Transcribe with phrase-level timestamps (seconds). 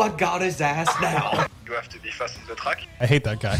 [0.00, 1.46] I got his ass now.
[1.68, 2.80] You have to be fast on the track.
[2.98, 3.58] I hate that guy.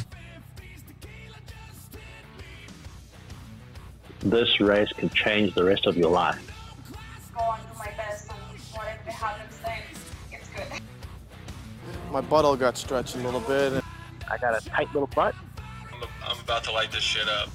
[4.20, 6.40] This race could change the rest of your life.
[7.34, 9.78] go on do my best and whatever happens then
[10.32, 10.80] it's good.
[12.10, 13.84] My buttle got stretched a little bit.
[14.30, 15.34] I got a tight little butt.
[15.92, 17.50] I'm, I'm about to light this shit up.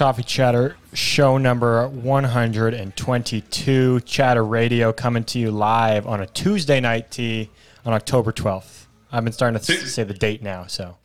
[0.00, 4.00] Coffee Chatter show number 122.
[4.00, 7.50] Chatter Radio coming to you live on a Tuesday night tea
[7.84, 8.86] on October 12th.
[9.12, 10.96] I've been starting to s- say the date now, so.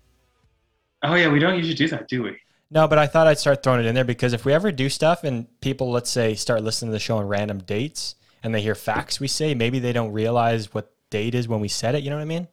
[1.03, 2.37] Oh yeah, we don't usually do that, do we?
[2.71, 4.87] No, but I thought I'd start throwing it in there because if we ever do
[4.87, 8.61] stuff and people, let's say, start listening to the show on random dates and they
[8.61, 12.03] hear facts we say, maybe they don't realize what date is when we said it.
[12.03, 12.47] You know what I mean?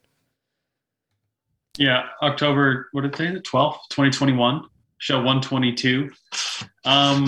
[1.78, 2.88] Yeah, October.
[2.90, 3.28] What did they?
[3.28, 3.34] say?
[3.34, 4.64] The twelfth, twenty twenty one.
[5.02, 6.12] Show one twenty two.
[6.84, 7.26] Um,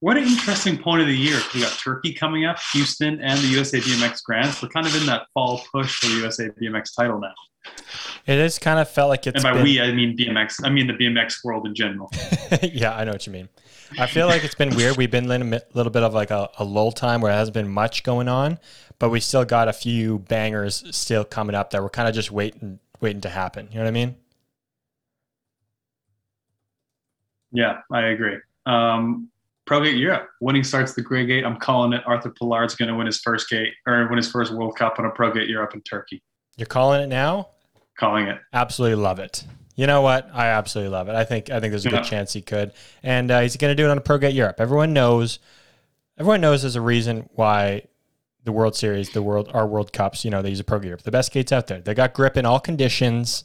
[0.00, 1.38] what an interesting point of the year.
[1.54, 4.60] We got Turkey coming up, Houston, and the USA BMX Grands.
[4.60, 7.32] We're kind of in that fall push for the USA BMX title now.
[8.26, 10.56] It has kind of felt like it's and by been- we, I mean BMX.
[10.64, 12.10] I mean the BMX world in general.
[12.60, 13.48] yeah, I know what you mean.
[14.00, 14.96] I feel like it's been weird.
[14.96, 17.54] We've been in a little bit of like a, a lull time where there hasn't
[17.54, 18.58] been much going on,
[18.98, 22.32] but we still got a few bangers still coming up that we're kind of just
[22.32, 23.68] waiting, waiting to happen.
[23.70, 24.16] You know what I mean?
[27.52, 28.36] Yeah, I agree.
[28.66, 29.28] Um,
[29.66, 31.44] Pro Gate Europe winning starts the Grey Gate.
[31.44, 32.02] I'm calling it.
[32.06, 35.06] Arthur Pilard's going to win his first gate or win his first World Cup on
[35.06, 36.22] a Pro Gate Europe in Turkey.
[36.56, 37.48] You're calling it now?
[37.98, 38.38] Calling it.
[38.52, 39.44] Absolutely love it.
[39.74, 40.28] You know what?
[40.32, 41.14] I absolutely love it.
[41.14, 41.96] I think I think there's a Yeah.
[41.98, 44.34] good chance he could, and uh, he's going to do it on a Pro Gate
[44.34, 44.56] Europe.
[44.60, 45.38] Everyone knows.
[46.18, 47.82] Everyone knows there's a reason why
[48.44, 50.86] the World Series, the world, our World Cups, you know, they use a Pro Gate
[50.88, 51.02] Europe.
[51.02, 51.80] The best gates out there.
[51.80, 53.44] They got grip in all conditions.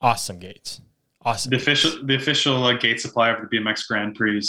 [0.00, 0.80] Awesome gates.
[1.24, 1.50] Awesome.
[1.50, 4.42] The official, the official uh, gate supplier for the BMX Grand Prix.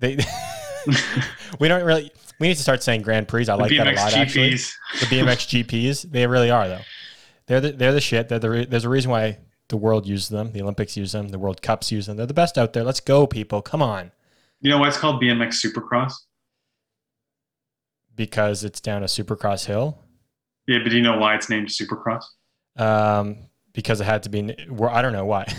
[0.00, 0.16] They
[1.60, 3.42] we don't really we need to start saying Grand Prix.
[3.42, 4.50] I The like that a BMX lot actually.
[4.50, 4.72] GPs.
[5.00, 6.80] The BMX GPs, they really are though.
[7.46, 8.28] They're the, they're the shit.
[8.28, 9.38] They're the re- there's a reason why
[9.68, 12.16] the world uses them, the Olympics use them, the World Cups use them.
[12.16, 12.84] They're the best out there.
[12.84, 13.62] Let's go, people.
[13.62, 14.12] Come on.
[14.60, 16.12] You know why it's called BMX Supercross?
[18.14, 19.98] Because it's down a supercross hill.
[20.66, 22.22] Yeah, but do you know why it's named Supercross?
[22.76, 23.38] Um,
[23.72, 25.46] because it had to be where I don't know why.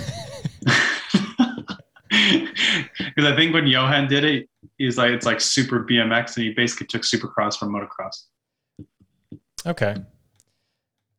[3.15, 6.53] Because I think when Johan did it, he's like it's like Super BMX, and he
[6.53, 8.25] basically took Supercross from motocross.
[9.65, 9.95] okay.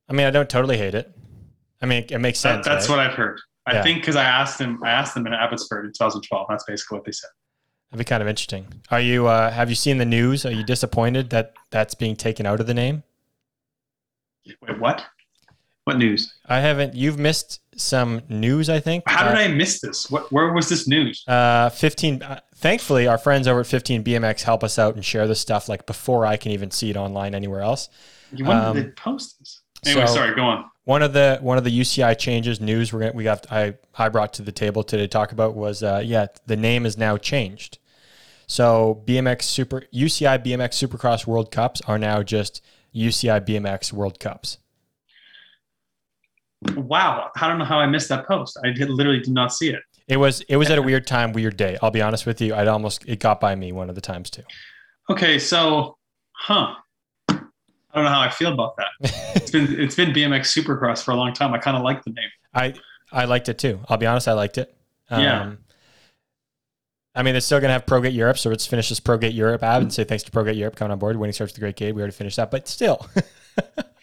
[0.09, 1.13] I mean, I don't totally hate it.
[1.83, 2.67] I mean, it, it makes That, sense.
[2.67, 2.97] that's right?
[2.99, 3.41] what I've heard.
[3.67, 3.83] I Yeah.
[3.83, 6.47] think because I asked him, I asked them in Abbotsford in 2012.
[6.49, 7.31] That's basically what they said.
[7.91, 8.67] That'd be kind of interesting.
[8.91, 9.27] Are you?
[9.27, 10.45] Uh, have you seen the news?
[10.47, 13.03] Are you disappointed that that's being taken out of the name?
[14.47, 15.05] Wait, what?
[15.85, 16.33] What news?
[16.47, 16.95] I haven't.
[16.95, 19.05] You've missed some news, I think.
[19.07, 20.11] How did Uh, I miss this?
[20.11, 20.33] What?
[20.33, 21.23] Where was this news?
[21.29, 22.23] Uh, 15.
[22.23, 25.69] Uh, thankfully, our friends over at 15 BMX help us out and share this stuff
[25.69, 27.91] like before I can even see it online anywhere else.
[28.33, 29.61] You when um, they post this?
[29.85, 30.35] Anyway, so- sorry.
[30.35, 30.65] Go on.
[30.85, 34.09] One of the one of the UCI changes news we're gonna, we got I I
[34.11, 37.17] brought to the table today to talk about was uh, yeah the name is now
[37.17, 37.79] changed.
[38.47, 42.63] So BMX Super UCI BMX Supercross World Cups are now just
[42.95, 44.59] UCI BMX World Cups.
[46.77, 47.31] Wow.
[47.41, 48.59] I don't know how I missed that post.
[48.65, 49.81] I did, literally did not see it.
[50.07, 51.79] It was it was at a weird time, weird day.
[51.81, 52.55] I'll be honest with you.
[52.55, 54.43] I'd almost it got by me one of the times too.
[55.09, 55.97] Okay, so,
[56.33, 56.75] huh?
[57.95, 58.89] I don't know how I feel about that.
[59.35, 61.55] it's been it's been BMX Supercross for a long time.
[61.55, 62.29] I kind of like the name.
[62.53, 62.75] I
[63.13, 63.81] I liked it too.
[63.89, 64.75] I'll be honest, I liked it.
[65.09, 65.53] Um, Yeah.
[67.15, 69.83] I mean, they're still gonna have ProGate Europe, so let's finish this ProGate Europe ad
[69.83, 71.17] and say thanks to ProGate Europe coming on board.
[71.17, 71.95] Winning starts the Great Gate.
[71.95, 73.07] We already finished that, but still,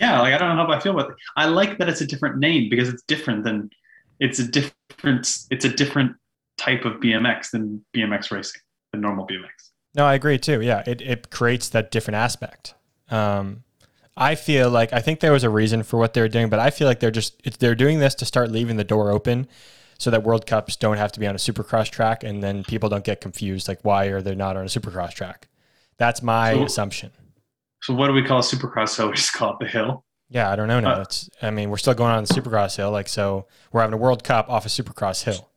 [0.00, 1.16] Yeah, like I don't know how I feel about it.
[1.36, 3.70] I like that it's a different name because it's different than
[4.20, 6.16] it's a different it's a different
[6.58, 8.60] type of BMX than BMX racing,
[8.92, 9.70] than normal BMX.
[9.94, 10.60] no, I agree too.
[10.60, 12.74] Yeah, it it creates that different aspect.
[13.10, 13.64] Um,
[14.16, 16.70] I feel like I think there was a reason for what they're doing, but I
[16.70, 19.46] feel like they're just it's, they're doing this to start leaving the door open.
[19.98, 22.88] So that World Cups don't have to be on a supercross track, and then people
[22.88, 23.68] don't get confused.
[23.68, 25.46] Like, why are they not on a supercross track?
[25.96, 27.12] That's my So- assumption.
[27.82, 29.08] So what do we call a Supercross hill?
[29.10, 30.04] We just call it the hill.
[30.30, 30.94] Yeah, I don't know now.
[30.94, 33.94] Uh, it's I mean, we're still going on the Supercross hill, like so we're having
[33.94, 35.50] a World Cup off a Supercross hill.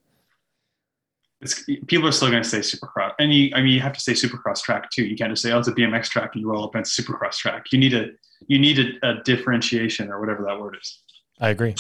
[1.39, 4.00] It's, people are still going to say Supercross, and you I mean you have to
[4.00, 5.06] say Supercross track too.
[5.06, 6.98] You can't just say oh it's a BMX track and you roll up and it's
[6.98, 7.72] a Supercross track.
[7.72, 8.07] You need a
[8.48, 11.04] you need a, a differentiation or whatever that word is.
[11.39, 11.69] I agree.
[11.69, 11.75] You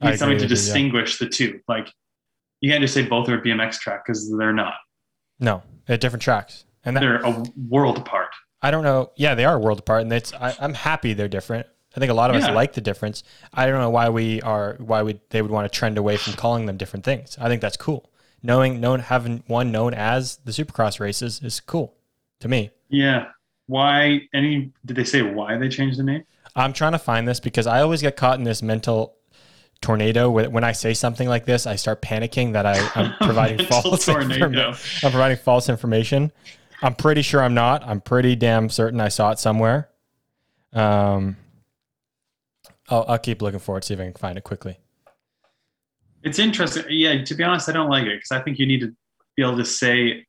[0.00, 0.48] I need something agree to with you, yeah.
[0.48, 1.60] distinguish the two.
[1.68, 1.92] Like
[2.60, 4.74] you can't just say both are a BMX track because they're not.
[5.38, 8.30] No, they're different tracks, and that, They're a world apart.
[8.62, 9.10] I don't know.
[9.16, 11.66] Yeah, they are a world apart, and it's I, I'm happy they're different.
[11.94, 13.22] I think a lot of us like the difference.
[13.52, 16.32] I don't know why we are why we they would want to trend away from
[16.34, 17.36] calling them different things.
[17.40, 18.10] I think that's cool.
[18.42, 21.94] Knowing known having one known as the Supercross races is cool
[22.40, 22.70] to me.
[22.88, 23.26] Yeah.
[23.66, 24.22] Why?
[24.32, 24.72] Any?
[24.84, 26.24] Did they say why they changed the name?
[26.56, 29.16] I'm trying to find this because I always get caught in this mental
[29.82, 34.04] tornado when I say something like this, I start panicking that I, I'm providing false
[34.06, 34.48] tornado.
[34.48, 36.32] informa- I'm providing false information.
[36.82, 37.82] I'm pretty sure I'm not.
[37.86, 39.88] I'm pretty damn certain I saw it somewhere.
[40.72, 41.36] Um,
[42.88, 44.78] I'll, I'll keep looking for it, see if I can find it quickly.
[46.22, 46.84] It's interesting.
[46.88, 48.94] Yeah, to be honest, I don't like it because I think you need to
[49.36, 50.24] be able to say,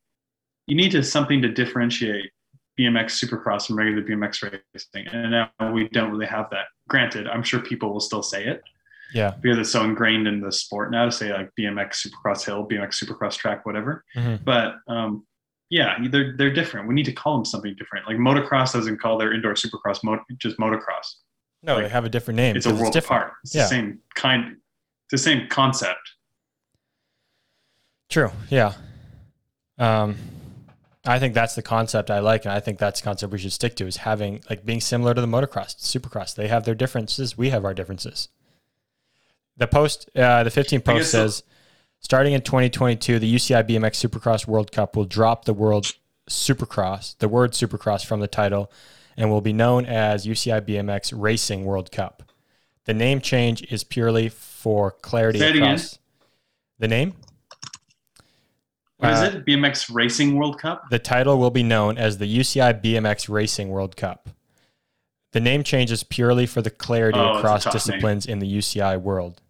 [0.67, 2.31] you need to something to differentiate
[2.79, 4.41] BMX Supercross from regular BMX
[4.73, 6.65] racing, and now we don't really have that.
[6.87, 8.63] Granted, I'm sure people will still say it
[9.13, 9.31] Yeah.
[9.41, 13.03] because it's so ingrained in the sport now to say like BMX Supercross Hill, BMX
[13.03, 14.03] Supercross Track, whatever.
[14.15, 14.43] Mhm.
[14.43, 15.25] But um,
[15.69, 16.87] yeah, they're they're different.
[16.87, 18.07] We need to call them something different.
[18.07, 21.15] Like motocross doesn't call their indoor Supercross mo- just motocross.
[21.63, 22.55] No, Like, they have a different name.
[22.55, 23.21] It's a world different.
[23.23, 23.33] apart.
[23.43, 23.63] It's Yeah.
[23.63, 24.57] the same kind.
[25.05, 25.99] It's the same concept.
[28.09, 28.31] True.
[28.49, 28.73] Yeah.
[29.77, 30.17] Um,
[31.05, 33.51] I think that's the concept I like, and I think that's the concept we should
[33.51, 36.35] stick to is having like being similar to the motocross, supercross.
[36.35, 37.37] They have their differences.
[37.37, 38.29] We have our differences.
[39.57, 41.43] The post, uh, the 15 post says,
[42.03, 45.85] starting in 2022, the UCI BMX Supercross World Cup will drop the word
[46.29, 48.71] Supercross, the word Supercross from the title,
[49.17, 52.23] and will be known as UCI BMX Racing World Cup.
[52.85, 55.63] The name change is purely for clarity Say it again.
[55.63, 55.99] across.
[56.79, 57.13] The name?
[58.97, 59.45] What is Uh, it?
[59.45, 60.89] BMX Racing World Cup.
[60.89, 64.29] The title will be known as the UCI BMX Racing World Cup.
[65.31, 69.41] The name changes purely for the clarity Oh, across disciplines in the UCI world.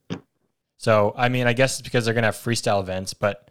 [0.84, 3.50] So, I mean, I guess it's because they're going to have freestyle events, but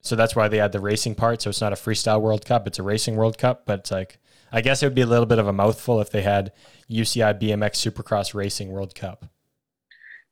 [0.00, 1.42] so that's why they add the racing part.
[1.42, 3.66] So it's not a freestyle World Cup, it's a racing World Cup.
[3.66, 4.18] But it's like,
[4.50, 6.52] I guess it would be a little bit of a mouthful if they had
[6.90, 9.26] UCI BMX Supercross Racing World Cup.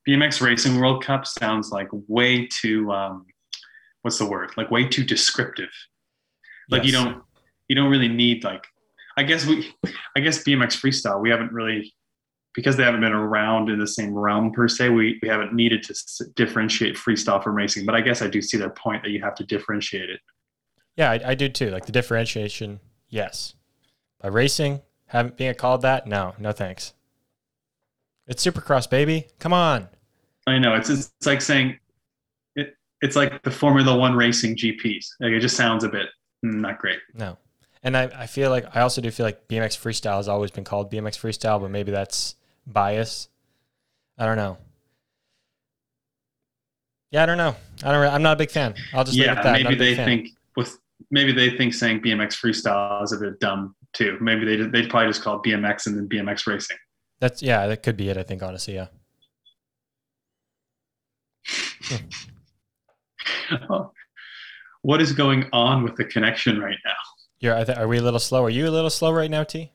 [0.09, 3.27] BMX Racing World Cup sounds like way too um,
[4.01, 4.53] what's the word?
[4.57, 5.69] Like way too descriptive.
[6.71, 7.23] Like you don't
[7.69, 8.65] you don't really need like
[9.19, 9.71] I guess we
[10.17, 11.93] I guess BMX freestyle we haven't really
[12.57, 15.83] because they haven't been around in the same realm per se we, we haven't needed
[15.85, 19.11] to s- differentiate freestyle from racing but I guess I do see their point that
[19.11, 20.21] you have to differentiate it
[20.97, 21.71] Yeah, I, I do too.
[21.71, 23.55] Like the differentiation, yes.
[24.21, 26.95] By racing, having being called that, no, no thanks.
[28.27, 29.29] It's Supercross, baby.
[29.39, 29.89] Come on.
[30.47, 31.79] I know it's it's like saying
[32.55, 36.07] it it's like the Formula One racing GPs like it just sounds a bit
[36.45, 37.37] mm, not great No.
[37.83, 40.65] And I, I feel like I also do feel like BMX freestyle has always been
[40.65, 42.35] called BMX freestyle, but maybe that's
[42.67, 43.29] bias.
[44.19, 44.59] I don't know.
[47.11, 47.55] Yeah, I don't know.
[47.85, 48.01] I don't.
[48.01, 48.75] re- I'm not a big fan.
[48.93, 49.53] I'll just leave it yeah.
[49.53, 50.77] Maybe they think with
[51.11, 54.19] maybe they think saying BMX freestyle is a bit dumb too.
[54.21, 56.77] Maybe they they'd probably just call it BMX and then BMX racing.
[57.21, 57.67] that's yeah.
[57.67, 58.17] That could be it.
[58.17, 58.89] I think honestly, yeah.
[64.83, 66.93] what is going on with the connection right now?
[67.65, 68.43] Th- are we a little slow?
[68.45, 69.73] Are you a little slow right now, T?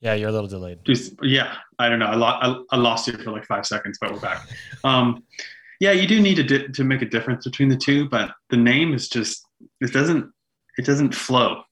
[0.00, 0.78] Yeah, you're a little delayed.
[0.84, 2.06] Just yeah, I don't know.
[2.06, 2.26] I, lo-
[2.70, 4.46] I, I lost you for like five seconds, but we're back.
[4.84, 5.24] Um,
[5.78, 8.56] yeah, you do need to di- to make a difference between the two, but the
[8.56, 9.44] name is just
[9.80, 10.30] it doesn't
[10.78, 11.62] it doesn't flow.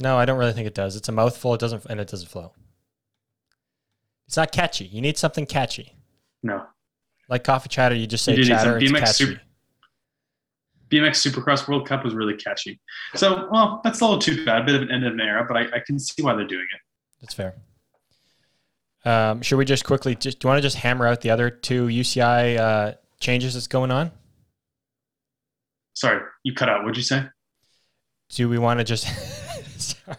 [0.00, 0.96] No, I don't really think it does.
[0.96, 1.54] It's a mouthful.
[1.54, 2.52] It doesn't, and it doesn't flow.
[4.26, 4.86] It's not catchy.
[4.86, 5.94] You need something catchy,
[6.42, 6.64] No,
[7.28, 7.94] like coffee chatter.
[7.94, 8.80] You just say You chatter.
[8.84, 9.24] some It's catchy.
[9.32, 9.40] super-
[10.90, 12.80] BMX Supercross World Cup was really catchy.
[13.14, 14.62] So, well, that's a little too bad.
[14.62, 16.46] A bit of an end of an era, but I, I can see why they're
[16.46, 16.80] doing it.
[17.20, 17.54] That's fair.
[19.04, 21.50] Um, should we just quickly just do you want to just hammer out the other
[21.50, 24.10] two UCI uh, changes that's going on?
[25.94, 26.82] Sorry, you cut out.
[26.82, 27.24] What'd you say?
[28.30, 29.06] Do we want to just
[29.78, 30.18] sorry?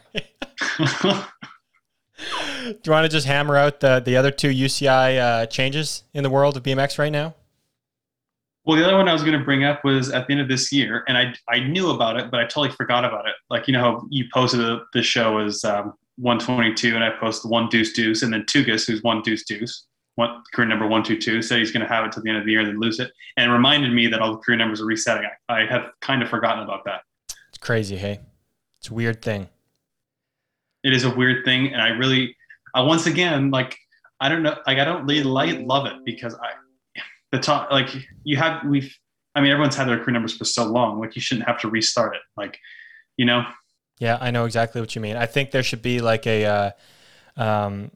[2.66, 6.24] Do you want to just hammer out the the other two UCI uh, changes in
[6.24, 7.34] the world of BMX right now?
[8.66, 10.48] Well, the other one I was going to bring up was at the end of
[10.48, 13.36] this year, and I I knew about it, but I totally forgot about it.
[13.50, 17.52] Like you know how you posted the, the show as um, 122, and I posted
[17.52, 21.60] one deuce deuce, and then Tugas, who's one deuce deuce, one career number 122, said
[21.60, 23.12] he's going to have it till the end of the year and then lose it,
[23.38, 25.30] and it reminded me that all the career numbers are resetting.
[25.50, 27.02] I, I have kind of forgotten about that.
[27.50, 28.20] It's crazy, hey.
[28.78, 29.50] It's a weird thing.
[30.84, 32.36] it is a weird thing and i really
[32.76, 33.76] i once again like
[34.20, 36.50] i don't know like i don't really like, love it because i
[37.36, 37.90] the top like
[38.24, 38.98] you have we've
[39.36, 41.68] i mean everyone's had their career numbers for so long like you shouldn't have to
[41.70, 42.58] restart it like
[43.18, 43.44] you know
[44.00, 45.16] Yeah, I know exactly what you mean.
[45.16, 46.72] I think there should be like a uh,
[47.38, 47.92] um,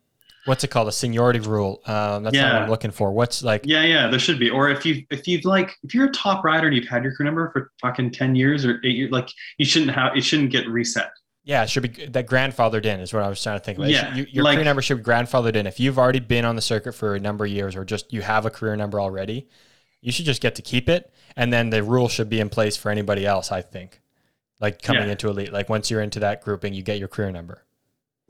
[0.46, 0.88] what's it called?
[0.88, 1.82] A seniority rule.
[1.86, 3.12] Um, that's not what I'm looking for.
[3.12, 6.08] What's like yeah yeah there should be or if you if you've like if you're
[6.08, 8.96] a top rider and you've had your crew number for fucking 10 years or eight
[8.96, 11.12] years like you shouldn't have it shouldn't get reset
[11.50, 13.90] Yeah, it should be that grandfathered in is what I was trying to think about.
[13.90, 15.66] Yeah, should- you- your like- career number should be grandfathered in.
[15.66, 18.22] If you've already been on the circuit for a number of years, or just you
[18.22, 19.48] have a career number already,
[20.00, 22.78] you should just get to keep it, and then the rule should be in place
[22.78, 23.52] for anybody else.
[23.52, 24.00] I think,
[24.62, 25.14] like coming Yeah.
[25.14, 27.64] into elite, like once you're into that grouping, you get your career number.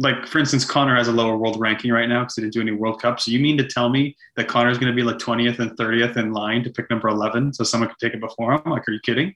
[0.02, 2.62] Like for instance, Connor has a lower world ranking right now because he didn't do
[2.62, 3.26] any World Cups.
[3.26, 6.16] So you mean to tell me that Connor's going to be like 20th and 30th
[6.16, 8.62] in line to pick number 11, so someone could take it before him?
[8.66, 9.36] Like, are you kidding?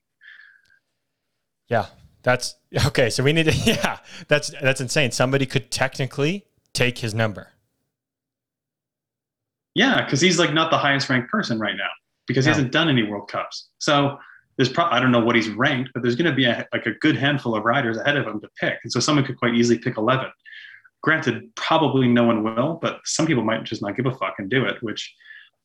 [1.67, 1.87] Yeah,
[2.23, 2.55] that's
[2.87, 3.09] okay.
[3.09, 3.53] So we need to.
[3.65, 5.11] Yeah, that's that's insane.
[5.11, 7.49] Somebody could technically take his number.
[9.75, 11.89] Yeah, because he's like not the highest ranked person right now
[12.27, 12.55] because he No.
[12.55, 13.69] hasn't done any World Cups.
[13.79, 14.17] So
[14.57, 16.85] there's probably I don't know what he's ranked, but there's going to be a, like
[16.85, 19.55] a good handful of riders ahead of him to pick, and so someone could quite
[19.55, 20.27] easily pick 11.
[21.01, 24.49] Granted, probably no one will, but some people might just not give a fuck and
[24.49, 25.13] do it, which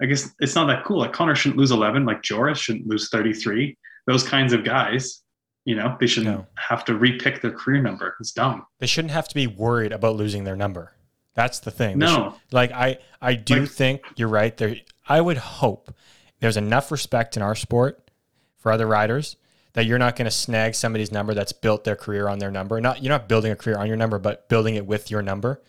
[0.03, 0.99] I guess it's not that cool.
[1.01, 3.77] Like Connor shouldn't lose 11, like Joris shouldn't lose 33.
[4.07, 5.23] Those kinds of guys,
[5.69, 6.47] you know, they shouldn't No.
[6.55, 8.17] have to repick their career number.
[8.21, 8.65] It's dumb.
[8.79, 10.93] They shouldn't have to be worried about losing their number.
[11.35, 11.99] That's the thing.
[11.99, 12.15] They No.
[12.15, 14.57] should- like I, I do Like- think you're right.
[14.57, 14.77] There,
[15.09, 15.95] I would hope
[16.41, 18.11] there's enough respect in our sport
[18.57, 19.37] for other riders
[19.75, 22.81] that you're not going to snag somebody's number that's built their career on their number.
[22.81, 25.61] Not you're not building a career on your number, but building it with your number.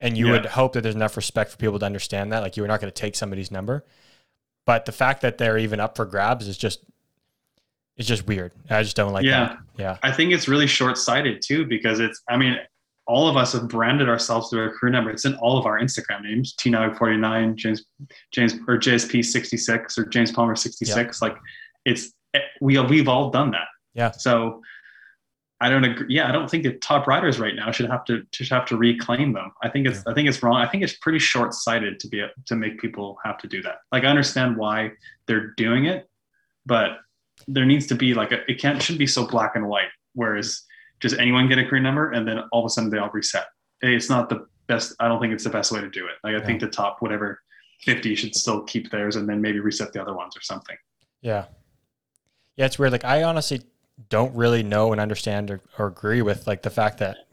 [0.00, 0.32] And you Yeah.
[0.32, 2.40] would hope that there's enough respect for people to understand that.
[2.42, 3.84] Like you're not going to take somebody's number.
[4.66, 6.80] But the fact that they're even up for grabs is just,
[7.96, 8.52] it's just weird.
[8.70, 9.44] I just don't like Yeah.
[9.48, 9.58] that.
[9.78, 9.96] Yeah.
[10.02, 12.56] I think it's really short sighted too, because it's, I mean,
[13.06, 15.10] all of us have branded ourselves through our crew number.
[15.10, 17.84] It's in all of our Instagram names, T949, James,
[18.32, 21.20] James, or JSP66 or James Palmer 66.
[21.20, 21.36] Like
[21.84, 22.12] it's,
[22.60, 23.66] we, we've all done that.
[23.94, 24.12] Yeah.
[24.12, 24.62] So
[25.60, 26.06] I don't agree.
[26.08, 26.28] Yeah.
[26.28, 29.32] I don't think the top riders right now should have to, should have to reclaim
[29.32, 29.52] them.
[29.62, 30.56] I think it's, I think it's wrong.
[30.56, 33.76] I think it's pretty short sighted to be, to make people have to do that.
[33.92, 34.92] Like I understand why
[35.26, 36.08] they're doing it,
[36.66, 36.98] but
[37.48, 39.88] there needs to be like a, it can't, shouldn't be so black and white.
[40.14, 40.62] Whereas,
[41.02, 43.46] just anyone get a career number and then all of a sudden they all reset.
[43.82, 44.94] It's not the best.
[45.00, 46.12] I don't think it's the best way to do it.
[46.22, 47.40] Like I think the top whatever
[47.80, 50.76] 50 should still keep theirs and then maybe reset the other ones or something.
[51.20, 51.46] Yeah.
[52.56, 52.92] Yeah, it's weird.
[52.92, 53.62] Like I honestly
[54.08, 57.26] don't really know and understand or, or agree with like the fact that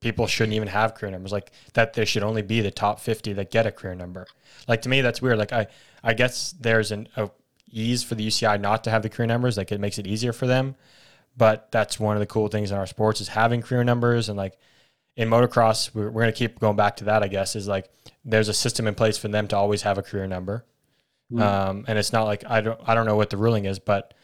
[0.00, 1.30] people shouldn't even have career numbers.
[1.30, 4.26] Like that there should only be the top 50 that get a career number.
[4.66, 5.38] Like to me that's weird.
[5.38, 5.68] Like I
[6.02, 7.30] I guess there's an a
[7.74, 9.56] ease for the UCI not to have the career numbers.
[9.56, 10.76] Like it makes it easier for them.
[11.36, 14.38] But that's one of the cool things in our sports is having career numbers and
[14.38, 14.56] like
[15.16, 17.90] in motocross, we're, we're going to keep going back to that, I guess, is like
[18.24, 20.64] there's a system in place for them to always have a career number.
[21.32, 21.40] Mm.
[21.40, 24.14] Um, and it's not like I don't I don't know what the ruling is, but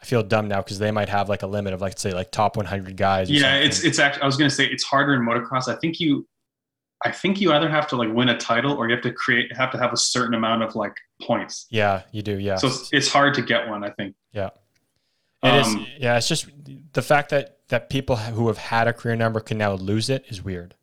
[0.00, 2.30] I feel dumb now because they might have like a limit of like say like
[2.30, 3.30] top 100 guys.
[3.30, 3.68] or Yeah, something.
[3.68, 5.68] it's it's actually I was gonna say it's harder in motocross.
[5.68, 6.26] I think you
[7.04, 9.54] I think you either have to like win a title or you have to create
[9.56, 11.66] have to have a certain amount of like points.
[11.70, 12.38] yeah, you do.
[12.38, 14.14] Yeah, So it's, it's hard to get one, I think.
[14.32, 14.50] yeah.
[15.44, 15.66] It is.
[15.66, 16.46] Um, Yeah, it's just
[16.92, 20.24] the fact that that people who have had a career number can now lose it
[20.28, 20.74] is weird.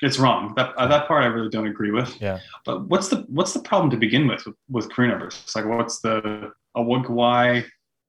[0.00, 0.54] It's wrong.
[0.56, 2.20] That uh, that part I really don't agree with.
[2.20, 2.38] Yeah.
[2.64, 5.40] But what's the what's the problem to begin with with, with career numbers?
[5.44, 7.64] It's like what's the uh, what why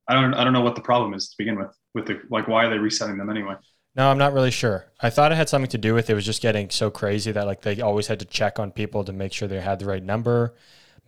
[0.07, 2.47] I don't I don't know what the problem is to begin with with the like
[2.47, 3.55] why are they resetting them anyway?
[3.97, 4.85] No, I'm not really sure.
[5.01, 7.47] I thought it had something to do with it was just getting so crazy that
[7.47, 10.03] like they always had to check on people to make sure they had the right
[10.03, 10.53] number,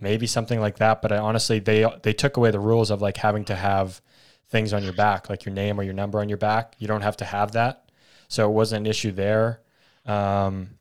[0.02, 1.04] maybe something like that.
[1.04, 4.02] But I, honestly, they they took away the rules of like having to have
[4.50, 6.76] things on your back, like your name or your number on your back.
[6.80, 7.92] You don't have to have that,
[8.28, 9.62] so it wasn't an issue there.
[10.08, 10.72] Um,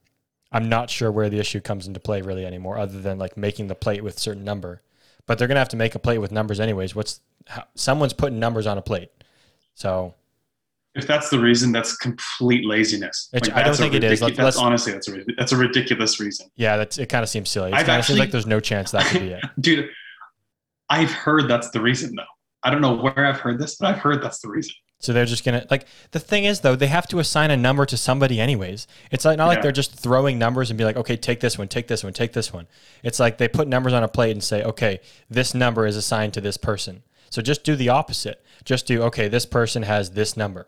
[0.50, 3.66] I'm not sure where the issue comes into play really anymore, other than like making
[3.66, 4.80] the plate with certain number.
[5.26, 6.94] But they're gonna have to make a plate with numbers anyways.
[6.94, 9.10] What's how, someone's putting numbers on a plate,
[9.74, 10.14] so
[10.98, 13.30] If that's the reason, that's complete laziness.
[13.32, 14.20] Like, I don't that's a it is.
[14.20, 17.06] That's let's- honestly that's a that's a ridiculous reason, Yeah, that's it.
[17.08, 17.70] Kind of seems silly.
[17.70, 19.44] It kind of seems actually- like there's no chance that could be it.
[19.60, 19.88] dude.
[20.90, 22.22] I've heard that's the reason though.
[22.62, 24.74] I don't know where I've heard this, but I've heard that's the reason.
[25.00, 27.86] So they're just gonna like the thing is though they have to assign a number
[27.86, 28.88] to somebody anyways.
[29.12, 29.62] It's like not like Yeah.
[29.62, 32.32] they're just throwing numbers and be like, okay, take this one, take this one, take
[32.32, 32.66] this one.
[33.04, 35.00] It's like they put numbers on a plate and say, okay,
[35.30, 37.02] this number is assigned to this person.
[37.30, 38.42] So just do the opposite.
[38.64, 40.66] Just do okay, this person has this number.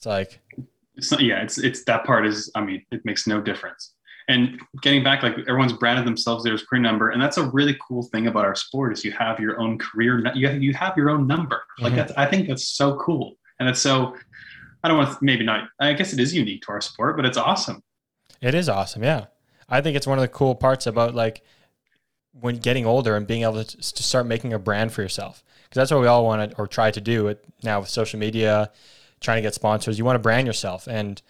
[0.00, 0.40] It's like
[0.96, 2.50] It's not, yeah, it's it's that part is.
[2.54, 3.92] I mean, it makes no difference.
[4.28, 8.04] And getting back, like everyone's branded themselves their career number, and that's a really cool
[8.04, 10.24] thing about our sport is you have your own career.
[10.34, 11.62] You have, you have your own number.
[11.80, 11.96] Like Mhm.
[11.96, 14.16] that's, I think that's so cool, and it's so.
[14.82, 15.68] I don't want to, maybe not.
[15.78, 17.82] I guess it is unique to our sport, but it's awesome.
[18.40, 19.02] It is awesome.
[19.02, 19.26] Yeah.
[19.68, 21.42] I think it's one of the cool parts about like
[22.32, 25.44] when getting older and being able to, to start making a brand for yourself.
[25.64, 28.18] Because that's what we all want to or try to do it now with social
[28.18, 28.70] media,
[29.20, 29.98] trying to get sponsors.
[29.98, 30.86] You want to brand yourself.
[30.86, 31.20] And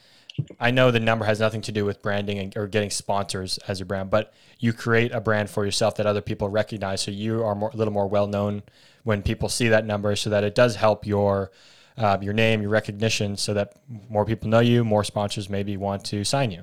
[0.59, 3.81] I know the number has nothing to do with branding and, or getting sponsors as
[3.81, 7.03] your brand, but you create a brand for yourself that other people recognize.
[7.03, 8.63] So you are more, a little more well known
[9.03, 11.51] when people see that number so that it does help your
[11.97, 13.75] uh, your name, your recognition, so that
[14.09, 16.63] more people know you, more sponsors maybe want to sign you.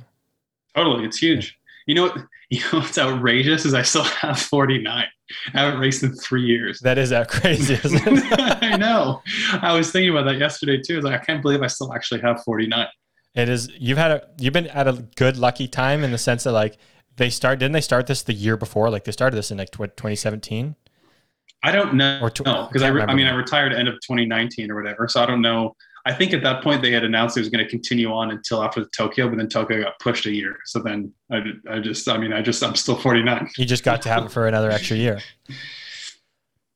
[0.76, 1.60] Totally, it's huge.
[1.86, 2.16] You know?
[2.50, 5.06] You know what's outrageous is I still have 49.
[5.54, 6.80] I haven't raced in three years.
[6.80, 7.78] That is that crazy.
[7.84, 9.22] I know.
[9.62, 10.94] I was thinking about that yesterday too.
[10.94, 12.88] I was like, I can't believe I still actually have 49.
[13.36, 13.70] It is.
[13.78, 14.28] You've had a.
[14.40, 16.78] You've been at a good lucky time in the sense that like
[17.18, 17.60] they start.
[17.60, 18.90] Didn't they start this the year before?
[18.90, 20.76] Like they started this in like 2017.
[21.64, 23.96] I don't know Or tw- because I I, re- I mean I retired end of
[23.96, 25.08] 2019 or whatever.
[25.08, 25.76] So I don't know.
[26.08, 28.64] I think at that point they had announced it was going to continue on until
[28.64, 30.58] after Tokyo, but then Tokyo got pushed a year.
[30.66, 33.50] So then I, I just I mean I just I'm still 49.
[33.58, 35.20] You just got to have it for another extra year.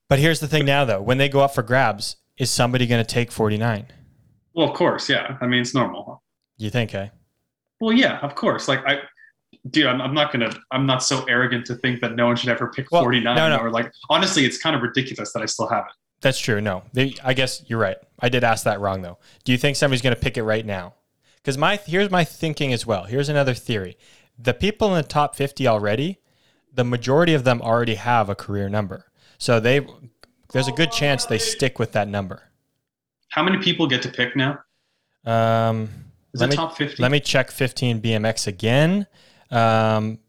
[0.10, 1.02] But here's the thing now, though.
[1.02, 3.86] When they go up for grabs, is somebody going to take 49?
[4.54, 5.38] Well, of course, yeah.
[5.40, 6.22] I mean it's normal.
[6.58, 7.08] You think, eh?
[7.80, 8.68] Well, yeah, of course.
[8.68, 9.00] Like I,
[9.70, 10.52] dude, I'm, I'm not gonna.
[10.72, 13.36] I'm not so arrogant to think that no one should ever pick Well, 49.
[13.38, 13.64] no, no.
[13.64, 15.94] Or like, honestly, it's kind of ridiculous that I still have it.
[16.22, 16.62] That's true.
[16.62, 17.98] No, they, I guess you're right.
[18.20, 19.18] I did ask that wrong, though.
[19.44, 20.94] Do you think somebody's going to pick it right now?
[21.38, 23.06] Because my here's my thinking as well.
[23.06, 23.98] Here's another theory:
[24.38, 26.20] the people in the top 50 already,
[26.72, 29.86] the majority of them already have a career number, so they
[30.52, 32.44] there's a good chance they stick with that number.
[33.30, 34.60] How many people get to pick now?
[35.26, 35.90] Um,
[36.34, 37.02] Is let it me top 50?
[37.02, 39.08] let me check 15 BMX again.
[39.50, 40.20] Um,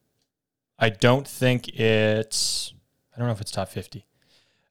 [0.79, 2.73] I don't think it's.
[3.15, 4.07] I don't know if it's top 50.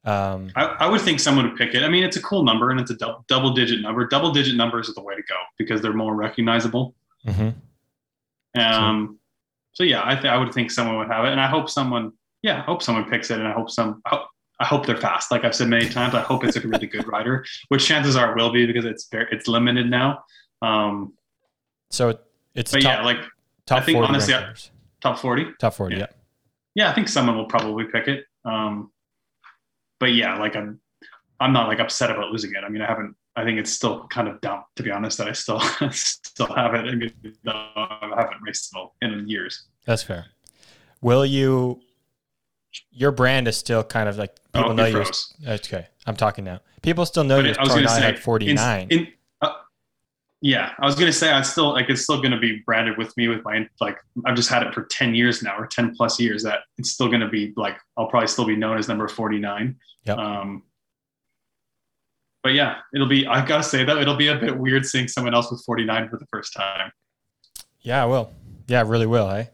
[0.04, 1.82] Um, I, I would think someone would pick it.
[1.84, 4.06] I mean, it's a cool number and it's a dou- double digit number.
[4.06, 6.94] Double digit numbers are the way to go because they're more recognizable.
[7.26, 7.54] mhm.
[8.56, 9.18] Um,
[9.72, 12.12] so yeah, I, th- I would think someone would have it, and I hope someone,
[12.42, 14.26] yeah, I hope someone picks it, and I hope some, I hope,
[14.60, 15.30] I hope they're fast.
[15.30, 18.30] Like I've said many times, I hope it's a really good rider, which chances are
[18.36, 20.24] it will be because it's very, it's limited now.
[20.60, 21.14] Um,
[21.90, 22.18] So
[22.54, 23.18] it's but top, yeah, like
[23.66, 24.70] top I think 40 honestly, rankers.
[25.00, 25.46] top forty.
[25.58, 25.94] top 40.
[25.96, 26.00] yeah.
[26.00, 26.06] Yeah.
[26.74, 28.24] Yeah, I think someone will probably pick it.
[28.44, 28.91] Um,
[30.02, 30.80] but yeah, like I'm,
[31.38, 32.64] I'm not like upset about losing it.
[32.64, 33.14] I mean, I haven't.
[33.36, 35.60] I think it's still kind of dumb, to be honest, that I still
[35.92, 36.86] still have it.
[36.86, 37.12] I mean,
[37.46, 39.68] I haven't raced it in years.
[39.86, 40.26] That's fair.
[41.00, 41.82] Will you?
[42.90, 45.04] Your brand is still kind of like people Oh, know you.
[45.46, 46.58] Okay, I'm talking now.
[46.82, 47.54] People still know you.
[47.56, 48.88] I was going to say 49.
[48.90, 49.08] In, in,
[50.44, 52.98] yeah, I was going to say I still like it's still going to be branded
[52.98, 55.94] with me with my like I've just had it for ten years now or ten
[55.94, 58.88] plus years that it's still going to be like I'll probably still be known as
[58.88, 59.76] number forty nine.
[60.04, 60.18] Yep.
[60.18, 60.64] Um,
[62.42, 65.32] but yeah, it'll be I gotta say though it'll be a bit weird seeing someone
[65.32, 66.90] else with forty nine for the first time.
[67.82, 68.32] yeah, I will.
[68.66, 69.30] Yeah, I really will.
[69.30, 69.44] Eh?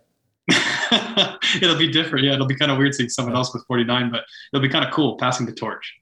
[1.60, 2.24] it'll be different.
[2.24, 4.24] Yeah, it'll be kind of weird seeing someone else with forty nine, but
[4.54, 5.97] it'll be kind of cool passing the torch.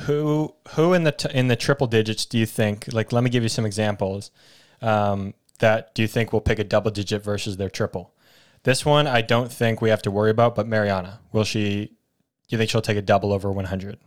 [0.00, 2.92] Who who in the t- in the triple digits do you think?
[2.92, 4.30] Like, let me give you some examples.
[4.80, 8.12] Um, that do you think will pick a double digit versus their triple?
[8.64, 10.54] This one I don't think we have to worry about.
[10.54, 11.86] But Mariana, will she?
[11.86, 13.98] Do you think she'll take a double over 100?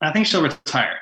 [0.00, 0.98] I think she'll retire.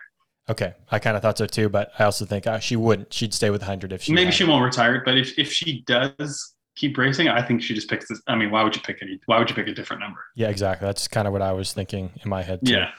[0.48, 3.12] Okay, I kind of thought so too, but I also think uh, she wouldn't.
[3.12, 5.82] She'd stay with 100 if she Maybe had she won't retire but if, if she
[5.82, 8.20] does keep racing, I think she just picks this.
[8.26, 9.20] I mean, why would you pick any?
[9.26, 10.20] Why would you pick a different number?
[10.34, 10.86] Yeah, exactly.
[10.86, 12.72] That's kind of what I was thinking in my head too.
[12.72, 12.90] Yeah,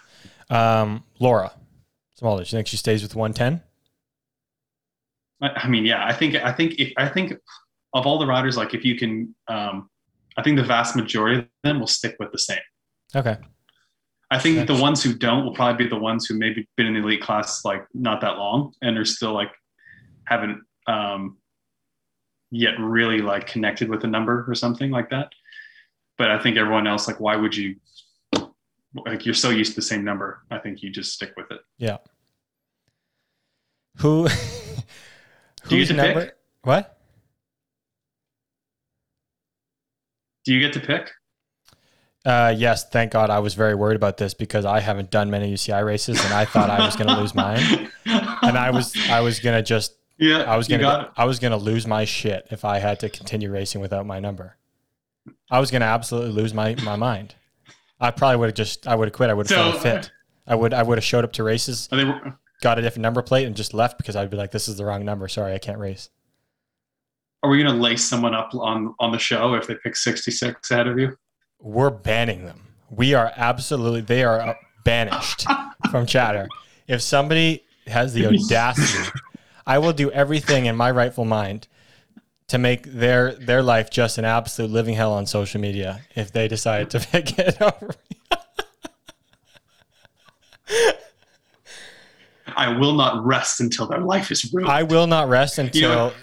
[0.51, 1.51] Um, Laura,
[2.21, 3.61] Smulders, you think she stays with 110?
[5.41, 7.33] I, I mean, yeah, I think I think if I think
[7.93, 9.89] of all the riders, like if you can, um,
[10.37, 12.59] I think the vast majority of them will stick with the same.
[13.15, 13.37] Okay.
[14.29, 16.85] I think That's- the ones who don't will probably be the ones who maybe been
[16.85, 19.51] in the elite class like not that long and are still like
[20.25, 21.37] haven't um,
[22.51, 25.29] yet really like connected with a number or something like that.
[26.17, 27.75] But I think everyone else, like, why would you?
[28.93, 30.41] Like, you're so used to the same number.
[30.51, 31.61] I think you just stick with it.
[31.77, 31.97] Yeah.
[33.97, 34.27] Who?
[35.67, 36.25] Do you whose get to number?
[36.25, 36.35] pick?
[36.63, 36.97] What?
[40.43, 41.11] Do you get to pick?
[42.23, 43.29] Uh, yes, thank God.
[43.29, 46.45] I was very worried about this because I haven't done many UCI races, and I
[46.45, 49.95] thought I was going to lose mine, and I was I was going to just
[50.17, 52.99] Yeah, I was going to I was going to lose my shit if I had
[52.99, 54.57] to continue racing without my number.
[55.49, 57.35] I was going to absolutely lose my my mind.
[58.01, 59.29] I probably would have just I would have quit.
[59.29, 60.11] I would have So- fit.
[60.47, 62.03] I would I would have showed up to races, they,
[62.61, 64.83] got a different number plate, and just left because I'd be like, this is the
[64.85, 65.27] wrong number.
[65.27, 66.09] Sorry, I can't race.
[67.43, 70.69] are we going to lace someone up on on the show if they pick 66
[70.71, 71.15] ahead of you?
[71.59, 72.59] we're banning them.
[72.89, 75.45] We are absolutely they are banished
[75.91, 76.47] from chatter.
[76.87, 79.09] If somebody has the audacity,
[79.67, 81.67] I will do everything in my rightful mind
[82.51, 86.47] to make their their life just an absolute living hell on social media if they
[86.49, 87.95] decide to pick it over.
[92.55, 94.69] I will not rest until their life is ruined.
[94.69, 96.13] I will not rest until You know-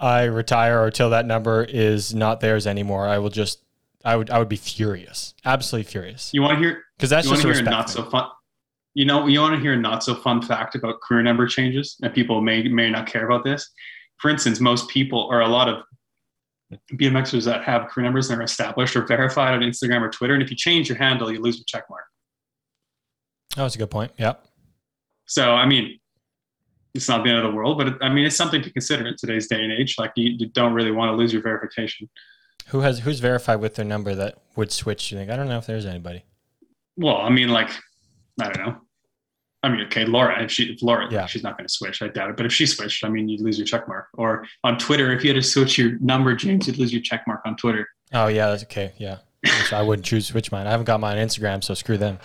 [0.00, 3.06] I retire or till that number is not theirs anymore.
[3.06, 3.60] I will just
[4.04, 5.34] I would I would be furious.
[5.44, 6.30] Absolutely furious.
[6.32, 6.82] you want to hear?
[6.96, 8.04] Because that's just hear a not thing.
[8.04, 8.28] so fun?
[8.94, 11.96] You know, you want to hear a not so fun fact about career number changes,
[12.02, 13.70] and people may may not care about this.
[14.24, 15.82] For instance, most people or a lot of
[16.94, 20.42] BMXers that have crew numbers that are established or verified on Instagram or Twitter, and
[20.42, 22.04] if you change your handle, you lose your check mark.
[23.58, 24.12] Oh, that's a good point.
[24.16, 24.42] Yep.
[25.26, 26.00] So, I mean,
[26.94, 29.06] it's not the end of the world, but it, I mean, it's something to consider
[29.06, 29.96] in today's day and age.
[29.98, 32.08] Like, you, you don't really want to lose your verification.
[32.68, 35.12] Who has who's verified with their number that would switch?
[35.12, 35.30] You think?
[35.30, 36.24] I don't know if there's anybody.
[36.96, 37.68] Well, I mean, like,
[38.40, 38.76] I don't know.
[39.64, 41.26] I mean, okay, Laura, if she, if Laura, Yeah.
[41.26, 42.02] she's not going to switch.
[42.02, 42.36] I doubt it.
[42.36, 44.08] But if she switched, I mean, you'd lose your check mark.
[44.14, 47.24] Or on Twitter, if you had to switch your number, James, you'd lose your check
[47.26, 47.88] mark on Twitter.
[48.12, 48.92] Oh yeah, that's okay.
[48.98, 49.18] Yeah.
[49.42, 50.66] Which I wouldn't choose to switch mine.
[50.66, 52.18] I haven't got mine on Instagram, so screw them.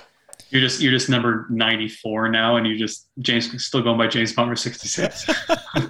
[0.52, 4.34] You're just, you're just number 94 now, and you just, James, still going by James
[4.34, 5.26] Butler 66.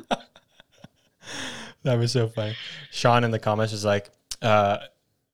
[1.83, 2.55] That was so funny.
[2.91, 4.09] Sean in the comments is like,
[4.41, 4.79] uh,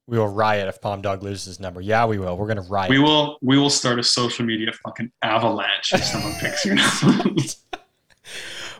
[0.07, 2.37] "We will riot if Palm Dog loses his number." Yeah, we will.
[2.37, 2.89] We're gonna riot.
[2.89, 7.41] we will, we will start a social media fucking avalanche if someone picks your number.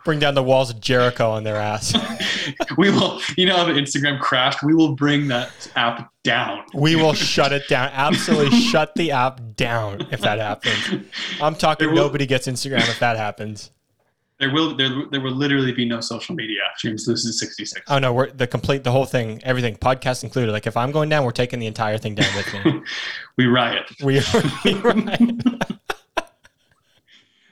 [0.04, 1.94] bring down the walls of Jericho on their ass.
[2.78, 4.62] we will, you know, how the Instagram crashed.
[4.64, 6.64] We will bring that app down.
[6.74, 7.90] we will shut it down.
[7.92, 11.06] Absolutely shut the app down if that happens.
[11.42, 11.90] I'm talking.
[11.90, 13.72] Will- nobody gets Instagram if that happens.
[14.40, 16.60] There will, there, there will literally be no social media.
[16.84, 17.82] if This is 66.
[17.88, 20.52] Oh no, we're the complete, the whole thing, everything, podcast included.
[20.52, 22.82] Like if I'm going down, we're taking the entire thing down with me.
[23.38, 23.90] we riot.
[24.04, 24.22] We,
[24.66, 25.20] we riot.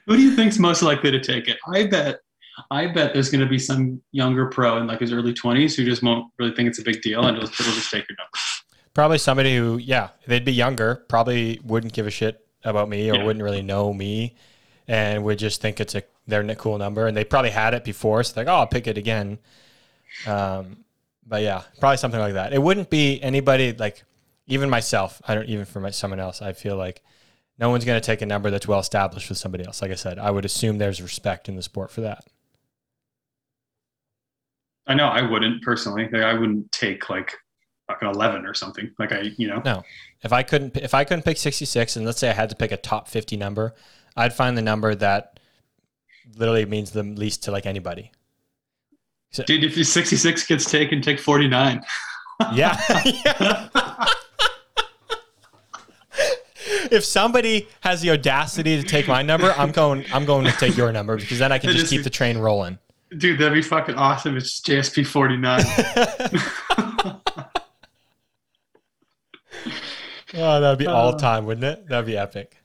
[0.06, 1.56] Who do you think's most likely to take it?
[1.72, 2.20] I bet.
[2.70, 5.84] I bet there's going to be some younger pro in like his early 20s who
[5.84, 8.30] just won't really think it's a big deal and just, it'll just take your number.
[8.92, 13.16] Probably somebody who, yeah, they'd be younger, probably wouldn't give a shit about me or
[13.16, 13.24] Yeah.
[13.24, 14.36] wouldn't really know me,
[14.86, 17.06] and would just think it's a their cool number.
[17.06, 19.38] And they probably had it before, so they're like, oh, I'll pick it again.
[20.26, 20.84] Um,
[21.26, 22.52] but yeah, probably something like that.
[22.52, 24.04] It wouldn't be anybody like
[24.46, 25.20] even myself.
[25.26, 26.42] I don't even for my, someone else.
[26.42, 27.02] I feel like
[27.58, 29.80] no one's going to take a number that's well established with somebody else.
[29.80, 32.24] Like I said, I would assume there's respect in the sport for that.
[34.86, 36.08] I know I wouldn't personally.
[36.12, 37.34] Like, I wouldn't take like
[37.88, 38.90] an 11 or something.
[38.98, 39.82] Like I, you know, No.
[40.22, 42.72] If I couldn't if I couldn't pick 66 and let's say I had to pick
[42.72, 43.74] a top 50 number,
[44.16, 45.33] I'd find the number that
[46.36, 48.10] literally means the least to like anybody.
[49.46, 51.82] dude, if your 66 gets taken, take 49.
[52.54, 52.80] Yeah.
[53.24, 53.68] Yeah.
[56.90, 60.76] if somebody has the audacity to take my number, I'm going I'm going to take
[60.76, 62.78] your number because then I can just keep the train rolling.
[63.16, 64.36] Dude, that'd be fucking awesome.
[64.36, 67.20] It's JSP 49.
[70.36, 71.86] Oh, that'd be all Uh, time, wouldn't it?
[71.88, 72.56] That'd be epic.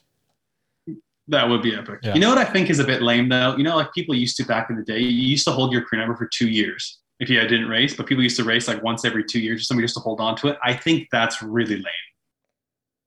[1.29, 1.99] That would be epic.
[2.03, 2.13] Yeah.
[2.15, 3.55] You know what I think is a bit lame though?
[3.55, 5.83] You know, like people used to back in the day, you used to hold your
[5.83, 8.81] career number for two years if you didn't race, but people used to race like
[8.81, 10.57] once every two years, or somebody used to hold on to it.
[10.63, 11.85] I think that's really lame.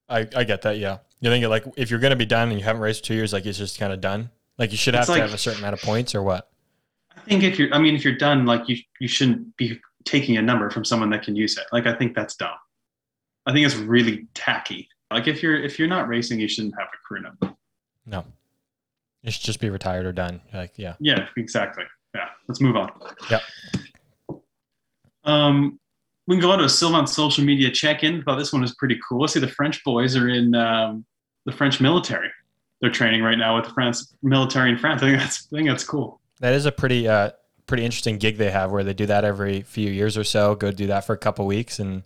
[0.09, 0.99] I, I get that, yeah.
[1.21, 3.47] You think like if you're gonna be done and you haven't raced two years, like
[3.47, 4.31] it's just kind of done.
[4.59, 6.49] Like you should have It's to like- have a certain amount of points or what?
[7.17, 10.37] I think if you're, I mean, if you're done, like you, you shouldn't be taking
[10.39, 11.65] a number from someone that can use it.
[11.73, 12.51] Like I think that's dumb.
[13.47, 14.89] I think it's really tacky.
[15.11, 17.52] Like if you're if you're not racing, you shouldn't have a career number.
[18.07, 18.25] No.
[19.23, 20.41] You should just be retired or done.
[20.53, 20.95] Like, yeah.
[21.01, 21.85] Yeah, exactly.
[22.15, 22.91] Yeah, let's move on.
[23.31, 23.41] Yeah.
[25.25, 25.79] Um,
[26.27, 28.23] we can go on to a Sylvain social media check-in.
[28.23, 29.27] Thought this one was pretty cool.
[29.29, 31.05] See, the French boys are in um,
[31.47, 32.31] the French military.
[32.81, 35.03] They're training right now with the France military in France.
[35.03, 36.21] I think that's I think that's cool.
[36.41, 37.31] That is a pretty uh
[37.67, 40.73] pretty interesting gig they have where they do that every few years or so, go
[40.73, 42.03] do that for a couple weeks and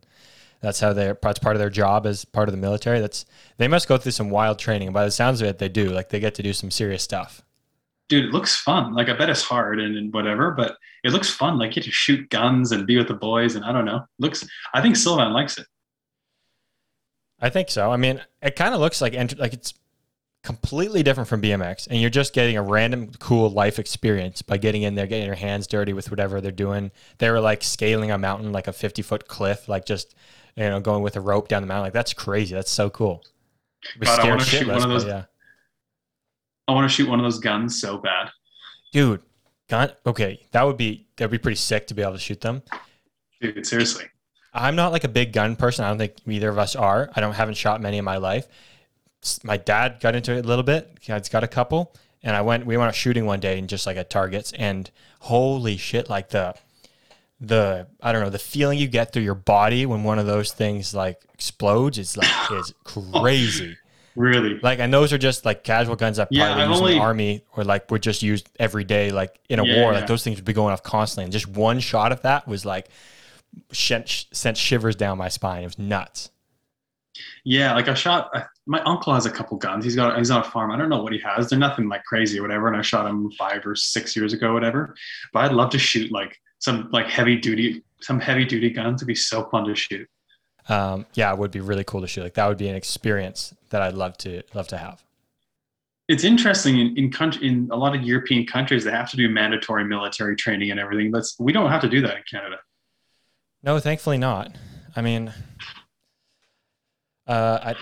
[0.60, 3.00] that's how they're that's part of their job as part of the military.
[3.00, 3.24] That's
[3.58, 4.92] they must go through some wild training.
[4.92, 5.90] By the sounds of it, they do.
[5.90, 7.42] Like they get to do some serious stuff.
[8.08, 8.94] Dude, it looks fun.
[8.94, 11.58] Like I bet it's hard and, and whatever, but it looks fun.
[11.58, 14.04] Like you get to shoot guns and be with the boys, and I don't know.
[14.18, 14.46] Looks.
[14.74, 15.66] I think Sylvain likes it.
[17.40, 17.90] I think so.
[17.90, 19.74] I mean, it kind of looks like ent- like it's
[20.42, 24.82] completely different from BMX, and you're just getting a random cool life experience by getting
[24.82, 26.92] in there, getting your hands dirty with whatever they're doing.
[27.18, 30.14] They were like scaling a mountain, like a 50 foot cliff, like just
[30.56, 31.84] you know going with a rope down the mountain.
[31.84, 32.54] Like that's crazy.
[32.54, 33.22] That's so cool.
[34.00, 35.24] God, I wanna shoot one of those- but yeah,
[36.68, 38.30] I want to shoot one of those guns so bad.
[38.92, 39.22] dude.
[39.68, 39.90] Gun.
[40.06, 42.62] Okay, that would be that'd be pretty sick to be able to shoot them.
[43.40, 44.04] Dude, seriously.
[44.54, 45.84] I'm not like a big gun person.
[45.84, 47.10] I don't think either of us are.
[47.16, 48.46] I don't haven't shot many in my life.
[49.42, 50.96] My dad got into it a little bit.
[51.00, 51.92] He's got a couple,
[52.22, 52.64] and I went.
[52.64, 54.88] We went out shooting one day and just like at targets, and
[55.20, 56.08] holy shit!
[56.08, 56.54] Like the
[57.40, 60.52] the I don't know the feeling you get through your body when one of those
[60.52, 63.78] things like explodes is like is crazy.
[64.16, 64.60] Really.
[64.62, 66.94] Like, and those are just like casual guns that Yeah, probably I've use in the
[66.94, 69.92] army or like were just used every day, like in a Yeah, war.
[69.92, 69.92] yeah.
[69.92, 72.64] Like those things would be going off constantly, and just one shot of that was
[72.64, 72.88] like
[73.72, 75.62] sent, sent shivers down my spine.
[75.62, 76.30] It was nuts.
[77.44, 78.30] Yeah, like I shot.
[78.34, 79.84] I, my uncle has a couple guns.
[79.84, 80.18] He's got.
[80.18, 80.70] He's on a farm.
[80.70, 81.48] I don't know what he has.
[81.48, 82.68] They're nothing like crazy or whatever.
[82.68, 84.94] And I shot him five or six years ago, whatever.
[85.32, 86.36] But I'd love to shoot like
[86.66, 88.98] some like heavy duty, some heavy duty guns.
[88.98, 90.08] It'd be so fun to shoot.
[90.68, 92.24] Um, yeah, it would be really cool to shoot.
[92.24, 95.02] Like that would be an experience that I'd love to love to have.
[96.08, 99.28] It's interesting in in, country, in a lot of European countries they have to do
[99.28, 101.12] mandatory military training and everything.
[101.12, 102.56] But we don't have to do that in Canada.
[103.62, 104.56] No, thankfully not.
[104.96, 105.32] I mean,
[107.28, 107.74] uh, I,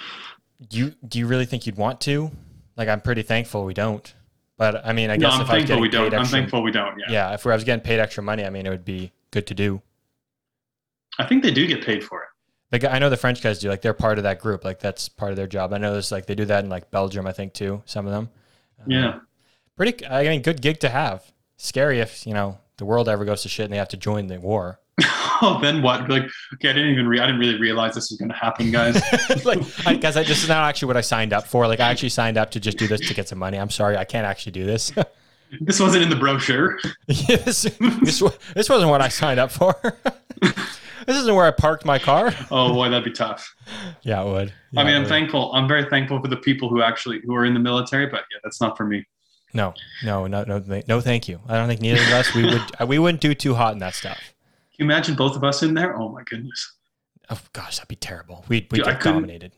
[0.68, 2.31] do you do you really think you'd want to?
[2.77, 4.12] Like, I'm pretty thankful we don't.
[4.56, 6.14] But I mean, I No, guess I'm if I was getting we paid don't.
[6.14, 6.96] I'm extra, thankful we don't.
[6.98, 7.04] Yeah.
[7.08, 9.54] yeah, if I was getting paid extra money, I mean, it would be good to
[9.54, 9.82] do.
[11.18, 12.80] I think they do get paid for it.
[12.80, 13.68] Guy, I know the French guys do.
[13.68, 14.64] Like, they're part of that group.
[14.64, 15.72] Like, that's part of their job.
[15.72, 17.82] I know there's like they do that in like Belgium, I think too.
[17.84, 18.30] Some of them.
[18.80, 19.18] Uh, Yeah.
[19.76, 20.06] Pretty.
[20.06, 21.32] I mean, good gig to have.
[21.56, 24.26] Scary if you know the world ever goes to shit and they have to join
[24.26, 24.80] the war.
[25.42, 26.09] oh, then what?
[26.09, 27.09] Like, okay, I didn't even.
[27.09, 28.94] Re- I didn't really realize this was going to happen, guys.
[29.44, 31.66] like, I guess I, this is not actually what I signed up for.
[31.66, 33.59] Like, I actually signed up to just do this to get some money.
[33.59, 34.92] I'm sorry, I can't actually do this.
[35.61, 36.79] this wasn't in the brochure.
[37.09, 38.23] Yeah, this, this,
[38.55, 39.75] this wasn't what I signed up for.
[40.40, 42.35] this isn't where I parked my car.
[42.51, 43.55] Oh boy, that'd be tough.
[44.03, 44.53] Yeah, it would.
[44.77, 45.09] I mean, I'm would.
[45.09, 45.53] thankful.
[45.53, 48.38] I'm very thankful for the people who actually who are in the military, but yeah,
[48.42, 49.05] that's not for me.
[49.55, 51.01] No, no, no, no, no.
[51.01, 51.40] Thank you.
[51.47, 53.94] I don't think neither of us we would we wouldn't do too hot in that
[53.94, 54.34] stuff.
[54.76, 55.96] Can you imagine both of us in there?
[55.96, 56.74] Oh my goodness,
[57.30, 58.44] Oh gosh, that'd be terrible.
[58.48, 59.52] We'd we get dominated.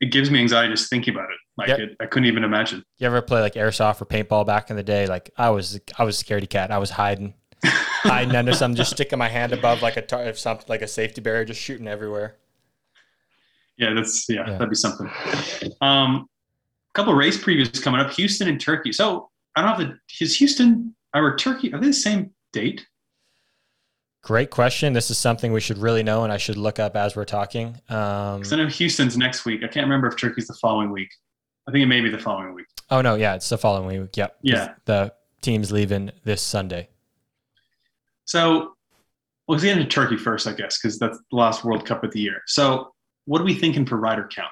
[0.00, 1.36] it gives me anxiety just thinking about it.
[1.58, 1.78] Like, Yep.
[1.78, 2.82] it, I couldn't even imagine.
[2.98, 5.06] You ever play like airsoft or paintball back in the day?
[5.06, 6.70] Like I was, I was a scaredy cat.
[6.70, 10.66] I was hiding, hiding under something, just sticking my hand above like a tar- something
[10.68, 12.36] like a safety barrier, just shooting everywhere.
[13.76, 14.52] Yeah, that's yeah, Yeah.
[14.54, 15.08] that'd be something.
[15.82, 16.28] Um,
[16.88, 18.10] a couple race previews coming up.
[18.12, 18.92] Houston and Turkey.
[18.92, 21.72] So I don't have the is Houston or Turkey?
[21.74, 22.86] Are they the same date?
[24.22, 24.92] Great question.
[24.92, 27.80] This is something we should really know, and I should look up as we're talking.
[27.88, 29.62] Um, I know Houston's next week.
[29.64, 31.08] I can't remember if Turkey's the following week.
[31.66, 32.66] I think it may be the following week.
[32.90, 34.16] oh no, yeah, it's the following week.
[34.16, 34.36] Yep.
[34.42, 34.74] Yeah.
[34.84, 36.88] The team's leaving this Sunday.
[38.24, 38.74] So
[39.48, 42.20] we'll get into Turkey first, I guess, because that's the last World Cup of the
[42.20, 42.42] year.
[42.46, 42.92] So
[43.24, 44.50] what are we thinking for rider count?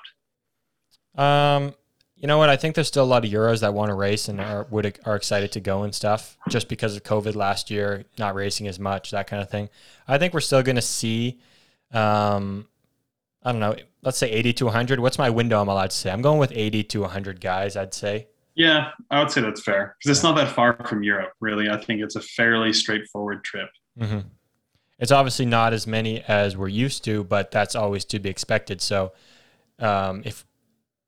[1.16, 1.74] Um,
[2.20, 2.48] you know what?
[2.48, 4.98] I think there's still a lot of Euros that want to race and are would
[5.04, 8.80] are excited to go and stuff, just because of COVID last year, not racing as
[8.80, 9.68] much, that kind of thing.
[10.08, 11.38] I think we're still going to see,
[11.92, 12.66] um,
[13.42, 14.98] I don't know, let's say 80 to 100.
[14.98, 16.10] What's my window I'm allowed to say?
[16.10, 17.76] I'm going with 80 to 100 guys.
[17.76, 18.26] I'd say.
[18.56, 21.68] Yeah, I would say that's fair because it's not that far from Europe, really.
[21.68, 23.68] I think it's a fairly straightforward trip.
[23.96, 24.20] hmm
[24.98, 28.80] It's obviously not as many as we're used to, but that's always to be expected.
[28.80, 29.12] So,
[29.78, 30.44] um, if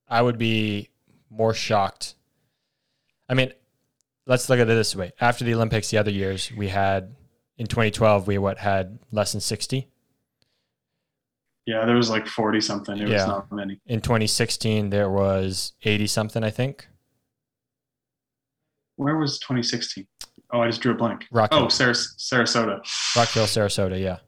[0.08, 0.90] I would be
[1.30, 2.14] more shocked,
[3.28, 3.52] I mean,
[4.26, 7.14] let's look at it this way: after the Olympics, the other years we had
[7.56, 9.88] in 2012, we what had less than 60.
[11.66, 12.98] Yeah, there was like 40 something.
[12.98, 13.80] It was not many.
[13.86, 16.88] In 2016, there was 80 something, I think.
[18.96, 20.06] Where was 2016?
[20.52, 21.26] Oh, I just drew a blank.
[21.30, 22.80] Rock Hill, Oh, Saras- Sarasota.
[23.16, 24.00] Rock Hill, Sarasota.
[24.00, 24.18] Yeah,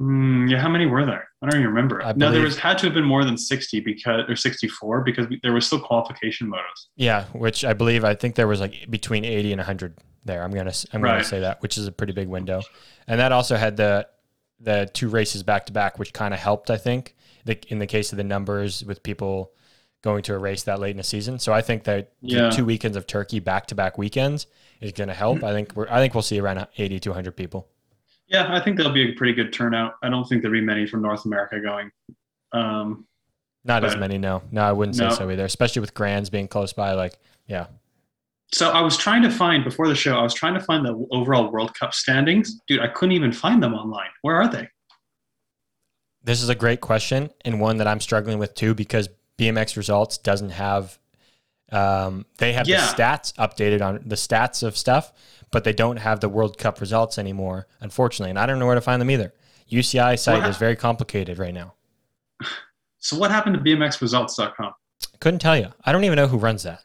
[0.00, 1.28] Mm, yeah, how many were there?
[1.42, 2.02] I don't even remember.
[2.02, 5.28] I no, there was had to have been more than 60 because or 64 because
[5.28, 6.86] we, there was still qualification motos.
[6.96, 7.24] yeah.
[7.32, 10.42] Which I believe I think there was like between 80 and 100 there.
[10.42, 12.62] I'm gonna I'm gonna say that, which is a pretty big window,
[13.06, 14.06] and that also had the
[14.58, 16.70] the two races back to back, which kind of helped.
[16.70, 19.52] I think the, in the case of the numbers with people
[20.02, 21.38] going to a race that late in the season.
[21.38, 22.50] So I think that Yeah.
[22.50, 24.46] two weekends of Turkey back to back weekends
[24.80, 25.42] is going to help.
[25.44, 27.68] I think we're I think we'll see around 80 to 100 people.
[28.30, 29.94] Yeah, I think there'll be a pretty good turnout.
[30.02, 31.90] I don't think there'll be many from North America going.
[32.52, 33.06] Um,
[33.64, 34.42] Not as many, no.
[34.52, 35.14] No, I wouldn't say No.
[35.14, 35.44] so either.
[35.44, 36.92] Especially with Grands being close by.
[36.92, 37.14] Like,
[37.48, 37.66] yeah.
[38.52, 40.16] so I was trying to find before the show.
[40.16, 42.80] I was trying to find the overall World Cup standings, dude.
[42.80, 44.10] I couldn't even find them online.
[44.22, 44.68] Where are they?
[46.22, 50.18] This is a great question and one that I'm struggling with too because BMX results
[50.18, 50.99] doesn't have
[51.72, 52.80] um, they have Yeah.
[52.86, 55.12] the stats updated on the stats of stuff,
[55.50, 58.30] but they don't have the World Cup results anymore, unfortunately.
[58.30, 59.32] And I don't know where to find them either.
[59.70, 61.74] UCI site What is very complicated right now.
[63.02, 64.74] So what happened to BMXResults.com?
[65.20, 65.68] Couldn't tell you.
[65.84, 66.84] I don't even know who runs that.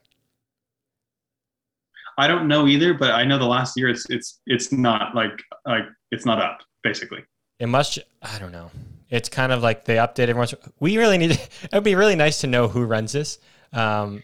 [2.18, 5.42] I don't know either, but I know the last year it's it's it's not like
[5.66, 7.20] like it's not up basically.
[7.60, 8.00] It must.
[8.22, 8.72] I don't know.
[9.10, 10.54] It's kind of like they update everyone's.
[10.80, 11.32] We really need.
[11.64, 13.40] It would be really nice to know who runs this.
[13.74, 14.24] Um,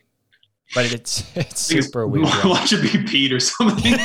[0.73, 2.25] but it's it's super weird.
[2.45, 3.93] Watch it be Pete or something.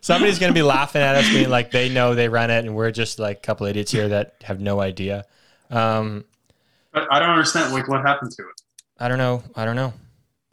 [0.00, 2.90] Somebody's gonna be laughing at us, being like, they know they run it, and we're
[2.92, 5.24] just like a couple idiots here that have no idea.
[5.70, 6.24] Um,
[6.92, 8.62] But I don't understand like what happened to it.
[8.98, 9.42] I don't know.
[9.56, 9.92] I don't know.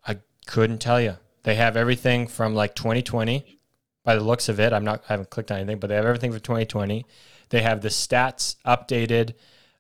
[0.08, 1.18] I couldn't tell you.
[1.44, 3.60] They have everything from like 2020.
[4.04, 5.04] By the looks of it, I'm not.
[5.08, 7.06] I haven't clicked on anything, but they have everything for 2020.
[7.50, 9.34] they have the stats updated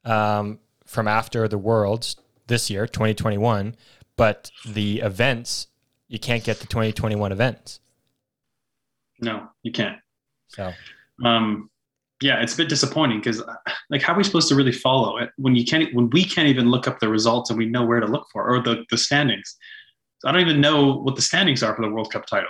[0.05, 2.15] um, from after the Worlds
[2.47, 3.75] this year, 2021,
[4.15, 5.67] but the events
[6.07, 7.79] you can't get the 2021 events.
[9.19, 9.97] No, you can't.
[10.47, 10.71] So
[11.23, 11.69] Um,
[12.21, 13.41] yeah, it's a bit disappointing because,
[13.89, 16.47] like, how are we supposed to really follow it when you can't, when we can't
[16.47, 18.97] even look up the results and we know where to look for or the the
[18.97, 19.57] standings?
[20.25, 22.49] I don't even know what the standings are for the World Cup title.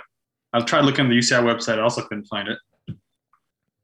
[0.52, 2.58] I've tried looking on the UCI website, I also couldn't find it.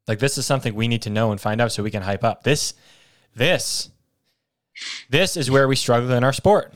[0.07, 2.23] like this is something we need to know and find out so we can hype
[2.23, 2.45] up.
[2.45, 2.75] This
[3.35, 3.91] this
[5.09, 6.73] this is where we struggle in our sport.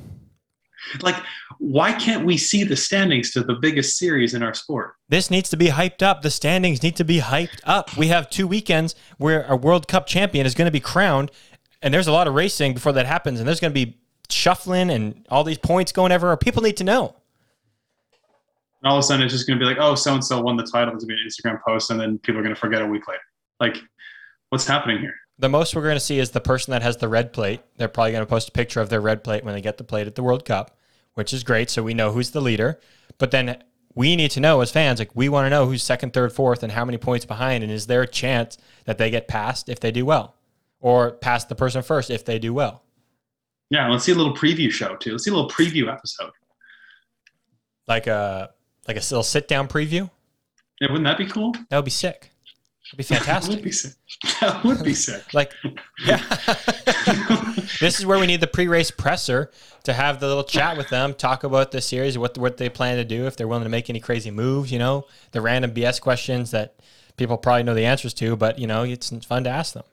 [1.00, 1.16] Like,
[1.58, 4.94] why can't we see the standings to the biggest series in our sport?
[5.08, 6.22] This needs to be hyped up.
[6.22, 7.96] The standings need to be hyped up.
[7.96, 11.30] We have two weekends where a World Cup champion is going to be crowned,
[11.80, 14.90] and there's a lot of racing before that happens, and there's going to be shuffling
[14.90, 16.36] and all these points going everywhere.
[16.36, 17.16] People need to know.
[18.82, 20.42] And all of a sudden, it's just going to be like, oh, so and so
[20.42, 20.94] won the title.
[20.94, 22.86] It's going to be an Instagram post, and then people are going to forget a
[22.86, 23.22] week later.
[23.58, 23.78] Like,
[24.50, 25.14] what's happening here?
[25.38, 27.60] The most we're going to see is the person that has the red plate.
[27.76, 29.84] They're probably going to post a picture of their red plate when they get the
[29.84, 30.78] plate at the World Cup,
[31.14, 31.70] which is great.
[31.70, 32.78] So we know who's the leader.
[33.18, 33.62] But then
[33.94, 36.62] we need to know as fans, like we want to know who's second, third, fourth,
[36.62, 37.64] and how many points behind.
[37.64, 40.36] And is there a chance that they get passed if they do well,
[40.80, 42.82] or past the person first if they do well?
[43.70, 45.12] Yeah, let's see a little preview show too.
[45.12, 46.32] Let's see a little preview episode.
[47.86, 48.50] Like a
[48.86, 50.10] like a little sit down preview.
[50.80, 51.54] Yeah, wouldn't that be cool?
[51.70, 52.30] That would be sick.
[52.96, 53.62] That'd be That would fantastic.
[53.64, 53.92] be sick.
[54.40, 55.34] That would be sick.
[55.34, 55.52] like,
[56.06, 56.18] yeah.
[57.80, 59.50] this is where we need the pre-race presser
[59.84, 62.96] to have the little chat with them, talk about the series, what what they plan
[62.96, 64.70] to do, if they're willing to make any crazy moves.
[64.72, 66.74] You know, the random BS questions that
[67.16, 69.84] people probably know the answers to, but you know, it's fun to ask them.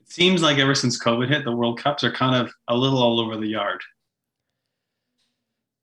[0.00, 3.02] It seems like ever since COVID hit, the World Cups are kind of a little
[3.02, 3.80] all over the yard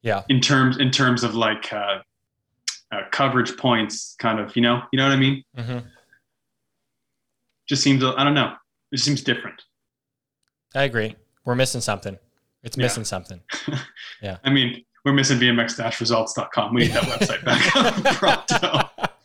[0.01, 1.99] Yeah, in terms in terms of like uh,
[2.91, 4.15] uh, coverage points.
[4.19, 5.43] Kind of, you know, you know what I mean?
[5.57, 5.79] hmm
[7.69, 8.53] Just seems I don't know.
[8.91, 9.61] It seems different.
[10.75, 11.15] I agree.
[11.45, 12.17] We're missing something.
[12.63, 12.83] It's Yeah.
[12.83, 13.39] missing something.
[14.21, 14.37] Yeah.
[14.43, 16.73] I mean, we're missing bmx-results.com.
[16.73, 19.05] We need that website back.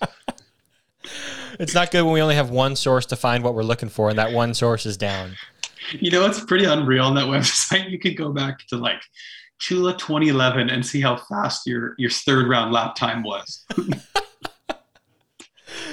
[1.60, 4.08] It's not good when we only have one source to find what we're looking for,
[4.10, 5.36] and that one source is down.
[5.92, 7.90] You know, it's pretty unreal on that website.
[7.90, 9.00] You could go back to like
[9.60, 13.64] Chula 2011 and see how fast your your third round lap time was.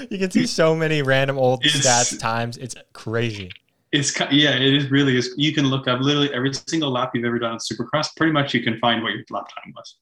[0.09, 2.57] You can see so many random old It's- stats times.
[2.57, 3.51] It's crazy.
[3.91, 5.33] It's yeah, it is really is.
[5.37, 8.15] You can look up literally every single lap you've ever done on Supercross.
[8.15, 9.97] Pretty much, you can find what your lap time was.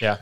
[0.00, 0.18] Yeah,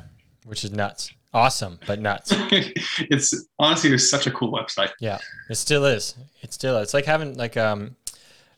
[0.46, 1.12] which is nuts.
[1.34, 2.32] Awesome, but nuts.
[2.50, 4.90] it's honestly, it's such a cool website.
[5.00, 5.18] Yeah,
[5.50, 6.14] it still is.
[6.42, 6.84] It still is.
[6.84, 7.94] It's like having like um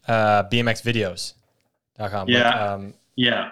[0.06, 2.28] uh bmxvideos.com.
[2.28, 2.48] Yeah.
[2.50, 3.48] Like, um Yeah,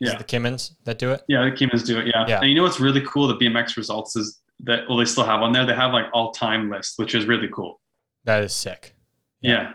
[0.00, 0.12] is Yeah.
[0.14, 1.22] it the Kimmins that do it?
[1.28, 2.06] yeah, the Kimmins do it.
[2.06, 2.24] Yeah.
[2.26, 2.40] Yeah.
[2.40, 3.28] and you know what's really cool?
[3.28, 5.66] The BMX results is that well, they still have on there.
[5.66, 7.80] They have like all time list, which is really cool.
[8.24, 8.94] That is sick.
[9.40, 9.72] Yeah,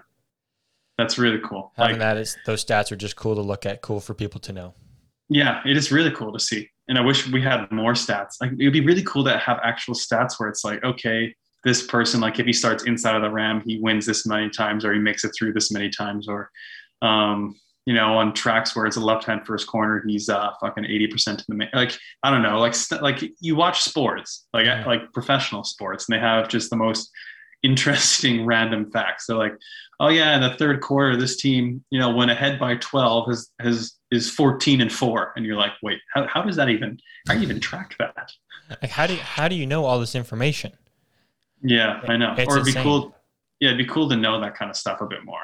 [0.98, 1.72] that's really cool.
[1.78, 4.40] Having Like, that is those stats are just cool to look at, cool for people
[4.42, 4.74] to know.
[5.30, 6.68] yeah, it is really cool to see.
[6.88, 8.36] And I wish we had more stats.
[8.42, 11.86] Like it would be really cool to have actual stats where it's like, okay, this
[11.86, 14.94] person, like if he starts inside of the ram, he wins this many times, or
[14.94, 16.50] he makes it through this many times, or
[17.04, 17.56] um,
[17.90, 21.40] you know, on tracks where it's a left-hand first corner, he's uh fucking eighty percent
[21.40, 21.70] to the main.
[21.74, 24.86] Like I don't know, like st- like you watch sports, like Mhm.
[24.86, 27.10] like professional sports, and they have just the most
[27.64, 29.26] interesting random facts.
[29.28, 29.56] They're like,
[30.00, 33.50] oh yeah, in the third quarter, this team, you know, went ahead by twelve, has
[33.60, 37.00] has is fourteen and four, and you're like, wait, how, how does that even?
[37.28, 38.32] How do you even track that?
[38.82, 40.74] Like how do you, how do you know all this information?
[41.64, 42.34] Yeah, I know.
[42.38, 42.84] It's or it'd be insane.
[42.84, 43.16] cool.
[43.60, 45.42] Yeah, it'd be cool to know that kind of stuff a bit more.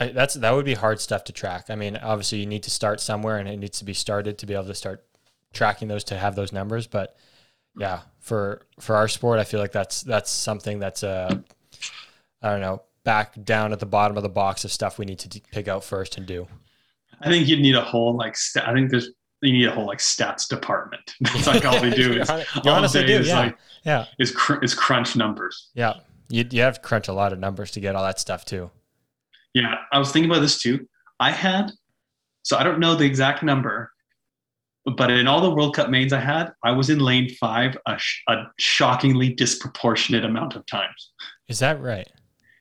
[0.00, 1.66] I, that's that would be hard stuff to track.
[1.68, 4.46] I mean, obviously you need to start somewhere, and it needs to be started to
[4.46, 5.04] be able to start
[5.52, 6.86] tracking those to have those numbers.
[6.86, 7.16] But
[7.76, 11.38] yeah, for for our sport, I feel like that's that's something that's uh,
[12.42, 15.18] I don't know, back down at the bottom of the box of stuff we need
[15.20, 16.48] to d- pick out first and do.
[17.20, 18.36] I think you'd need a whole like.
[18.36, 19.10] St- I think there's
[19.42, 21.14] you need a whole like stats department.
[21.20, 23.38] That's like all they do is all honestly day do, is yeah.
[23.38, 25.68] like Yeah, is cr- is crunch numbers.
[25.74, 25.94] yeah.
[26.30, 28.70] You you have to crunch a lot of numbers to get all that stuff too.
[29.54, 30.86] Yeah, I was thinking about this too.
[31.18, 31.72] I had,
[32.42, 33.90] so I don't know the exact number,
[34.96, 37.98] but in all the World Cup mains I had, I was in lane five a,
[37.98, 41.12] sh- a shockingly disproportionate amount of times.
[41.48, 42.08] Is that right?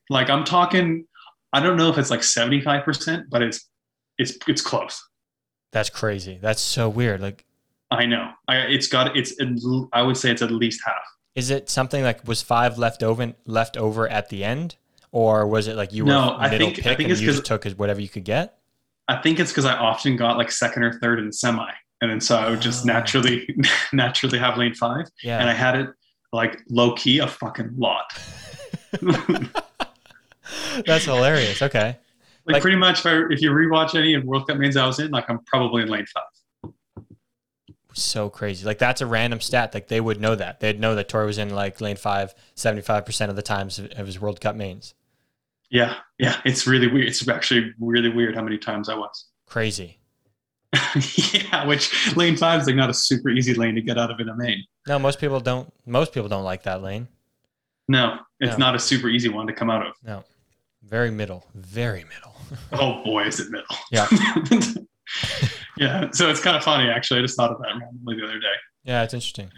[0.10, 1.06] Like I'm talking,
[1.54, 3.70] I don't know if it's like 75%, but it's
[4.18, 5.02] it's it's close.
[5.72, 6.40] That's crazy.
[6.42, 7.22] That's so weird.
[7.22, 7.46] Like,
[7.92, 8.32] I know.
[8.48, 9.34] I it's got it's
[9.94, 10.96] I would say it's at least half.
[11.36, 14.76] is it something like was five left over left over at the end,
[15.12, 17.22] or was it like you were No, I middle think- I pick think and it's
[17.22, 18.58] you took whatever you could get?
[19.08, 21.68] I think it's because I often got like second or third in semi,
[22.02, 22.88] and then so I would just Oh.
[22.94, 23.48] naturally
[23.94, 25.40] naturally have lane five, Yeah.
[25.40, 25.90] and I had it
[26.32, 28.06] like low key a fucking lot.
[30.86, 31.62] That's hilarious.
[31.62, 31.98] Okay.
[32.46, 34.86] Like, Like- pretty much, if, I, if you rewatch any of World Cup mains I
[34.86, 36.72] was in, like I'm probably in lane five.
[37.94, 38.66] So crazy.
[38.66, 39.74] Like that's a random stat.
[39.74, 40.60] Like they would know that.
[40.60, 44.20] They'd know that Tory was in like lane five 75% of the times of his
[44.20, 44.94] World Cup mains.
[45.70, 47.08] Yeah, yeah, it's really weird.
[47.08, 49.26] It's actually really weird how many times I was.
[49.48, 49.98] Crazy.
[51.34, 54.20] yeah, which lane five is like not a super easy lane to get out of
[54.20, 54.64] in a main.
[54.88, 55.72] No, most people don't.
[55.86, 57.08] Most people don't like that lane.
[57.88, 58.66] No, it's No.
[58.66, 59.94] not a super easy one to come out of.
[60.04, 60.24] No,
[60.84, 61.46] very middle.
[61.56, 62.36] Very middle.
[62.72, 63.76] Oh boy, is it middle.
[63.92, 64.08] Yeah.
[65.78, 66.10] yeah.
[66.12, 67.20] So it's kind of funny actually.
[67.20, 68.56] I just thought of that randomly the other day.
[68.84, 69.52] Yeah, it's interesting.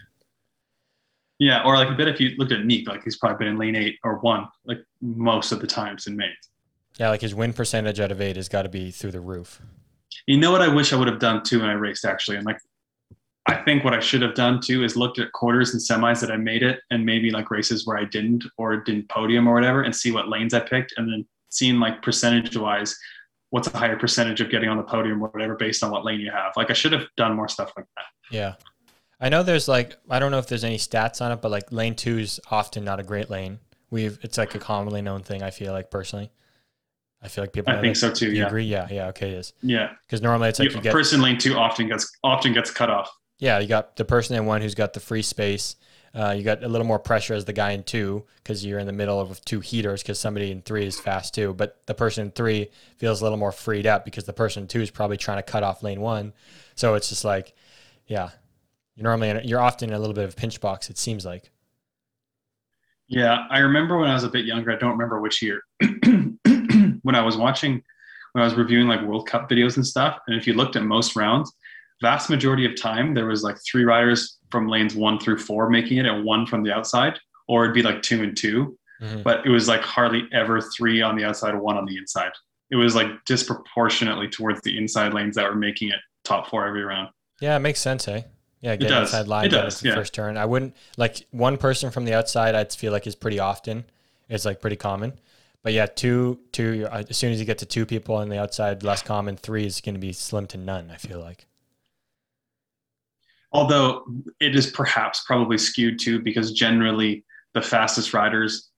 [1.41, 3.57] Yeah, or like a bit if you looked at Niek, like he's probably been in
[3.57, 6.51] lane eight or one, like most of the times in mains.
[6.99, 9.59] Yeah, like his win percentage out of eight has got to be through the roof.
[10.27, 12.45] You know what I wish I would have done too when I raced actually, and
[12.45, 12.59] like
[13.47, 16.29] I think what I should have done too is looked at quarters and semis that
[16.29, 19.81] I made it, and maybe like races where I didn't or didn't podium or whatever,
[19.81, 22.95] and see what lanes I picked, and then seeing like percentage wise,
[23.49, 26.19] what's a higher percentage of getting on the podium or whatever based on what lane
[26.19, 26.53] you have.
[26.55, 28.05] Like I should have done more stuff like that.
[28.29, 28.53] Yeah.
[29.21, 31.71] I know there's like I don't know if there's any stats on it, but like
[31.71, 33.59] lane two is often not a great lane.
[33.91, 35.43] We've it's like a commonly known thing.
[35.43, 36.31] I feel like personally,
[37.21, 37.71] I feel like people.
[37.73, 37.99] I think that.
[37.99, 38.27] so too.
[38.31, 38.63] You Yeah, agree?
[38.65, 39.07] Yeah, yeah.
[39.09, 39.91] Okay, it is yeah.
[40.07, 42.89] because normally it's like You- you get person lane two often gets often gets cut
[42.89, 43.11] off.
[43.37, 45.75] yeah you got the person in one who's got the free space.
[46.13, 48.85] Uh, you got a little more pressure as the guy in two because you're in
[48.87, 51.53] the middle of two heaters because somebody in three is fast too.
[51.53, 54.67] But the person in three feels a little more freed up because the person in
[54.67, 56.33] two is probably trying to cut off lane one.
[56.75, 57.53] So it's just like,
[58.07, 58.31] yeah,
[59.01, 60.89] you're normally you're often in a little bit of a pinch box.
[60.89, 61.51] It seems like.
[63.07, 64.71] Yeah, I remember when I was a bit younger.
[64.71, 65.61] I don't remember which year.
[65.81, 67.81] when I was watching,
[68.31, 70.83] when I was reviewing like World Cup videos and stuff, and if you looked at
[70.83, 71.51] most rounds,
[72.01, 75.97] vast majority of time there was like three riders from lanes one through four making
[75.97, 78.77] it, and one from the outside, or it'd be like two and two.
[79.01, 79.23] Mhm.
[79.23, 82.31] But it was like hardly ever three on the outside, one on the inside.
[82.69, 86.83] It was like disproportionately towards the inside lanes that were making it top four every
[86.83, 87.09] round.
[87.41, 88.21] Yeah, it makes sense, eh?
[88.61, 89.09] Yeah, get does.
[89.09, 89.95] inside line, It does, the yeah.
[89.95, 90.37] first turn.
[90.37, 92.53] I wouldn't like one person from the outside.
[92.55, 93.85] I'd feel like is pretty often.
[94.29, 95.13] It's like pretty common.
[95.63, 96.87] But yeah, two, two.
[96.91, 99.35] uh, As soon as you get to two people on the outside, less common.
[99.35, 100.89] Three is going to be slim to none.
[100.91, 101.45] I feel like.
[103.53, 104.05] although
[104.39, 108.69] it is perhaps probably skewed too because generally the fastest riders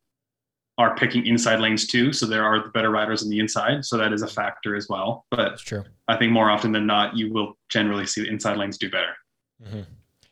[0.79, 3.97] are picking inside lanes too so there are the better riders on the inside so
[3.97, 5.83] that is a factor as well but That's true.
[6.07, 9.13] i think more often than not you will generally see the inside lanes do better
[9.65, 9.81] hmm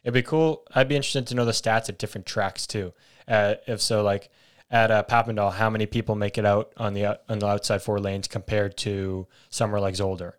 [0.04, 0.64] It'd be cool.
[0.74, 2.92] I'd be interested to know the stats at different tracks too.
[3.28, 4.30] Uh, if so, like
[4.72, 8.00] at uh, Papendal, how many people make it out on the on the outside four
[8.00, 10.34] lanes compared to somewhere like Zolder?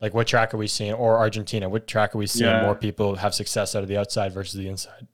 [0.00, 1.68] Like what track are we seeing, or Argentina?
[1.68, 2.60] What track are we seeing Yeah.
[2.60, 5.08] more people have success out of the outside versus the inside?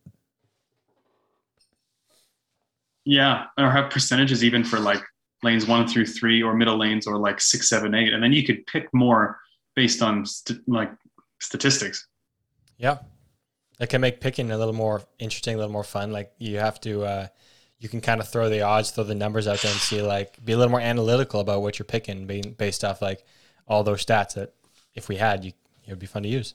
[3.05, 5.03] yeah or have percentages even for like
[5.43, 8.45] lanes one through three or middle lanes or like six seven eight and then you
[8.45, 9.39] could pick more
[9.77, 10.91] based on st- like
[11.41, 12.07] statistics
[12.79, 12.99] Yeah,
[13.79, 16.13] that can make picking a little more interesting, a little more fun.
[16.13, 17.27] Like you have to, uh,
[17.79, 20.43] you can kind of throw the odds, throw the numbers out there, and see like
[20.45, 23.25] be a little more analytical about what you're picking, being based off like
[23.67, 24.55] all those stats that
[24.95, 25.53] if we had, you
[25.87, 26.55] it would be fun to use.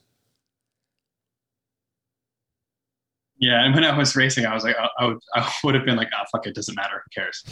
[3.37, 5.85] Yeah, and when I was racing, I was like, I, I would, I would have
[5.85, 7.43] been like, oh fuck, it doesn't matter, who cares?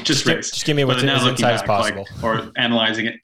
[0.04, 0.50] just race.
[0.50, 2.06] just give me what's now as looking inside as back, like, possible.
[2.22, 3.16] or analyzing it.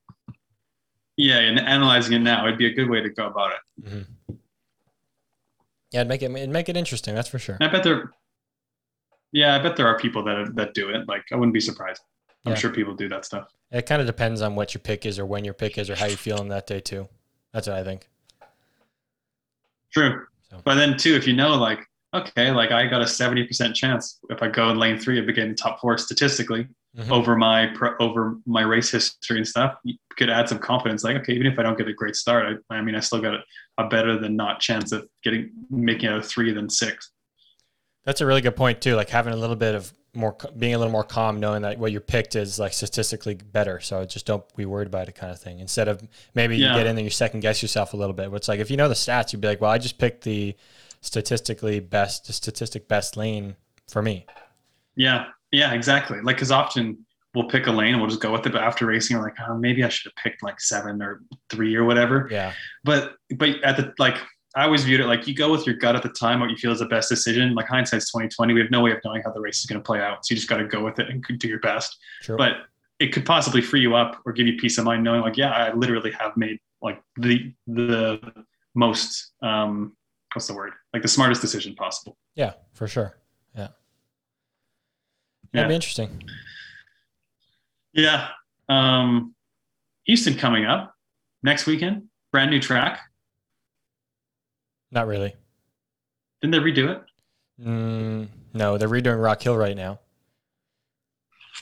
[1.17, 4.07] Yeah, and analyzing it now, it'd be a good way to go about it.
[5.91, 7.15] Yeah, it'd make it it'd make it interesting.
[7.15, 7.57] That's for sure.
[7.61, 8.11] I bet there,
[9.33, 11.09] yeah, I bet there are people that that do it.
[11.09, 12.03] Like, I wouldn't be surprised.
[12.45, 12.59] I'm Yeah.
[12.59, 13.49] sure people do that stuff.
[13.71, 15.97] It kind of depends on what your pick is, or when your pick is, or
[15.97, 17.09] how you're feeling that day too.
[17.53, 18.09] That's what I think.
[19.93, 20.27] True.
[20.51, 21.81] So- But then too, if you know, like,
[22.15, 25.27] okay, like I got a seventy percent chance if I go in lane three of
[25.35, 27.11] getting top four statistically Mhm.
[27.11, 31.05] over my pro, over my race history and stuff, you could add some confidence.
[31.05, 33.21] Like, okay, even if I don't get a great start, I, I mean, I still
[33.21, 33.41] got
[33.79, 37.11] a, better than not chance of getting making it a three than six.
[38.05, 38.97] That's a really good point too.
[38.97, 41.93] Like having a little bit of more, being a little more calm, knowing that what
[41.93, 43.81] you picked is like statistically better.
[43.81, 45.61] So just don't be worried about it, kind of thing.
[45.61, 46.03] Instead of
[46.35, 48.33] maybe you get in there, you second guess yourself a little bit.
[48.33, 50.57] It's like if you know the stats, you'd be like, well, I just picked the
[51.01, 53.57] statistically best, the statistic best lane
[53.89, 54.27] for me.
[54.97, 56.21] Yeah, yeah, exactly.
[56.21, 58.87] Like, because often we'll pick a lane and we'll just go with it, but after
[58.87, 62.29] racing, we're like, oh, maybe I should have picked like seven or three or whatever.
[62.31, 62.53] Yeah,
[62.85, 64.17] but but at the like
[64.57, 66.57] I always viewed it like you go with your gut at the time, what you
[66.57, 67.55] feel is the best decision.
[67.55, 68.55] Like hindsight's twenty twenty.
[68.55, 70.33] We have no way of knowing how the race is going to play out, so
[70.33, 71.97] you just got to go with it and do your best.
[72.23, 72.37] true.
[72.37, 72.53] But
[72.99, 75.51] it could possibly free you up or give you peace of mind knowing like, yeah,
[75.53, 78.21] I literally have made like the the
[78.75, 79.93] most um
[80.35, 82.17] what's the word like the smartest decision possible.
[82.35, 83.17] yeah, for sure.
[83.55, 83.69] Yeah,
[85.53, 85.63] Yeah.
[85.63, 86.23] that'd be interesting.
[87.99, 88.29] Yeah.
[88.69, 89.35] Um,
[90.05, 90.95] Houston coming up
[91.43, 92.05] next weekend.
[92.31, 93.01] Brand new track.
[94.93, 95.35] Not really.
[96.41, 97.03] Didn't they redo it?
[97.61, 99.99] Mm, no, they're redoing Rock Hill right now.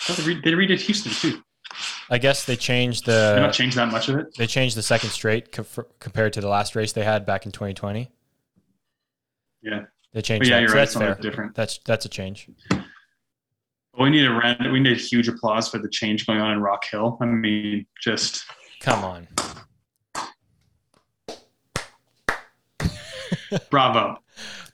[0.08, 1.42] They, re- they redid Houston too.
[2.10, 3.32] I guess they changed the.
[3.36, 4.26] They not changed that much of it.
[4.36, 7.46] they changed the second straight co- for- compared to the last race they had back
[7.46, 8.10] in 2020.
[9.62, 9.80] Yeah.
[9.80, 10.48] They But changed.
[10.48, 10.80] yeah, that, you're so right.
[10.80, 11.14] that's fair.
[11.16, 11.54] different.
[11.54, 12.48] That's that's a change.
[13.98, 16.60] We need a round, we need a huge applause for the change going on in
[16.60, 17.16] Rock Hill.
[17.20, 18.44] I mean, just
[18.80, 19.26] Come on.
[23.70, 24.18] bravo.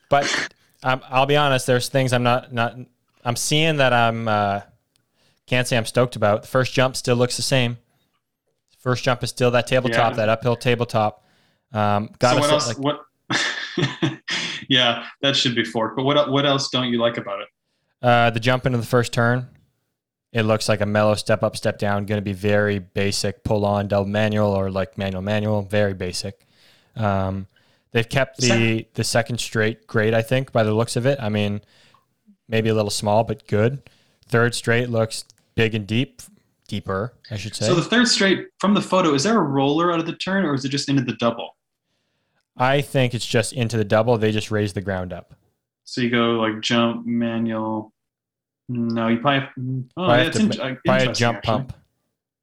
[0.09, 0.53] But
[0.83, 1.65] um, I'll be honest.
[1.65, 2.75] There's things I'm not not.
[3.25, 4.61] I'm seeing that I'm uh,
[5.47, 6.43] can't say I'm stoked about.
[6.43, 7.77] The first jump still looks the same.
[8.79, 10.17] First jump is still that tabletop, Yeah.
[10.17, 11.23] that uphill tabletop.
[11.71, 12.67] Um, got so what else?
[12.67, 12.99] like, what?
[14.69, 15.95] yeah, that should be forked.
[15.95, 17.47] But what what else don't you like about it?
[18.03, 19.47] Uh, the jump into the first turn.
[20.31, 22.05] It looks like a mellow step up, step down.
[22.05, 25.61] Going to be very basic, pull on, double manual, or like manual manual.
[25.61, 26.45] Very basic.
[26.95, 27.47] Um,
[27.91, 30.13] they've kept the Second- the second straight great.
[30.13, 31.19] I think by the looks of it.
[31.21, 31.61] I mean,
[32.47, 33.89] maybe a little small, but good.
[34.27, 35.25] Third straight looks
[35.55, 36.21] big and deep,
[36.67, 37.67] deeper, I should say.
[37.67, 40.45] So the third straight from the photo, is there a roller out of the turn,
[40.45, 41.55] or is it just into the double?
[42.57, 44.17] I think it's just into the double.
[44.17, 45.35] They just raise the ground up.
[45.85, 47.93] So you go like jump manual.
[48.69, 51.37] No, you probably have, oh, Probably yeah, have it's to in, uh, Probably a jump
[51.39, 51.51] actually.
[51.57, 51.73] pump,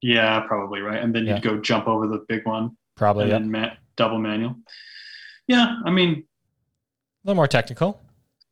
[0.01, 1.01] Yeah, probably right.
[1.01, 1.35] And then Yeah.
[1.35, 3.23] you'd go jump over the big one probably.
[3.23, 3.37] and Yeah.
[3.39, 4.55] then ma- double manual.
[5.47, 6.11] Yeah, I mean,
[7.23, 8.01] A little more technical.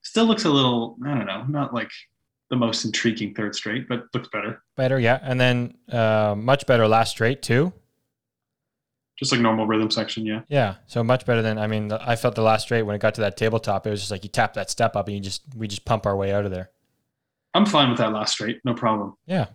[0.01, 0.97] still looks a little.
[1.05, 1.91] I don't know, not like
[2.49, 4.63] the most intriguing third straight, but looks better.
[4.75, 5.19] Better, yeah.
[5.21, 7.71] And then uh, much better last straight too.
[9.19, 10.25] Just like normal rhythm section.
[10.25, 10.41] Yeah.
[10.47, 11.91] Yeah, so much better than I mean.
[11.91, 14.23] I felt the last straight when it got to that tabletop, it was just like
[14.23, 16.51] you tap that step up and you just we just pump our way out of
[16.51, 16.71] there.
[17.53, 19.15] I'm fine with that last straight, no problem.
[19.25, 19.47] Yeah,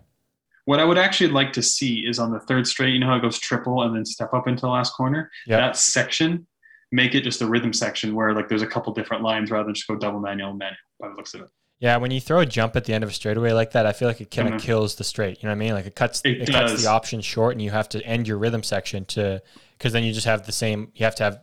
[0.65, 3.15] What I would actually like to see is on the third straight, you know how
[3.15, 5.31] it goes triple and then step up into the last corner?
[5.47, 5.57] Yeah.
[5.57, 6.45] That section,
[6.91, 9.73] make it just a rhythm section where like there's a couple different lines rather than
[9.73, 11.47] just go double manual manual by the looks of it.
[11.79, 11.97] Yeah.
[11.97, 14.07] When you throw a jump at the end of a straightaway like that, I feel
[14.07, 14.63] like it kind of Mhm.
[14.63, 15.41] kills the straight.
[15.43, 15.73] You know what I mean?
[15.73, 18.37] Like it cuts It it, cuts the option short, and you have to end your
[18.37, 19.41] rhythm section to
[19.77, 20.91] because then you just have the same.
[20.95, 21.39] You have to have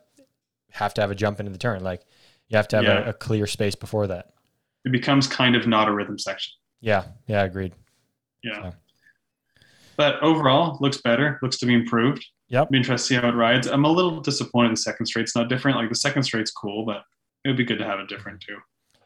[0.70, 1.82] have to have a jump into the turn.
[1.84, 2.02] Like
[2.48, 3.06] you have to have Yeah.
[3.06, 4.30] a, a clear space before that.
[4.84, 6.52] It becomes kind of not a rhythm section.
[6.80, 7.72] Yeah, yeah, agreed.
[8.42, 8.70] Yeah.
[8.70, 8.74] So.
[9.96, 12.24] But overall, looks better, looks to be improved.
[12.48, 12.70] Yep.
[12.70, 13.66] Be interested to see how it rides.
[13.68, 15.76] I'm a little disappointed the second straight's not different.
[15.76, 17.02] Like the second straight's cool, but
[17.44, 18.56] it would be good to have it different too.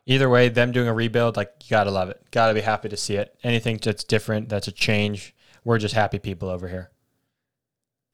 [0.07, 2.23] Either way, them doing a rebuild, like you gotta love it.
[2.31, 3.37] Gotta be happy to see it.
[3.43, 5.35] Anything that's different, that's a change.
[5.65, 6.91] We're just happy people over here.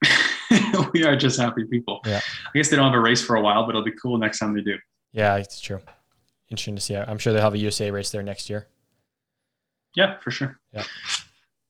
[0.93, 2.01] we are just happy people.
[2.05, 2.19] Yeah.
[2.47, 4.39] I guess they don't have a race for a while, but it'll be cool next
[4.39, 4.77] time they do.
[5.11, 5.79] Yeah, it's true.
[6.49, 6.95] Interesting to see.
[6.95, 8.67] I'm sure they'll have a USA race there next year.
[9.95, 10.59] Yeah, for sure.
[10.73, 10.83] Yeah.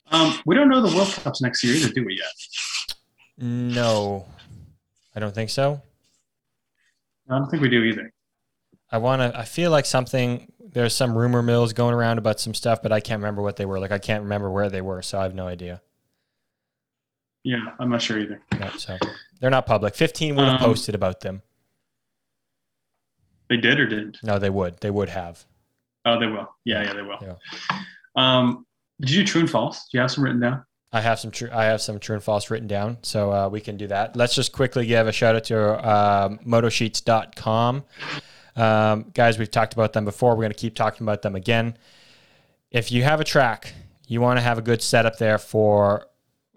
[0.10, 2.96] Um, we don't know the World Cups next year either, do we yet?
[3.38, 4.26] No,
[5.16, 5.82] I don't think so.
[7.30, 8.13] I don't think we do either.
[8.94, 9.38] I want to.
[9.38, 10.52] I feel like something.
[10.60, 13.66] There's some rumor mills going around about some stuff, but I can't remember what they
[13.66, 13.80] were.
[13.80, 15.82] Like I can't remember where they were, so I have no idea.
[17.44, 18.42] Yeah, I'm not sure either.
[18.54, 18.98] Yeah, so
[19.42, 19.96] they're not public.
[19.96, 21.42] 15 would have Um, posted about them.
[23.50, 24.18] They did or didn't?
[24.24, 24.78] No, they would.
[24.80, 25.44] They would have.
[26.06, 26.48] Oh, they will.
[26.64, 27.18] Yeah, yeah, they will.
[27.22, 27.36] Yeah.
[28.16, 28.66] Um,
[29.02, 29.88] did you do true and false?
[29.92, 30.64] Do you have some written down?
[30.92, 31.50] I have some true.
[31.52, 34.16] I have some true and false written down, so uh, we can do that.
[34.16, 37.84] Let's just quickly give a shout out to uh, motosheets.com.
[38.56, 40.32] Um, guys, we've talked about them before.
[40.32, 41.78] We're going to keep talking about them again.
[42.72, 43.74] If you have a track,
[44.08, 46.08] you want to have a good setup there for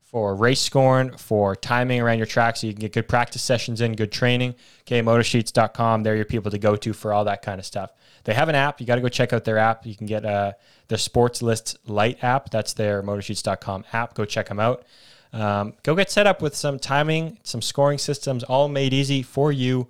[0.03, 3.81] for race scoring, for timing around your track, so you can get good practice sessions
[3.81, 4.55] in, good training.
[4.83, 7.93] Okay, motosheets.com, they're your people to go to for all that kind of stuff.
[8.25, 8.81] They have an app.
[8.81, 9.85] You got to go check out their app.
[9.85, 10.53] You can get uh,
[10.89, 12.51] their Sports List Lite app.
[12.51, 14.15] That's their motosheets.com app.
[14.15, 14.85] Go check them out.
[15.33, 19.53] Um, go get set up with some timing, some scoring systems, all made easy for
[19.53, 19.89] you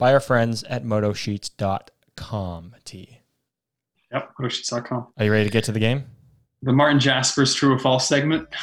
[0.00, 2.74] by our friends at motosheets.com.
[2.84, 3.20] T.
[4.12, 5.06] Yep, motosheets.com.
[5.16, 6.06] Are you ready to get to the game?
[6.62, 8.48] The Martin Jaspers true or false segment.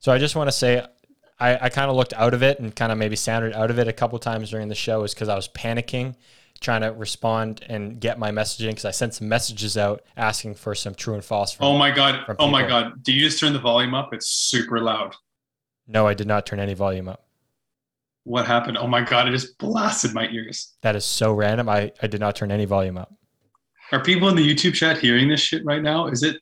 [0.00, 0.86] So I just want to say,
[1.38, 3.78] I, I kind of looked out of it and kind of maybe sounded out of
[3.78, 6.14] it a couple times during the show is because I was panicking,
[6.60, 10.74] trying to respond and get my messaging because I sent some messages out asking for
[10.74, 11.52] some true and false.
[11.52, 12.24] From, oh my god.
[12.38, 13.02] Oh my god.
[13.02, 14.14] Did you just turn the volume up?
[14.14, 15.14] It's super loud.
[15.88, 17.24] No, I did not turn any volume up.
[18.24, 18.76] What happened?
[18.76, 20.74] Oh my god, it just blasted my ears.
[20.82, 21.68] That is so random.
[21.68, 23.12] I, I did not turn any volume up.
[23.90, 26.08] Are people in the YouTube chat hearing this shit right now?
[26.08, 26.36] Is it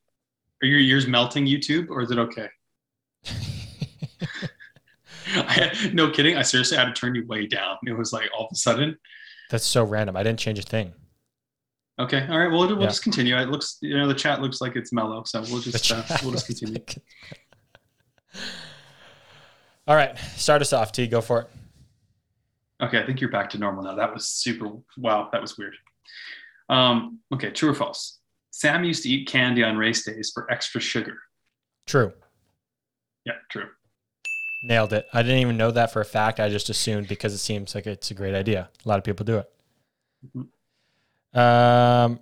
[0.61, 2.49] are your ears melting YouTube or is it okay?
[5.35, 6.35] I had, no kidding.
[6.37, 7.77] I seriously had to turn you way down.
[7.85, 8.97] It was like all of a sudden.
[9.49, 10.17] That's so random.
[10.17, 10.93] I didn't change a thing.
[11.99, 12.27] Okay.
[12.29, 12.51] All right.
[12.51, 12.87] Well, we'll Yeah.
[12.87, 13.37] just continue.
[13.37, 16.31] It looks, you know, the chat looks like it's mellow, so we'll just uh, we'll
[16.31, 16.77] just continue.
[19.87, 20.91] All right, start us off.
[20.91, 21.49] T, go for it.
[22.81, 23.95] Okay, I think you're back to normal now.
[23.95, 24.69] That was super.
[24.97, 25.75] Wow, that was weird.
[26.69, 28.19] Um, okay, true or false?
[28.51, 31.17] Sam used to eat candy on race days for extra sugar.
[31.85, 32.11] True.
[33.25, 33.69] Yeah, true.
[34.63, 35.07] Nailed it.
[35.13, 36.39] I didn't even know that for a fact.
[36.39, 38.69] I just assumed because it seems like it's a great idea.
[38.85, 39.43] A lot of people do
[41.33, 41.39] it.
[41.39, 42.19] Um,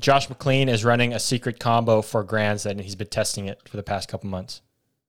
[0.00, 3.76] Josh McLean is running a secret combo for Grands and he's been testing it for
[3.76, 4.60] the past couple months.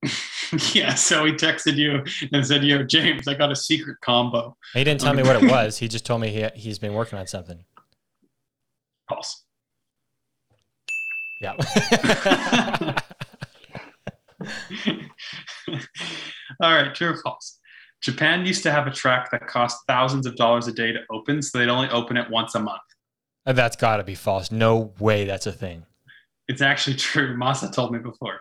[0.72, 4.82] yeah, so he texted you and said, "Yo, James, I got a secret combo." He
[4.82, 5.78] didn't tell me what it was.
[5.78, 7.64] He just told me he, he's been working on something.
[9.08, 9.44] False.
[11.40, 11.52] Yeah.
[16.62, 17.58] All right, true or false?
[18.02, 21.42] Japan used to have a track that cost thousands of dollars a day to open,
[21.42, 22.80] so they'd only open it once a month.
[23.44, 24.50] that's got to be false.
[24.50, 25.84] No way that's a thing.
[26.48, 27.36] It's actually true.
[27.36, 28.40] Masa told me before.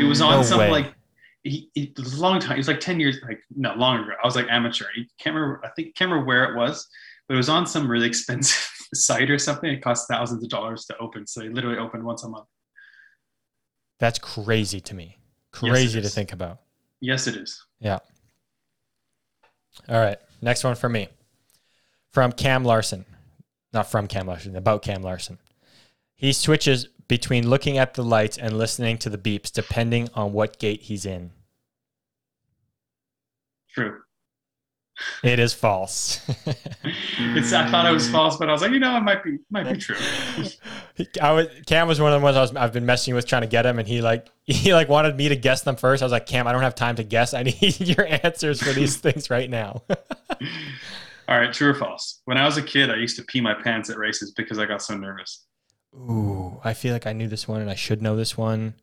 [0.00, 0.70] It was on No some way.
[0.70, 0.94] like
[1.42, 2.52] he, it was a long time.
[2.52, 4.12] It was like ten years, like no longer ago.
[4.22, 4.84] I was like amateur.
[4.84, 5.60] I can't remember.
[5.64, 6.88] I think can't remember where it was,
[7.28, 9.70] but it was on some really expensive site or something.
[9.70, 12.46] It cost thousands of dollars to open, so they literally opened once a month.
[13.98, 15.18] That's crazy to me.
[15.62, 16.60] Yes, Crazy to think about.
[17.00, 17.64] Yes, it is.
[17.80, 17.98] Yeah.
[19.88, 20.18] All right.
[20.40, 21.08] Next one for me.
[22.10, 23.04] From Cam Larson.
[23.72, 25.38] Not from Cam Larson, about Cam Larson.
[26.14, 30.60] He switches between looking at the lights and listening to the beeps depending on what
[30.60, 31.32] gate he's in.
[33.74, 33.98] True.
[35.24, 36.20] It is false.
[37.32, 37.52] It's.
[37.52, 39.70] I thought it was false, but I was like, you know, it might be might
[39.70, 39.96] be true.
[41.22, 43.42] I was Cam was one of the ones I was I've been messing with trying
[43.42, 46.02] to get him and he like he like wanted me to guess them first.
[46.02, 47.34] I was like, Cam, I don't have time to guess.
[47.34, 49.82] I need your answers for these things right now.
[51.28, 52.22] All right, true or false?
[52.24, 54.66] When I was a kid, I used to pee my pants at races because I
[54.66, 55.46] got so nervous.
[55.94, 58.74] Ooh, I feel like I knew this one and I should know this one.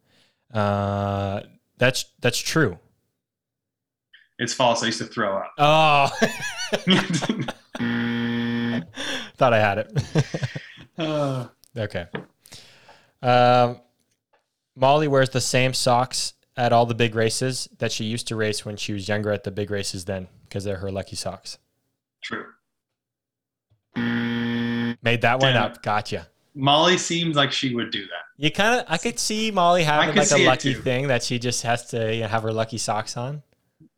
[0.53, 1.41] Uh,
[1.77, 2.79] that's that's true.
[4.39, 4.83] It's false.
[4.83, 5.51] I used to throw up.
[5.57, 6.07] Oh,
[9.35, 9.91] thought I had it.
[10.97, 11.47] Uh,
[11.77, 12.05] okay.
[13.21, 13.81] Um,
[14.75, 18.63] Molly wears the same socks at all the big races that she used to race
[18.63, 20.05] when she was younger at the big races.
[20.05, 21.57] Then, because they're her lucky socks.
[22.21, 22.45] true.
[23.95, 25.81] Made that one up.
[25.81, 26.27] Gotcha.
[26.57, 28.23] Molly seems like she would do that.
[28.37, 31.63] You kind of, I could see Molly having like a lucky thing that she just
[31.63, 33.43] has to you know, have her lucky socks on.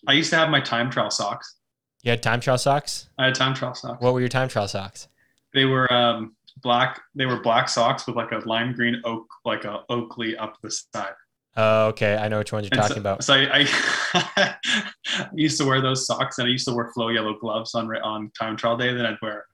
[0.07, 1.55] I used to have my time trial socks.
[2.03, 3.09] You had time trial socks.
[3.17, 4.01] I had time trial socks.
[4.01, 5.07] What were your time trial socks?
[5.53, 7.01] They were um, black.
[7.15, 10.71] They were black socks with like a lime green oak, like a Oakley up the
[10.71, 11.13] side.
[11.57, 12.15] Oh, okay.
[12.15, 13.23] I know which ones you're And talking so, about.
[13.23, 13.67] So I,
[14.13, 14.55] I,
[15.13, 17.93] I used to wear those socks, and I used to wear flow yellow gloves on
[17.97, 18.93] on time trial day.
[18.93, 19.45] Then I'd wear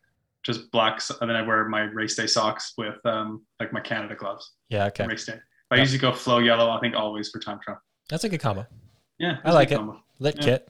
[0.46, 4.16] just black, and then I'd wear my race day socks with um, like my Canada
[4.16, 4.54] gloves.
[4.70, 5.06] Yeah, okay.
[5.08, 5.40] Race day.
[5.72, 5.82] I Yeah.
[5.82, 6.70] usually go flow yellow.
[6.70, 7.82] I think always for time trial.
[8.10, 8.68] That's a good combo.
[9.18, 9.78] Yeah, I like it.
[9.78, 10.02] combo.
[10.20, 10.44] Lit Yeah.
[10.44, 10.70] kit.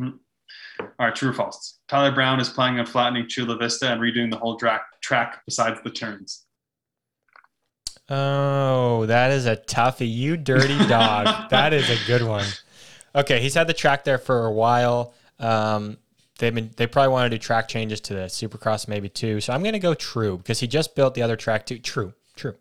[0.00, 1.78] All right, true or false?
[1.88, 5.78] Tyler Brown is planning on flattening Chula Vista and redoing the whole track track besides
[5.84, 6.46] the turns.
[8.08, 10.12] Oh, that is a toughie.
[10.12, 11.48] You dirty dog.
[11.50, 12.46] that is a good one.
[13.14, 15.14] Okay, he's had the track there for a while.
[15.38, 15.96] Um,
[16.38, 19.40] they've been they probably want to do track changes to the Supercross maybe too.
[19.40, 21.78] So I'm gonna go true because he just built the other track too.
[21.78, 22.54] True, true.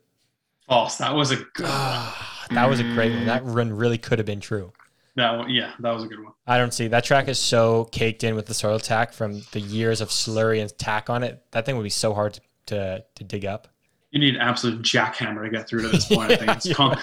[0.67, 0.97] False.
[0.97, 1.65] That was a good.
[1.65, 3.25] Ah, that was a great one.
[3.25, 4.71] That run really could have been true.
[5.15, 6.33] That one, yeah, that was a good one.
[6.47, 9.59] I don't see that track is so caked in with the soil tack from the
[9.59, 11.43] years of slurry and tack on it.
[11.51, 13.67] That thing would be so hard to to, to dig up.
[14.11, 16.31] You need an absolute jackhammer to get through to this point.
[16.31, 16.99] I think it's Yeah, con-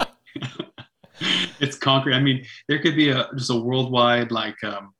[1.60, 2.14] it's concrete.
[2.14, 4.92] I mean, there could be a just a worldwide like um,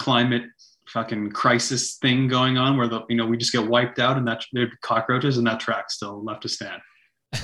[0.00, 0.42] climate
[0.88, 4.26] fucking crisis thing going on where the you know we just get wiped out and
[4.26, 6.80] that there'd be cockroaches and that track still left to stand.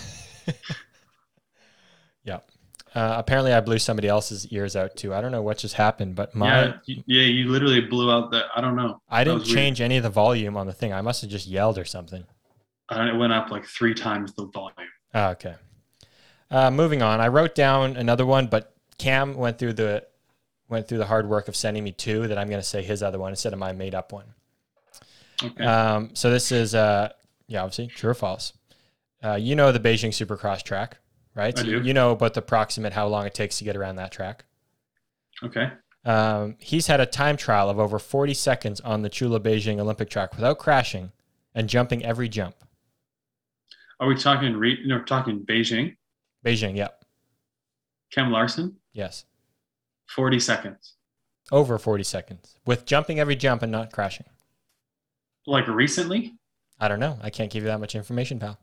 [2.27, 2.41] Yeah.
[2.95, 5.15] Uh, apparently, I blew somebody else's ears out too.
[5.15, 8.45] I don't know what just happened, but my yeah, yeah, you literally blew out the.
[8.55, 9.01] I don't know.
[9.09, 9.57] I didn't was weird.
[9.57, 10.93] change any of the volume on the thing.
[10.93, 12.25] I must have just yelled or something.
[12.91, 14.89] And it went up like three times the volume.
[15.15, 15.55] Oh, okay.
[16.51, 17.21] Uh, moving on.
[17.21, 20.07] I wrote down another one, but Cam went through the
[20.69, 22.29] went through the hard work of sending me two.
[22.29, 24.27] That I'm going to say his other one instead of my made up one.
[25.43, 25.65] Okay.
[25.65, 27.11] Um, so this is uh,
[27.49, 28.53] yeah, obviously true or false.
[29.25, 30.99] Uh, you know the Beijing Supercross track,
[31.35, 31.59] right?
[31.59, 31.83] I do.
[31.83, 34.45] You know about the approximate how long it takes to get around that track.
[35.43, 35.73] okay.
[36.05, 40.09] Um, he's had a time trial of over 40 seconds on the Chula Beijing Olympic
[40.09, 41.11] track without crashing
[41.53, 42.55] and jumping every jump.
[43.99, 44.55] Are we talking?
[44.57, 45.97] Re- no, we're talking Beijing.
[46.45, 47.05] Beijing, yep,
[48.13, 49.25] Cam Larson, yes,
[50.09, 50.95] forty seconds.
[51.53, 54.27] over 40 seconds with jumping every jump and not crashing.
[55.47, 56.35] Like recently.
[56.81, 57.19] I don't know.
[57.23, 58.59] I can't give you that much information, pal.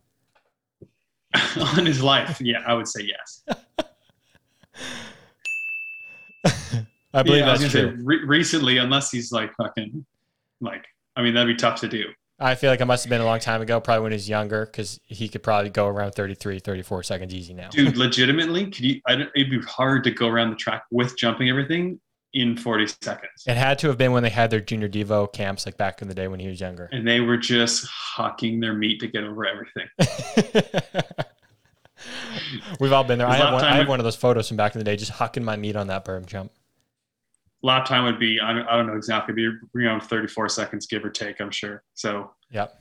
[1.78, 2.40] on his life.
[2.42, 3.44] Yeah, I would say yes.
[7.16, 7.98] I believe yeah, I was that's gonna true.
[7.98, 10.04] say re- recently, unless he's like fucking,
[10.62, 10.84] like,
[11.16, 12.06] I mean, that'd be tough to do.
[12.44, 14.28] I feel like it must have been a long time ago, probably when he was
[14.28, 17.70] younger, because he could probably go around 33, 34 seconds easy now.
[17.70, 19.02] Dude, legitimately, could you?
[19.08, 22.00] I don't, it'd be hard to go around the track with jumping everything
[22.34, 23.44] in 40 seconds.
[23.48, 26.08] It had to have been when they had their junior Devo camps, like back in
[26.08, 26.90] the day when he was younger.
[26.92, 27.88] And they were just
[28.18, 29.88] hucking their meat to get over everything.
[32.80, 33.28] We've all been there.
[33.28, 35.14] I have, one, I have one of those photos from back in the day, just
[35.14, 36.52] hucking my meat on that berm jump.
[37.64, 41.04] Lap time would be, I don't, I don't know exactly, be around 34 seconds, give
[41.06, 41.82] or take, I'm sure.
[41.94, 42.74] So Yep.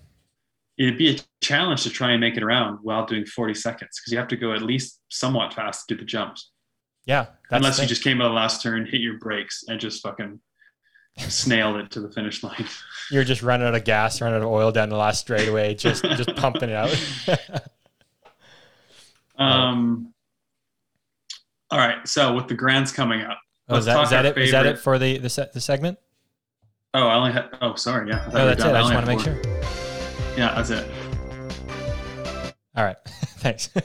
[0.77, 4.13] it'd be a challenge to try and make it around while doing 40 seconds because
[4.13, 6.51] you have to go at least somewhat fast to do the jumps.
[7.07, 7.27] Yeah.
[7.51, 10.41] Unless you just came out of the last turn, hit your brakes, and just fucking
[11.19, 12.67] snailed it to the finish line.
[13.11, 16.03] You're just running out of gas, running out of oil down the last straightaway, just
[16.05, 16.97] just pumping it out.
[19.37, 20.13] Um,
[21.71, 22.07] all right.
[22.07, 24.39] So with the grands coming up, oh, is that, is that it?
[24.39, 25.99] Is that it for the the, se- the segment?
[26.95, 27.49] Oh, I only had.
[27.61, 28.09] Oh, sorry.
[28.11, 28.17] Yeah.
[28.17, 28.67] I thought we No, were that's it.
[28.67, 28.77] done.
[28.77, 30.37] I just want to make sure.
[30.37, 30.91] Yeah, that's it.
[32.77, 32.97] All right.
[33.07, 33.71] Thanks.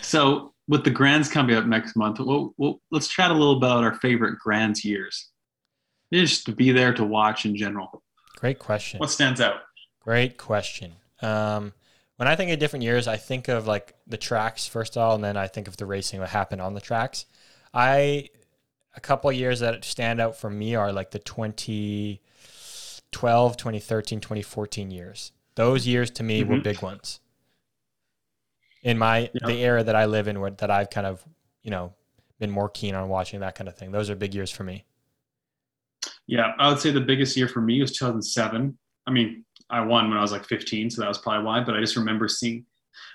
[0.00, 3.84] So with the grands coming up next month, we'll, we'll, let's chat a little about
[3.84, 5.28] our favorite grands years.
[6.12, 8.02] Just to be there to watch in general.
[8.38, 8.98] Great question.
[8.98, 9.56] What stands out?
[10.00, 10.94] Great question.
[11.20, 11.74] Um,
[12.16, 15.14] when I think of different years, I think of like the tracks first of all,
[15.14, 17.26] and then I think of the racing that happened on the tracks.
[17.74, 18.28] I
[18.96, 24.90] a couple of years that stand out for me are like the 2012, 2013, 2014
[24.90, 25.32] years.
[25.54, 26.62] Those years to me were Mhm.
[26.64, 27.20] big ones.
[28.82, 29.46] In my Yeah.
[29.46, 31.24] the era that I live in, where that I've kind of
[31.62, 31.94] you know
[32.38, 33.90] been more keen on watching that kind of thing.
[33.92, 34.84] Those are big years for me.
[36.26, 38.78] Yeah, I would say the biggest year for me was 2007.
[39.06, 41.60] I mean, I won when I was like 15, so that was probably why.
[41.64, 42.64] But I just remember seeing,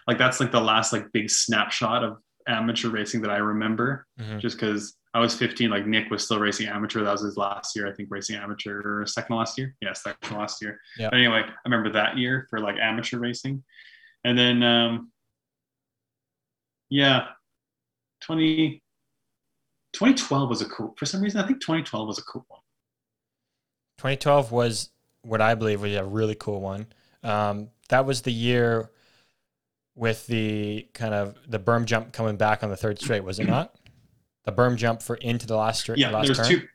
[0.08, 2.18] like, that's like the last like big snapshot of
[2.48, 4.08] amateur racing that I remember.
[4.20, 4.40] Mhm.
[4.40, 7.04] Just because I was 15, like Nick was still racing amateur.
[7.04, 9.06] That was his last year, I think, racing amateur.
[9.06, 10.80] Second last year, yeah, second last year.
[10.98, 11.10] Yeah.
[11.10, 13.64] But anyway, I remember that year for like amateur racing,
[14.24, 15.12] and then um,
[16.90, 17.28] yeah,
[18.22, 18.82] 20.
[19.94, 22.60] 2012 was a cool for some reason i think 2012 was a cool one
[24.00, 24.90] 2012 was
[25.22, 26.88] what I believe was a really cool one.
[27.24, 28.92] Um, that was the year
[29.96, 33.48] with the kind of the berm jump coming back on the third straight, was it
[33.48, 33.76] not?
[34.46, 36.00] The berm jump for into the last straight.
[36.00, 36.48] Yeah, last there's turn.
[36.48, 36.68] two.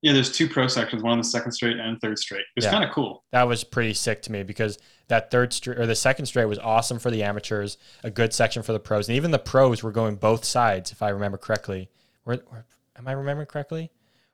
[0.00, 2.40] Yeah, there's two pro sections, one on the second straight and third straight.
[2.42, 2.70] It was Yeah.
[2.70, 3.24] kind of cool.
[3.32, 4.78] That was pretty sick to me because
[5.08, 8.62] that third straight or the second straight was awesome for the amateurs, a good section
[8.62, 11.88] for the pros, and even the pros were going both sides, if I remember correctly.
[12.24, 12.64] Were, were-
[12.96, 13.90] am I remembering correctly?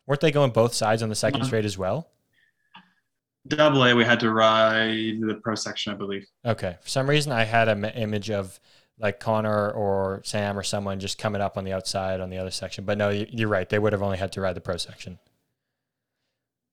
[0.07, 2.11] Weren't they going both sides on the second Um, straight as well?
[3.47, 6.27] Double A, we had to ride the pro section, I believe.
[6.47, 6.77] Okay.
[6.81, 8.59] For some reason, I had an image of
[8.99, 12.51] like Connor or Sam or someone just coming up on the outside on the other
[12.51, 12.85] section.
[12.85, 13.69] But no, you- you're right.
[13.69, 15.19] They would have only had to ride the pro section.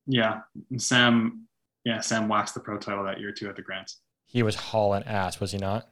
[0.07, 0.41] Yeah,
[0.78, 1.47] Sam.
[1.84, 3.97] Yeah, Sam waxed the pro title that year too at the Grands.
[4.28, 5.88] He was hauling ass, was he not?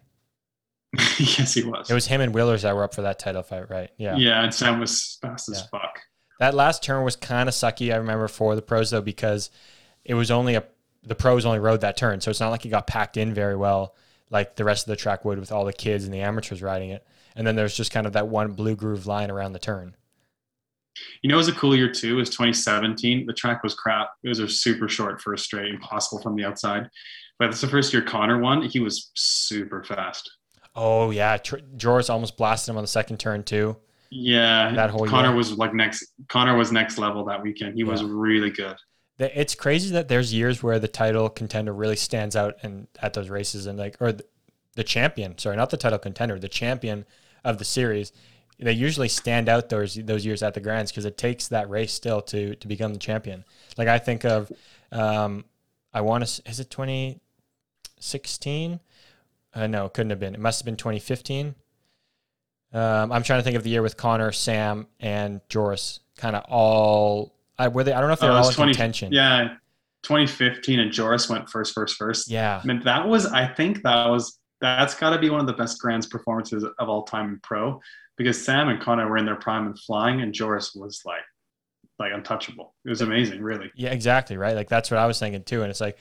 [1.19, 1.89] yes, he was.
[1.89, 3.89] It was him and Willers that were up for that title fight, right?
[3.97, 4.15] Yeah.
[4.15, 5.99] Yeah, and Sam was fast as fuck.
[6.39, 7.93] That last turn was kind of sucky.
[7.93, 9.49] I remember for the pros though because
[10.05, 10.63] it was only a
[11.03, 13.55] the pros only rode that turn, so it's not like it got packed in very
[13.55, 13.95] well
[14.31, 16.91] like the rest of the track would with all the kids and the amateurs riding
[16.91, 17.03] it.
[17.35, 19.95] And then there's just kind of that one blue groove line around the turn.
[21.23, 22.13] You know, it was a cool year too.
[22.13, 23.25] It was 2017.
[23.25, 24.09] The track was crap.
[24.23, 26.89] It was a super short first straight, impossible from the outside.
[27.39, 28.61] But it's the first year Connor won.
[28.63, 30.29] He was super fast.
[30.75, 33.77] Oh yeah, Tr- Joris almost blasted him on the second turn too.
[34.11, 35.37] Yeah, That whole Connor year.
[35.37, 36.05] was like next.
[36.27, 37.75] Connor was next level that weekend.
[37.75, 38.75] He was really good.
[39.19, 43.29] It's crazy that there's years where the title contender really stands out and at those
[43.29, 44.23] races and like or the,
[44.75, 47.05] the champion, sorry, not the title contender, the champion
[47.43, 48.13] of the series.
[48.57, 51.93] They usually stand out those those years at the grands because it takes that race
[51.93, 53.45] still to to become the champion.
[53.77, 54.51] Like I think of,
[54.91, 55.45] um,
[55.93, 58.79] I want to is it 2016?
[59.53, 60.33] Uh, no, it couldn't have been.
[60.33, 61.53] It must have been 2015.
[62.71, 66.43] Um, I'm trying to think of the year with Connor, Sam, and Joris, kind of
[66.47, 67.33] all.
[67.59, 67.93] I were they?
[67.93, 69.11] I don't know if they're Uh, it all was in contention.
[69.11, 69.49] Yeah,
[70.03, 72.29] 2015 and Joris went first, first, first.
[72.29, 72.59] Yeah.
[72.63, 73.25] I mean, that was.
[73.27, 74.39] I think that was.
[74.61, 77.79] That's got to be one of the best Grands performances of all time in pro,
[78.17, 81.21] because Sam and Connor were in their prime and flying, and Joris was like,
[81.99, 82.73] like untouchable.
[82.85, 83.71] It was amazing, really.
[83.75, 84.37] Yeah, exactly.
[84.37, 84.55] Right.
[84.55, 85.61] Like that's what I was thinking too.
[85.61, 85.97] And it's like,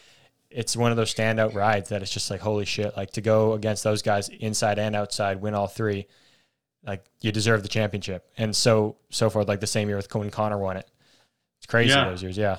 [0.51, 2.97] it's one of those standout rides that it's just like, holy shit.
[2.97, 6.07] Like to go against those guys inside and outside, win all three,
[6.87, 8.31] like you deserve the championship.
[8.39, 9.49] And so, so forth.
[9.49, 10.89] Like the same year with Cohen Connor won it.
[11.59, 12.05] It's crazy Yeah.
[12.09, 12.37] those years.
[12.39, 12.59] Yeah.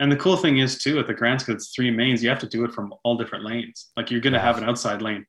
[0.00, 2.38] And the cool thing is too at the Grands, because it's three mains, you have
[2.40, 3.90] to do it from all different lanes.
[3.96, 4.42] Like you're gonna Yeah.
[4.44, 5.26] have an outside lane.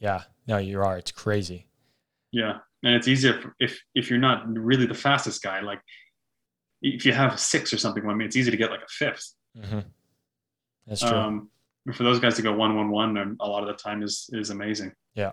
[0.00, 0.22] Yeah.
[0.46, 0.96] No, you are.
[0.98, 1.68] It's crazy.
[2.32, 5.60] Yeah, and it's easier if if, if you're not really the fastest guy.
[5.60, 5.80] Like
[6.80, 9.34] if you have six or something, I mean, it's easy to get like a fifth.
[9.62, 9.80] hmm
[10.86, 11.10] That's true.
[11.10, 11.50] Um,
[11.94, 14.50] for those guys to go one one one, a lot of the time is is
[14.50, 14.92] amazing.
[15.14, 15.32] yeah.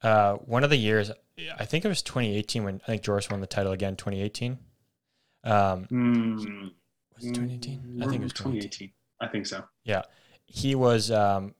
[0.00, 1.10] Uh, one of the years,
[1.58, 3.96] I think it was 2018 when I think Joris won the title again.
[3.96, 4.56] 2018.
[5.44, 6.72] Um, Mm,
[7.16, 8.02] was it 2018?
[8.02, 8.88] I think it was 2018.
[8.88, 8.92] 2018.
[9.20, 9.64] I think so.
[9.84, 10.02] Yeah,
[10.46, 11.54] he was um,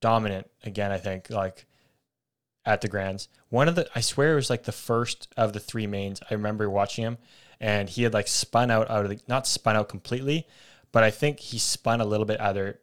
[0.00, 0.92] dominant again.
[0.92, 1.66] I think like
[2.64, 3.28] at the Grands.
[3.48, 6.20] One of the I swear it was like the first of the three mains.
[6.30, 7.18] I remember watching him,
[7.60, 10.46] and he had like spun out out of the not spun out completely,
[10.92, 12.80] but I think he spun a little bit either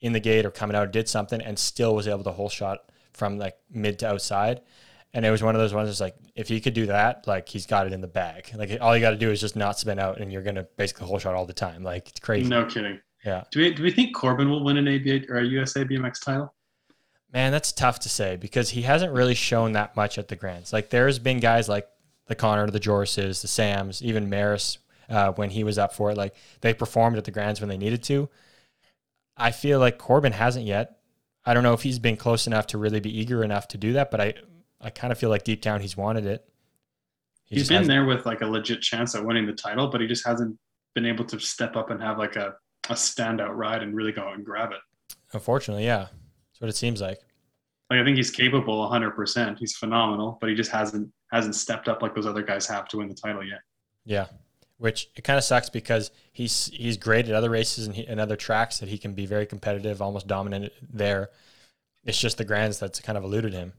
[0.00, 2.90] in the gate or coming out, did something, and still was able to whole shot
[3.12, 4.60] from like mid to outside.
[5.14, 7.48] And it was one of those ones that's like, if he could do that, like
[7.48, 8.50] he's got it in the bag.
[8.54, 11.06] Like all you got to do is just not spin out, and you're gonna basically
[11.06, 11.82] whole shot all the time.
[11.82, 12.48] Like it's crazy.
[12.48, 13.00] No kidding.
[13.24, 13.44] Yeah.
[13.50, 16.54] Do we do we think Corben will win an ABA or a USA BMX title?
[17.32, 20.72] Man, that's tough to say because he hasn't really shown that much at the Grands.
[20.72, 21.88] Like there's been guys like
[22.26, 24.78] the Connor, the Jorises, the Sams, even Maris
[25.08, 26.16] uh, when he was up for it.
[26.16, 28.28] Like they performed at the Grands when they needed to.
[29.36, 30.98] I feel like Corben hasn't yet.
[31.44, 33.92] I don't know if he's been close enough to really be eager enough to do
[33.94, 34.34] that, but I
[34.80, 36.48] I kind of feel like deep down he's wanted it.
[37.44, 40.06] He he's been there with like a legit chance at winning the title, but he
[40.06, 40.58] just hasn't
[40.94, 42.54] been able to step up and have like a,
[42.88, 45.14] a standout ride and really go out and grab it.
[45.32, 47.20] Unfortunately, yeah, that's what it seems like.
[47.88, 49.58] Like I think he's capable 100%.
[49.58, 52.98] He's phenomenal, but he just hasn't hasn't stepped up like those other guys have to
[52.98, 53.60] win the title yet.
[54.04, 54.26] Yeah,
[54.78, 58.20] which it kind of sucks because he's he's great at other races and, he, and
[58.20, 61.30] other tracks that he can be very competitive, almost dominant there.
[62.04, 63.72] It's just the grands that's kind of eluded him.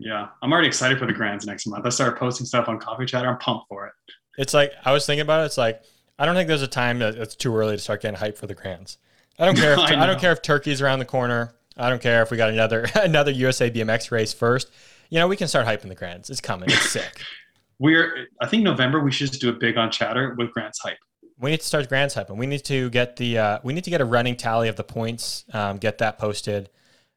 [0.00, 1.84] Yeah, I'm already excited for the Grands next month.
[1.84, 3.28] I started posting stuff on Coffee Chatter.
[3.28, 3.92] I'm pumped for it.
[4.38, 5.44] It's like I was thinking about it.
[5.46, 5.82] It's like
[6.18, 8.46] I don't think there's a time that it's too early to start getting hyped for
[8.46, 8.96] the grands.
[9.38, 9.74] I don't care.
[9.74, 11.54] If, I I, don't care if Turkey's around the corner.
[11.76, 14.70] I don't care if we got another another USA BMX race first.
[15.10, 16.30] You know, we can start hyping the grands.
[16.30, 16.70] It's coming.
[16.70, 17.20] It's sick.
[17.78, 20.98] We're I think November we should just do a big on Chatter with Grands hype.
[21.38, 22.36] we need to start grands hyping.
[22.36, 24.84] We need to get the uh, we need to get a running tally of the
[24.84, 25.44] points.
[25.52, 26.70] Um, get that posted.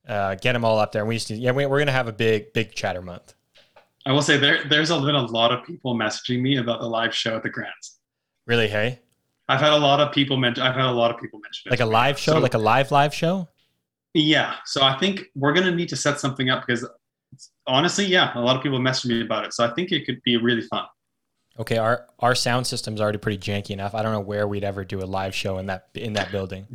[0.08, 1.06] Uh, get them all up there.
[1.06, 3.34] we just, yeah, we, we're gonna have a big big chatter month.
[4.06, 7.16] I will say there there's been a lot of people messaging me about the live
[7.16, 8.00] show at the Grands.
[8.46, 9.00] Really, hey,
[9.48, 10.62] I've had a lot of people mention.
[10.64, 11.72] I've had a lot of people mention it.
[11.72, 13.48] like a live show, So- like a live live show.
[14.14, 14.56] Yeah.
[14.66, 16.88] So I think we're gonna need to set something up because
[17.66, 19.54] honestly, yeah, a lot of people messaged me about it.
[19.54, 20.86] So I think it could be really fun.
[21.60, 23.96] Okay, our our sound system's already pretty janky enough.
[23.96, 26.68] I don't know where we'd ever do a live show in that in that building.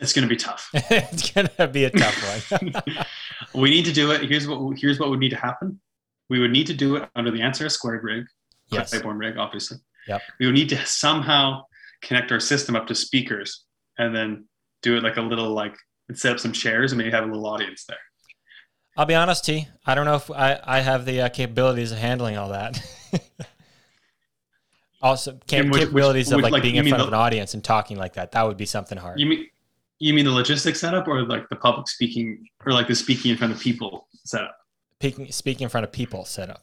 [0.00, 0.68] It's, it's gonna be tough.
[0.74, 2.72] it's gonna be a tough one.
[3.54, 4.28] we need to do it.
[4.28, 5.80] Here's what here's what would need to happen.
[6.28, 8.24] We would need to do it under the Answer Squared rig,
[8.70, 8.90] yes.
[8.90, 9.78] Claiborne rig, obviously.
[10.08, 10.22] Yep.
[10.40, 11.62] We would need to somehow
[12.02, 13.64] connect our system up to speakers
[13.98, 14.46] and then
[14.82, 15.74] do it like a little like
[16.12, 17.98] set up some chairs and maybe have a little audience there.
[18.96, 19.68] I'll be honest, T.
[19.86, 22.80] I don't know if I, I have the uh, capabilities of handling all that.
[25.02, 27.54] also, cap- which- which- capabilities of like, like, being in front the- of an audience
[27.54, 28.32] and talking like that.
[28.32, 29.18] That would be something hard.
[29.20, 29.46] You mean
[29.98, 33.36] you mean the logistics setup or like the public speaking or like the speaking in
[33.36, 34.56] front of people setup?
[35.00, 36.62] Speaking, speaking in front of people setup.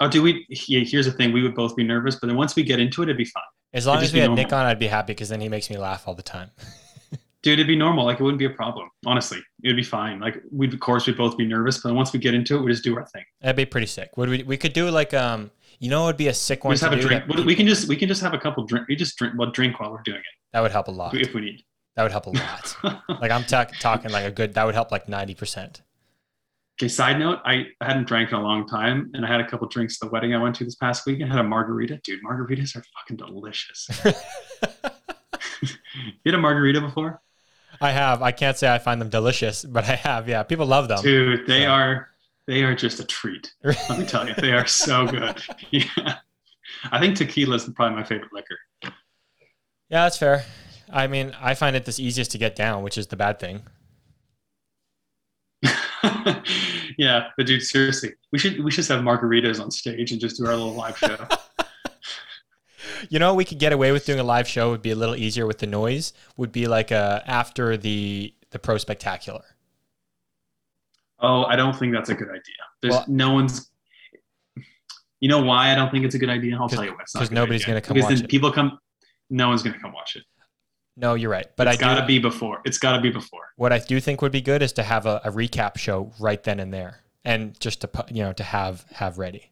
[0.00, 0.46] Oh, do we?
[0.68, 3.02] Yeah, here's the thing: we would both be nervous, but then once we get into
[3.02, 3.42] it, it'd be fine.
[3.72, 4.44] As long It'd as we had normal.
[4.44, 6.50] Nick on, I'd be happy because then he makes me laugh all the time.
[7.42, 8.04] Dude, it'd be normal.
[8.04, 8.88] Like it wouldn't be a problem.
[9.06, 10.20] Honestly, it'd be fine.
[10.20, 12.62] Like we'd, of course, we'd both be nervous, but then once we get into it,
[12.62, 13.24] we just do our thing.
[13.40, 14.16] That'd be pretty sick.
[14.16, 14.42] Would we?
[14.42, 15.50] We could do like um.
[15.78, 16.70] You know, it would be a sick one.
[16.70, 17.24] We just to have a drink.
[17.26, 18.86] That, We can just we can just have a couple drink.
[18.88, 19.34] We just drink.
[19.38, 20.24] Well, drink while we're doing it.
[20.52, 21.14] that would help a lot.
[21.14, 21.64] if we need.
[21.96, 22.76] That would help a lot.
[23.20, 24.54] like I'm ta- talking like a good.
[24.54, 25.82] That would help like ninety percent.
[26.78, 26.88] Okay.
[26.88, 29.66] Side note: I, I hadn't drank in a long time, and I had a couple
[29.68, 31.20] drinks at the wedding I went to this past week.
[31.22, 32.00] I had a margarita.
[32.04, 33.88] Dude, margaritas are fucking delicious.
[35.62, 35.68] you
[36.24, 37.20] had a margarita before?
[37.80, 38.22] I have.
[38.22, 40.28] I can't say I find them delicious, but I have.
[40.28, 41.02] Yeah, people love them.
[41.02, 41.72] Dude, they Yeah.
[41.72, 42.08] are
[42.46, 43.52] they are just a treat.
[43.62, 45.36] Let me tell you, they are so good.
[45.70, 46.16] Yeah.
[46.90, 48.58] I think tequila is probably my favorite liquor.
[48.82, 50.44] Yeah, that's fair.
[50.92, 53.62] I mean, I find it the easiest to get down, which is the bad thing.
[56.98, 60.36] yeah, but dude, seriously, we should we should just have margaritas on stage and just
[60.38, 61.16] do our little live show.
[63.08, 64.70] You know, we could get away with doing a live show.
[64.72, 66.12] Would be a little easier with the noise.
[66.36, 69.42] Would be like uh after the the pro spectacular.
[71.18, 72.40] oh, I don't think that's a good idea.
[72.82, 73.70] There's Well- no one's.
[75.20, 76.58] You know why I don't think it's a good idea?
[76.60, 76.98] I'll tell you why.
[77.02, 78.30] it's not a 'cause nobody's gonna come because watch then it.
[78.30, 78.78] people come.
[79.30, 80.24] No one's gonna come watch it.
[80.96, 81.46] No, you're right.
[81.56, 82.60] But it's I got to do, be before.
[82.64, 83.52] It's got to be before.
[83.56, 86.42] what I do think would be good is to have a, a recap show right
[86.42, 89.50] then and there, and just to you know to have have ready.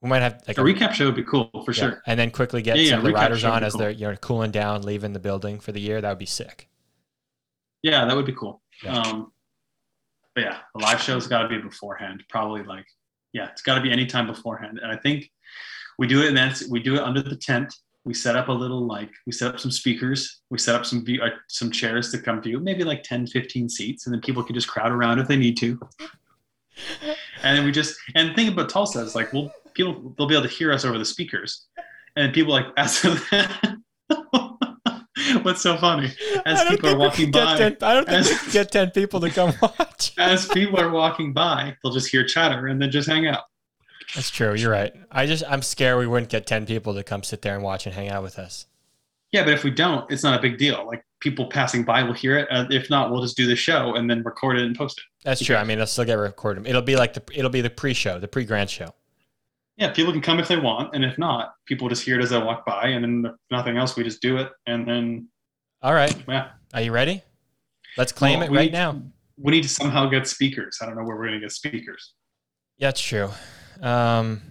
[0.00, 2.02] We might have like A recap show would be cool for yeah, sure.
[2.06, 3.80] and then quickly get Yeah, yeah, of the riders on as cool.
[3.80, 6.00] they're you know cooling down, leaving the building for the year.
[6.00, 6.68] That would be sick.
[7.82, 8.62] Yeah, that would be cool.
[8.86, 9.32] Um,
[10.34, 12.22] but yeah, the live show's got to be beforehand.
[12.28, 12.86] Probably like,
[13.32, 14.78] yeah, it's got to be anytime beforehand.
[14.82, 15.30] And I think
[15.98, 17.74] we do it, and then it's- we do it under the tent.
[18.04, 20.40] We set up a little like we set up some speakers.
[20.50, 23.68] We set up some view, uh, some chairs to come view, maybe like 10, 15
[23.68, 25.78] seats, and then people can just crowd around if they need to.
[27.42, 30.34] And then we just and the thing about Tulsa is like, well, people they'll be
[30.34, 31.66] able to hear us over the speakers,
[32.16, 33.02] and people like as
[35.42, 36.10] what's so funny
[36.46, 39.52] as people are walking by 10 I don't think as- get ten people to come
[39.62, 40.12] watch.
[40.18, 43.42] as people are walking by, they'll just hear chatter and then just hang out.
[44.14, 44.54] That's true.
[44.54, 44.92] You're right.
[45.10, 47.86] I just I'm scared we wouldn't get ten people to come sit there and watch
[47.86, 48.66] and hang out with us.
[49.32, 50.86] Yeah, but if we don't, it's not a big deal.
[50.86, 52.48] Like people passing by will hear it.
[52.50, 55.04] Uh, if not, we'll just do the show and then record it and post it.
[55.24, 55.56] That's true.
[55.56, 56.66] I mean, it'll still get recorded.
[56.66, 58.94] It'll be like the it'll be the pre-show, the pre-grand show.
[59.76, 62.30] Yeah, people can come if they want, and if not, people just hear it as
[62.30, 65.28] they walk by, and then if nothing else, we just do it, and then
[65.82, 66.12] All right.
[66.26, 67.22] yeah, Are you ready?
[67.96, 69.00] Let's claim Well, it right need- now.
[69.36, 70.78] we need to somehow get speakers.
[70.82, 72.14] I don't know where we're gonna get speakers
[72.78, 73.30] Yeah, it's true.
[73.82, 74.42] Um,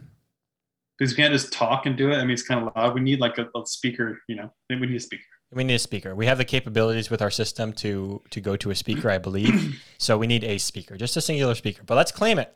[0.98, 2.16] because we can't just talk and do it.
[2.16, 2.96] I mean, it's kind of loud.
[2.96, 4.20] We need like a, a speaker.
[4.28, 5.24] You know, we need a speaker.
[5.52, 6.16] we need a speaker.
[6.16, 9.80] We have the capabilities with our system to to go to a speaker, I believe.
[10.00, 11.84] so we need a speaker, just a singular speaker.
[11.86, 12.56] But let's claim it.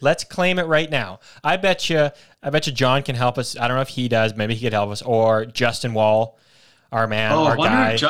[0.00, 1.20] Let's claim it right now.
[1.44, 2.10] I bet you.
[2.42, 3.56] I bet you John can help us.
[3.56, 4.34] I don't know if he does.
[4.34, 6.38] Maybe he could help us, or Justin Wall,
[6.90, 7.96] our man, oh, I our wonder guy.
[7.96, 8.08] Ju-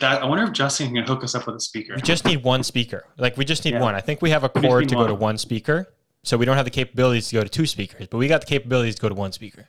[0.00, 0.22] that.
[0.22, 1.94] I wonder if Justin can hook us up with a speaker.
[1.94, 3.04] We just need one speaker.
[3.18, 3.80] Like we just need Yeah.
[3.80, 3.94] one.
[3.94, 5.92] I think we have a cord to go to one speaker.
[6.22, 8.46] So we don't have the capabilities to go to two speakers, but we got the
[8.46, 9.68] capabilities to go to one speaker.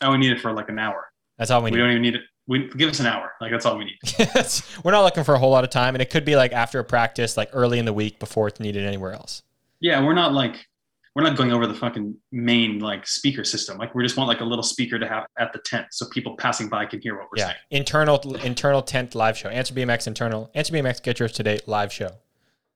[0.00, 1.10] And we need it for like an hour.
[1.38, 1.76] That's all we We need.
[1.76, 2.22] We don't even need it.
[2.48, 3.32] We give us an hour.
[3.40, 3.98] Like that's all we need.
[4.84, 6.80] We're not looking for a whole lot of time, and it could be like after
[6.80, 9.42] a practice, like early in the week before it's needed anywhere else.
[9.78, 10.66] Yeah, we're not like
[11.14, 13.78] we're not going over the fucking main like speaker system.
[13.78, 16.36] Like we just want like a little speaker to have at the tent so people
[16.36, 17.56] passing by can hear what we're Yeah, saying.
[17.70, 19.48] internal internal tent live show.
[19.48, 20.50] Answer BMX internal.
[20.54, 22.10] Answer BMX get yours today live show.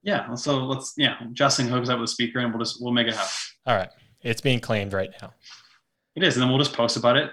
[0.06, 0.34] Yeah.
[0.36, 3.14] So let's yeah, Justin hooks up with a speaker and we'll just we'll make it
[3.14, 3.30] happen.
[3.66, 3.90] All right,
[4.22, 5.34] it's being claimed right now.
[6.14, 7.30] It is, and then we'll just post about it.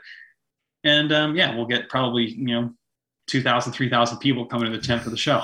[0.84, 2.74] And um, yeah, we'll get probably, you know,
[3.28, 5.42] 2,000, 3,000 people coming to the tent for the show.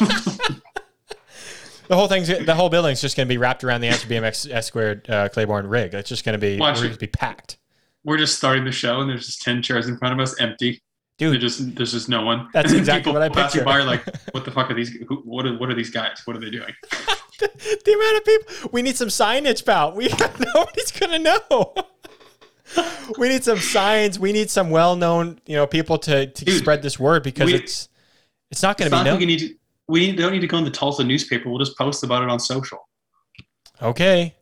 [1.88, 4.50] The whole thing's the whole building's just going to be wrapped around the Answer BMX
[4.50, 5.92] S squared uh, Claiborne rig.
[5.92, 6.88] It's just going to be Watch we're it.
[6.88, 7.58] going to be packed,
[8.02, 10.80] We're just starting the show and there's just 10 chairs in front of us empty.
[11.30, 12.48] There's just there's just no one.
[12.52, 13.64] That's exactly what I passing pictured.
[13.64, 14.90] by are like, what the fuck are these?
[15.08, 16.20] Who, what are what are these guys?
[16.24, 16.72] What are they doing?
[17.38, 20.08] the amount of people we need some signage pal we
[20.54, 21.74] nobody's gonna know
[23.18, 26.82] we need some signs we need some well-known you know people to, to Dude, spread
[26.82, 27.88] this word because we- it's
[28.50, 29.54] it's not gonna not be like we known need to,
[29.88, 31.48] we don't need to go in the Tulsa newspaper.
[31.48, 32.78] We'll just post about it on social.
[33.80, 34.36] okay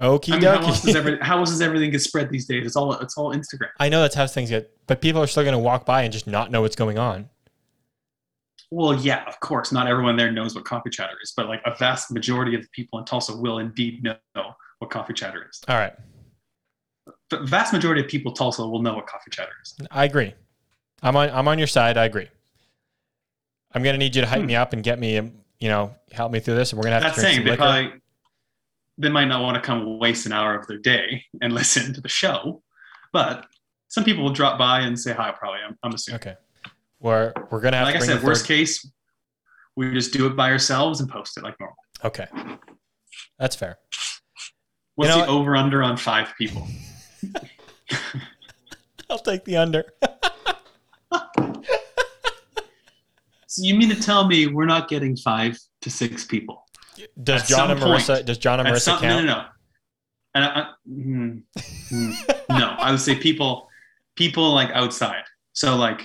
[0.00, 2.46] okie I mean, how else does dokie everything how else does everything get spread these
[2.46, 2.66] days?
[2.66, 3.68] It's all it's all Instagram.
[3.78, 6.26] i know that's how things get but people are still gonna walk by and just
[6.26, 7.28] not know what's going on
[8.70, 11.74] Well, yeah, of course, not everyone there knows what coffee chatter is, but like a
[11.76, 14.16] vast majority of the people in Tulsa will indeed know
[14.78, 15.60] what coffee chatter is.
[15.68, 15.92] all right
[17.30, 19.74] The vast majority of people in Tulsa will know what coffee chatter is.
[19.90, 20.34] i agree
[21.02, 22.28] i'm on i'm on your side i agree
[23.72, 24.46] i'm gonna need you to hype hmm.
[24.46, 25.14] me up and get me
[25.58, 27.50] you know help me through this and we're gonna have That's to drink saying some
[27.50, 27.62] liquor.
[27.62, 27.99] probably
[29.00, 32.00] they might not want to come waste an hour of their day and listen to
[32.00, 32.62] the show,
[33.12, 33.46] but
[33.88, 35.30] some people will drop by and say hi.
[35.32, 36.20] Probably, I'm, I'm assuming.
[36.20, 36.34] okay
[37.00, 38.86] we're we're gonna have Like to I said, worst third- case,
[39.74, 41.76] we just do it by ourselves and post it like normal.
[42.04, 42.26] okay
[43.38, 43.78] that's fair
[44.96, 46.66] What's know the over under on five people?
[49.10, 49.86] I'll take the under.
[53.46, 56.64] So you mean to tell me we're not getting five to six people?
[57.22, 58.14] Does John and Marissa?
[58.14, 59.24] point- Does John and Marissa some- count?
[59.26, 59.46] No, no, no.
[60.34, 61.42] And I, I, mm,
[61.90, 63.68] mm, no, I would say people,
[64.16, 65.24] people like outside.
[65.52, 66.02] So like,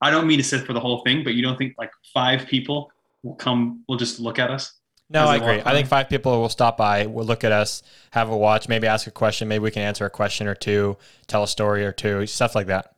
[0.00, 2.46] I don't mean to sit for the whole thing, but you don't think like five
[2.46, 4.72] people will come, will just look at us?
[5.12, 5.60] No, I agree.
[5.64, 8.86] I think five people will stop by, will look at us, have a watch, maybe
[8.86, 11.90] ask a question, maybe we can answer a question or two, tell a story or
[11.90, 12.94] two, stuff like that.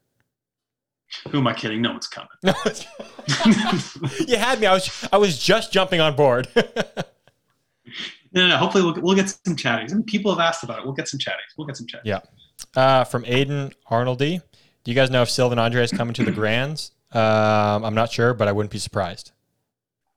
[1.30, 1.82] Who am I kidding?
[1.82, 2.28] No one's coming.
[4.26, 4.66] you had me.
[4.66, 6.48] I was I was just jumping on board.
[8.34, 8.56] No, no, no.
[8.56, 9.92] Hopefully we'll, we'll get some chatties.
[9.92, 10.84] I mean, people have asked about it.
[10.86, 11.52] We'll get some chatties.
[11.58, 12.00] We'll get some chatties.
[12.06, 12.20] Yeah.
[12.74, 14.40] uh, from Aiden Arnoldy.
[14.84, 16.92] Do you guys know if Sylvain Andre is coming to the Grands?
[17.12, 19.32] Um, I'm not sure, but I wouldn't be surprised.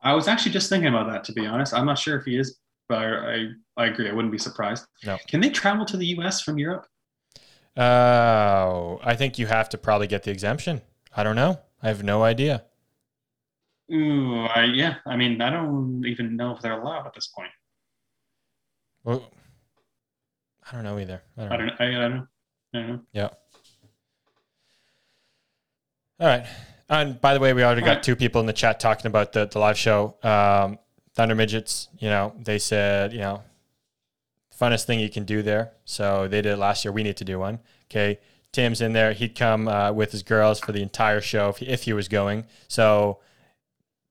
[0.02, 1.74] I was actually just thinking about that, to be honest.
[1.74, 4.10] I'm not sure if he is, but I, I agree.
[4.10, 4.86] I wouldn't be surprised.
[5.06, 5.18] No.
[5.28, 6.40] Can they travel to the U.S.
[6.42, 6.86] from Europe?
[7.78, 10.82] Uh, I think you have to probably get the exemption.
[11.16, 11.60] I don't know.
[11.82, 12.64] I have no idea.
[13.94, 14.96] Ooh, I, yeah.
[15.06, 17.52] I mean, I don't even know if they're allowed at this point.
[19.04, 19.30] Well,
[20.70, 21.22] I don't know either.
[21.38, 21.82] I don't I don't.
[21.82, 22.28] I, I don't.
[22.74, 23.00] I don't know.
[23.14, 23.30] Yeah.
[26.20, 26.46] All right.
[26.90, 28.04] And by the way, we already got Alright.
[28.04, 30.16] two people in the chat talking about the, the live show.
[30.24, 30.80] Um,
[31.14, 33.44] Thunder Midgets, you know, they said, you know,
[34.60, 35.72] funnest thing you can do there.
[35.86, 36.92] So they did it last year.
[36.92, 37.60] We need to do one.
[37.90, 38.20] Okay.
[38.52, 39.12] Tim's in there.
[39.12, 42.46] He'd come uh, with his girls for the entire show if, if he was going.
[42.70, 43.20] So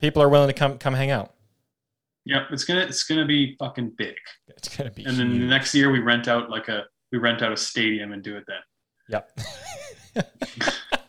[0.01, 1.33] people are willing to come come hang out.
[2.27, 4.15] Yep, it's gonna it's gonna be fucking big.
[4.49, 7.43] It's gonna be And then the next year we rent out like a we rent
[7.43, 8.61] out a stadium and do it then.
[9.09, 10.27] Yep.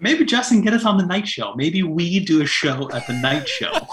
[0.00, 1.54] Maybe Justin get us on the night show.
[1.54, 3.72] Maybe we do a show at the night show.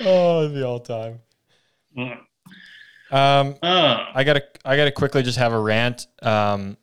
[0.00, 1.20] oh, it'd be all time.
[3.10, 6.06] Um, Uh, I gotta I gotta quickly just have a rant.
[6.22, 6.76] Um,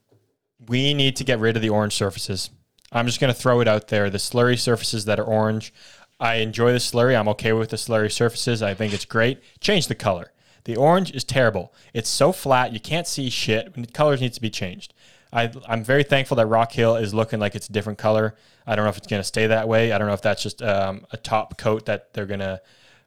[0.68, 2.49] we need to get rid of the orange surfaces.
[2.91, 4.09] I'm just gonna throw it out there.
[4.09, 5.74] The slurry surfaces that are orange.
[6.20, 7.20] I enjoy the slurry.
[7.20, 8.63] I'm okay with the slurry surfaces.
[8.63, 9.41] I think it's great.
[9.59, 10.32] Change the color.
[10.63, 11.74] The orange is terrible.
[11.93, 13.74] It's so flat you can't see shit.
[13.74, 14.93] The colors need to be changed.
[15.32, 18.36] I, I'm very thankful that Rock Hill is looking like it's a different color.
[18.66, 19.91] I don't know if it's going to stay that way.
[19.91, 22.61] I don't know if that's just um, a top coat that they're going to,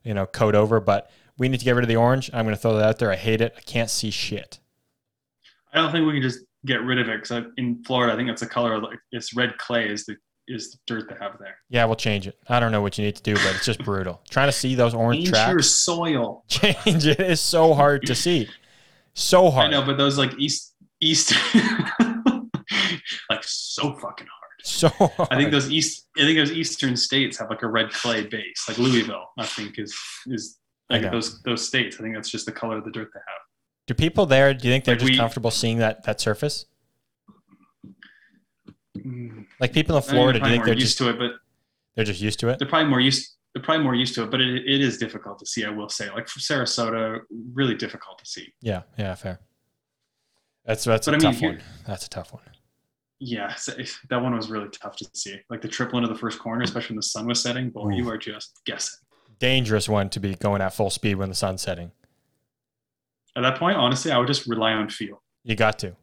[0.05, 0.79] you know, coat over.
[0.79, 2.31] But we need to get rid of the orange.
[2.33, 3.13] I'm going to throw that out there.
[3.13, 3.55] I hate it.
[3.57, 4.59] I can't see shit.
[5.73, 8.29] I don't think we can just get rid of it because in Florida, I think
[8.29, 10.17] it's a color of like it's red clay is the
[10.49, 11.57] is the dirt they have there.
[11.69, 12.39] Yeah, we'll change it.
[12.49, 14.23] I don't know what you need to do, but it's just brutal.
[14.31, 16.45] Trying to see those orange Change your tracks, soil.
[16.49, 18.49] change it is so hard to see.
[19.15, 19.67] So hard.
[19.67, 21.35] I know, but those like east east,
[23.31, 24.49] like so fucking hard.
[24.63, 25.29] So hard.
[25.31, 28.65] I think those east, I think those eastern states have like a red clay base,
[28.69, 29.29] like Louisville.
[29.39, 30.59] I think is is
[30.91, 31.97] like those those states.
[31.99, 33.41] I think that's just the color of the dirt they have.
[33.87, 34.53] Do people there?
[34.55, 36.67] Do you think they're Like just we- comfortable seeing that that surface?
[38.99, 41.33] Mm, Like people in Florida, they're do you think they're used just to it, but
[41.95, 42.59] they're just used to it?
[42.59, 43.35] they're probably more used.
[43.55, 45.65] They're probably more used to it, but it, it is difficult to see.
[45.65, 47.21] I will say, like for Sarasota,
[47.55, 48.53] really difficult to see.
[48.61, 49.41] Yeah, yeah, fair.
[50.65, 51.63] That's that's But a I tough you- one.
[51.87, 52.43] That's a tough one.
[53.21, 53.53] Yeah,
[54.11, 55.41] that one was really tough to see.
[55.51, 57.71] Like the triple into the first corner, especially when the sun was setting.
[57.71, 59.01] Boy, you are just guessing.
[59.39, 61.93] Dangerous one to be going at full speed when the sun's setting.
[63.37, 65.23] At that point, honestly, I would just rely on feel.
[65.45, 65.95] You got to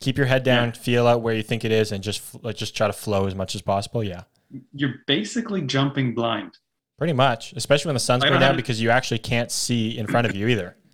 [0.00, 2.76] keep your head down, feel out where you think it is, and just like, just
[2.76, 4.02] try to flow as much as possible.
[4.02, 4.22] Yeah,
[4.72, 6.58] You're basically jumping blind.
[6.98, 7.52] pretty much.
[7.52, 10.34] Especially when the sun's going down have- because you actually can't see in front of
[10.34, 10.76] you either.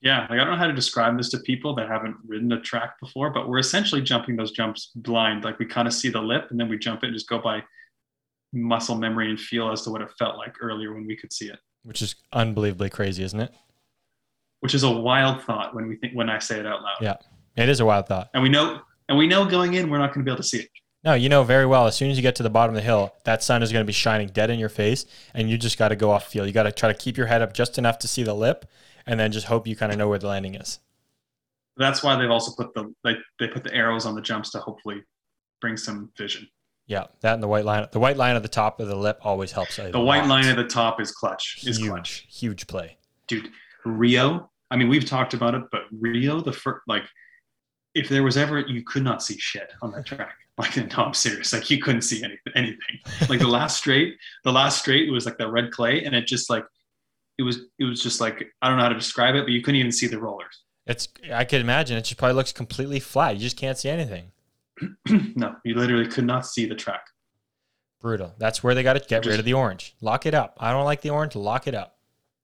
[0.00, 2.60] Yeah, like I don't know how to describe this to people that haven't ridden a
[2.60, 5.42] track before, but we're essentially jumping those jumps blind.
[5.42, 7.40] Like we kind of see the lip and then we jump it and just go
[7.40, 7.64] by
[8.52, 11.48] muscle memory and feel as to what it felt like earlier when we could see
[11.48, 11.58] it.
[11.82, 13.52] Which is unbelievably crazy, isn't it?
[14.60, 16.96] Which is a wild thought when we think when I say it out loud.
[17.00, 17.16] Yeah.
[17.56, 18.30] It is a wild thought.
[18.34, 20.48] And we know and we know going in we're not going to be able to
[20.48, 20.68] see it.
[21.04, 21.86] No, you know very well.
[21.86, 23.84] As soon as you get to the bottom of the hill, that sun is going
[23.84, 26.44] to be shining dead in your face, and you just got to go off feel.
[26.44, 28.66] You got to try to keep your head up just enough to see the lip,
[29.06, 30.80] and then just hope you kind of know where the landing is.
[31.76, 34.58] That's why they've also put the like they put the arrows on the jumps to
[34.58, 35.02] hopefully
[35.60, 36.48] bring some vision.
[36.88, 37.86] Yeah, that and the white line.
[37.92, 39.76] The white line at the top of the lip always helps.
[39.76, 41.62] The white line at the top is clutch.
[41.64, 42.26] Is huge, clutch.
[42.28, 42.98] huge play.
[43.28, 43.50] dude
[43.84, 47.04] rio i mean we've talked about it but rio the first like
[47.94, 51.14] if there was ever you could not see shit on that track like no i'm
[51.14, 52.98] serious like you couldn't see anything anything
[53.30, 56.50] like the last straight the last straight was like the red clay and it just
[56.50, 56.64] like
[57.38, 59.62] it was it was just like i don't know how to describe it but you
[59.62, 61.08] couldn't even see the rollers It's.
[61.32, 63.34] I could imagine it just probably looks completely flat.
[63.36, 64.32] You just can't see anything.
[65.36, 67.02] no you literally could not see the track
[68.00, 68.32] Brutal.
[68.38, 69.96] That's where they got to get rid of the orange.
[70.00, 70.56] Lock it up.
[70.60, 71.34] I don't like the orange.
[71.34, 71.98] Lock it up.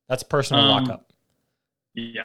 [0.08, 1.12] That's personal Um, lockup.
[1.94, 2.22] yeah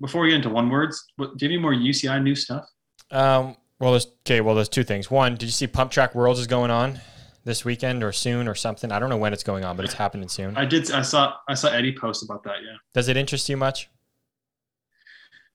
[0.00, 2.64] before we get into one words what, do you have any more uci new stuff
[3.10, 3.56] Um.
[3.78, 4.40] Well, there's okay.
[4.40, 5.10] Well, there's two things.
[5.10, 7.00] One, did you see Pump Track Worlds is going on
[7.44, 8.92] this weekend or soon or something?
[8.92, 10.56] I don't know when it's going on, but it's happening soon.
[10.56, 13.56] i did i saw i saw eddie post about that yeah Does it interest you
[13.56, 13.90] much?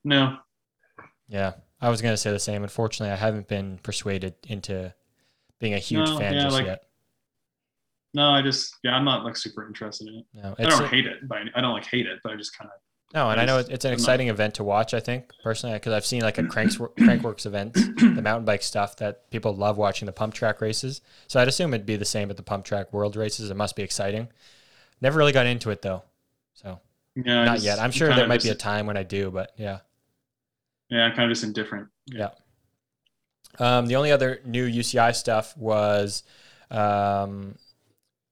[0.04, 0.36] no
[1.28, 2.62] Yeah, I was gonna say the same.
[2.62, 4.92] Unfortunately, I haven't been persuaded into
[5.58, 6.82] being a huge No, fan yeah, just like- yet.
[8.14, 11.06] no i just yeah i'm not like super interested in it No, I don't hate
[11.06, 12.80] it, but I don't like hate it, but I just kind of.
[13.14, 14.94] no, and I I know just- it's an I'm not- exciting event to watch.
[14.94, 18.96] I think personally, because I've seen like a Cranks Crankworx event, the mountain bike stuff
[18.96, 21.00] that people love watching the pump track races.
[21.26, 23.50] So I'd assume it'd be the same at the pump track world races.
[23.50, 24.28] It must be exciting.
[25.00, 26.02] Never really got into it though,
[26.54, 26.80] so
[27.14, 27.78] Yeah, not just- yet.
[27.78, 29.80] I'm I'm sure there might be a time when I do, but yeah.
[30.90, 31.88] Yeah, I'm kind of just indifferent.
[32.06, 32.30] Yeah.
[33.58, 36.22] Um, the only other new UCI stuff was,
[36.70, 37.56] um,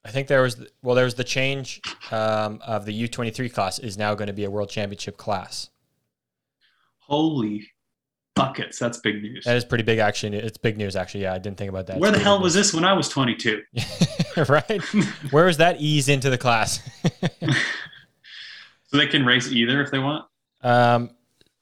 [0.05, 1.81] I think there was well, there was the change
[2.11, 5.69] um, of the U23 class is now going to be a world championship class.
[6.99, 7.67] Holy
[8.35, 8.79] buckets!
[8.79, 9.43] That's big news.
[9.45, 10.37] That is pretty big, actually.
[10.37, 11.23] It's big news, actually.
[11.23, 11.99] Yeah, I didn't think about that.
[11.99, 13.63] Where the hell pretty was this when I was 22?
[14.49, 14.81] right?
[15.31, 16.79] Where was that ease into the class?
[18.87, 20.25] So they can race either if they want.
[20.61, 21.11] Um,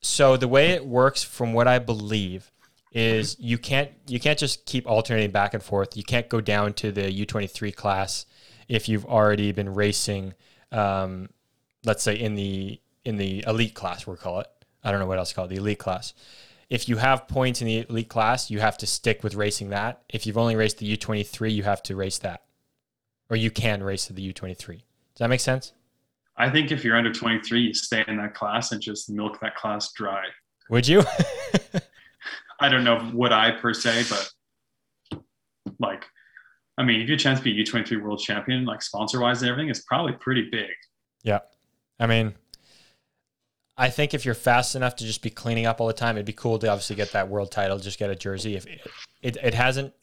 [0.06, 2.52] so the way it works, from what I believe,
[2.92, 5.98] is you can't you can't just keep alternating back and forth.
[5.98, 8.26] You can't go down to the U twenty three class
[8.70, 10.34] if you've already been racing.
[10.72, 11.30] Um,
[11.84, 14.48] let's say in the in the elite class, we'll call it.
[14.84, 16.14] I don't know what else to call it, the elite class.
[16.70, 20.04] If you have points in the elite class, you have to stick with racing that.
[20.10, 22.44] If you've only raced the U twenty three, you have to race that,
[23.30, 24.78] or you can race the U twenty three.
[24.78, 25.74] Does that make sense?
[26.38, 29.56] I think if you're under 23, you stay in that class and just milk that
[29.56, 30.26] class dry.
[30.70, 31.04] Would you?
[32.60, 35.22] I don't know would I per se, but
[35.80, 36.06] like,
[36.78, 39.50] I mean, if you chance to be a U23 world champion, like sponsor wise and
[39.50, 40.72] everything, it's probably pretty big.
[41.24, 41.40] Yeah.
[42.00, 42.34] I mean,
[43.78, 46.26] I think if you're fast enough to just be cleaning up all the time, it'd
[46.26, 48.56] be cool to obviously get that world title, just get a jersey.
[48.56, 48.82] If it,
[49.22, 49.94] it, it hasn't,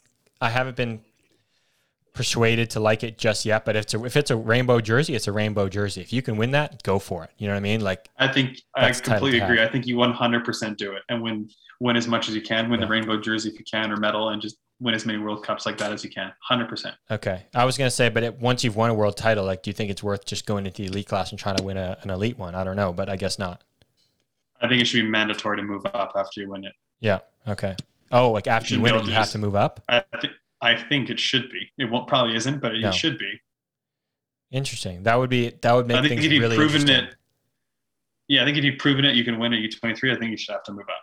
[0.40, 1.00] I haven't been
[2.12, 5.14] persuaded to like it just yet, but if it's a, if it's a rainbow jersey,
[5.14, 6.00] it's a rainbow jersey.
[6.02, 7.30] If you can win that, go for it.
[7.38, 7.80] You know what I mean?
[7.80, 9.58] Like, I think I completely agree.
[9.58, 9.68] have.
[9.68, 11.48] I think you 100% do it and win
[11.80, 12.86] win as much as you can, win Yeah.
[12.86, 15.66] the rainbow jersey if you can or medal, and just win as many World Cups
[15.66, 16.32] like that as you can.
[16.48, 16.94] 100%.
[17.10, 17.44] okay.
[17.54, 19.70] I was going to say, but it, once you've won a world title, like, do
[19.70, 21.96] you think it's worth just going into the elite class and trying to win a,
[22.02, 22.54] an elite one?
[22.54, 23.62] I don't know, but I guess not.
[24.60, 26.72] I think it should be mandatory to move up after you win it.
[27.00, 27.18] Yeah.
[27.48, 27.74] Okay.
[28.12, 29.82] Oh, like after you shouldn't win it, you to have to move up?
[29.88, 31.70] I think I think it should be.
[31.76, 32.90] It won't probably isn't, but it No.
[32.92, 33.40] should be.
[34.50, 35.02] Interesting.
[35.02, 37.14] That would be, that would make I think things if you've really proven it,
[38.28, 40.14] yeah, I think if you've proven it, you can win at U23.
[40.14, 41.02] I think you should have to move up.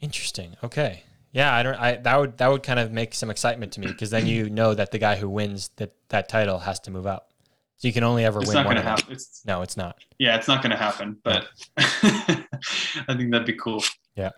[0.00, 0.56] Interesting.
[0.62, 1.02] Okay.
[1.32, 1.74] Yeah, I don't.
[1.74, 4.48] I that would that would kind of make some excitement to me because then you
[4.48, 7.32] know that the guy who wins that that title has to move up.
[7.76, 9.12] So you can only ever It's win It's not one going to happen.
[9.12, 9.96] It's No, it's not.
[10.18, 11.18] yeah, it's not going to happen.
[11.22, 13.82] But I think that'd be cool.
[14.16, 14.30] Yeah.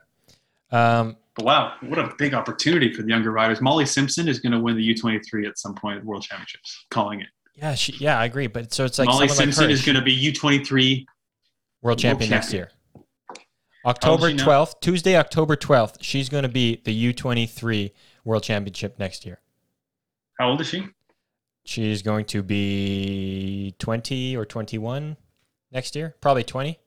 [0.72, 3.60] Um, Wow, what a big opportunity for the younger riders.
[3.60, 6.86] Molly Simpson is going to win the U23 at some point at World Championships.
[6.90, 7.28] Calling it.
[7.54, 8.46] Yeah, she, yeah, I agree.
[8.46, 11.02] But so it's like Molly Simpson like is going to be U23 World Champion,
[11.82, 12.30] World Champion.
[12.30, 12.70] next year.
[13.84, 17.92] October 12th, Tuesday, October 12th, she's going to be the U23
[18.24, 19.40] World Championship next year.
[20.38, 20.86] How old is she?
[21.64, 25.16] She's going to be 20 or 21
[25.72, 26.78] next year, probably 20.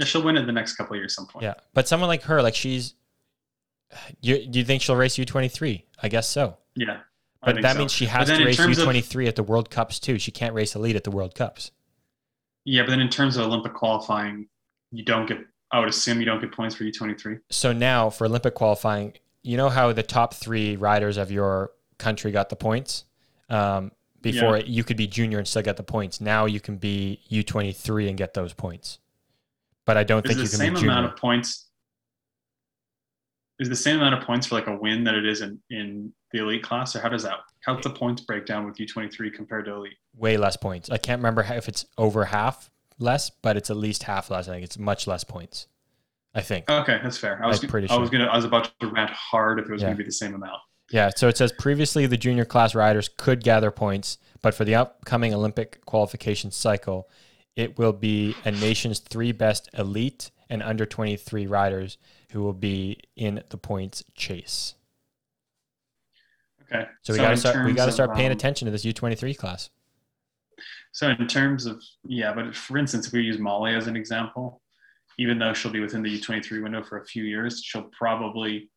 [0.00, 1.42] Yeah, she'll win in the next couple years, some point.
[1.42, 2.94] Yeah, but someone like her, like she's,
[4.22, 5.84] you, do you think she'll race U twenty three?
[6.02, 6.56] I guess so.
[6.74, 7.00] Yeah,
[7.44, 7.78] but that so.
[7.78, 10.18] means she has to race U twenty three at the World Cups too.
[10.18, 11.70] She can't race elite at the World Cups.
[12.64, 14.48] Yeah, but then in terms of Olympic qualifying,
[14.90, 15.38] you don't get.
[15.70, 17.38] I would assume you don't get points for U twenty three.
[17.50, 22.32] So now for Olympic qualifying, you know how the top three riders of your country
[22.32, 23.04] got the points.
[23.50, 24.64] Um, before yeah.
[24.66, 26.20] you could be junior and still get the points.
[26.20, 28.98] Now you can be U twenty three and get those points.
[29.86, 31.68] But I don't Is think the you can same amount of points?
[33.58, 36.12] Is the same amount of points for like a win that it is in, in
[36.32, 37.38] the elite class, or how does that?
[37.64, 39.96] How's the points breakdown with U23 compared to elite?
[40.16, 40.88] Way less points.
[40.90, 44.48] I can't remember how, if it's over half less, but it's at least half less.
[44.48, 45.66] I think it's much less points.
[46.34, 46.70] I think.
[46.70, 47.40] Okay, that's fair.
[47.42, 48.18] I was I'm pretty I was sure.
[48.20, 49.88] gonna I was about to rant hard if it was Yeah.
[49.88, 50.60] gonna be the same amount.
[50.92, 54.74] Yeah, so it says previously the junior class riders could gather points, but for the
[54.74, 57.08] upcoming Olympic qualification cycle,
[57.60, 61.98] it will be a nation's three best elite and under 23 riders
[62.32, 64.74] who will be in the points chase.
[66.72, 66.86] Okay.
[67.02, 69.36] So we got to start we got to of, paying um, attention to this U23
[69.36, 69.70] class.
[70.92, 74.62] So in terms of yeah, but for instance, if we use Molly as an example,
[75.18, 78.70] even though she'll be within the U23 window for a few years, she'll probably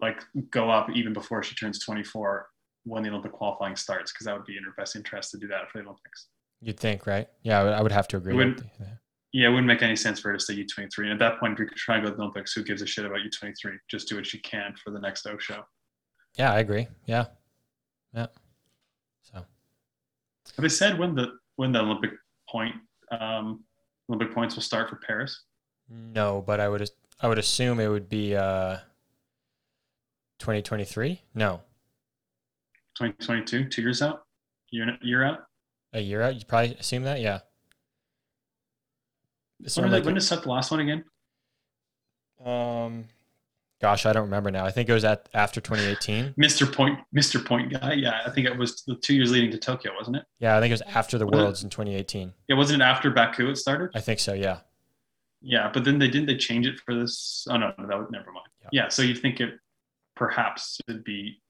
[0.00, 2.48] like go up even before she turns 24
[2.84, 5.48] when the Olympic qualifying starts, because that would be in her best interest to do
[5.48, 6.28] that for the Olympics.
[6.60, 7.28] You'd think, right?
[7.42, 8.34] Yeah, I would, I would have to agree.
[8.34, 8.86] wouldn't- with you.
[9.32, 10.98] Yeah, it wouldn't make any sense for her to stay U23.
[11.00, 12.80] And at that point, if we could try and go to the Olympics, who gives
[12.80, 13.76] a shit about U23?
[13.90, 15.62] Just do what you can for the next O show.
[16.38, 16.86] Yeah, I agree.
[17.04, 17.26] Yeah.
[18.14, 18.26] Yeah.
[19.20, 22.12] So, Have they said when the when the Olympic
[22.48, 22.76] point
[23.10, 23.62] um,
[24.08, 25.42] Olympic points will start for Paris?
[25.90, 26.88] no, but I would
[27.20, 28.78] I would assume it would be uh
[30.38, 31.20] 2023?
[31.34, 31.60] No.
[32.98, 34.24] 2022, two years out,
[34.70, 35.45] year year out.
[35.96, 36.34] A year out?
[36.34, 37.20] You probably assume that?
[37.20, 37.38] Yeah.
[39.60, 41.04] It's When, sort of did, like when did set the last one again?
[42.44, 43.06] Um,
[43.80, 44.66] gosh, I don't remember now.
[44.66, 46.34] I think it was at after 2018.
[46.40, 46.70] Mr.
[46.70, 47.42] Point, Mr.
[47.42, 47.94] Point guy.
[47.94, 50.24] Yeah, I think it was the two years leading to Tokyo, wasn't it?
[50.38, 51.42] Yeah, I think it was after the Was it?
[51.42, 52.34] Worlds in 2018.
[52.48, 53.88] Yeah, wasn't it after Baku it started?
[53.94, 54.34] I think so.
[54.34, 54.58] Yeah.
[55.40, 57.46] Yeah, but then they didn't they change it for this?
[57.48, 58.48] Oh no, no that would never mind.
[58.64, 58.68] Yeah.
[58.72, 59.54] Yeah, so you think it
[60.14, 61.40] perhaps it'd be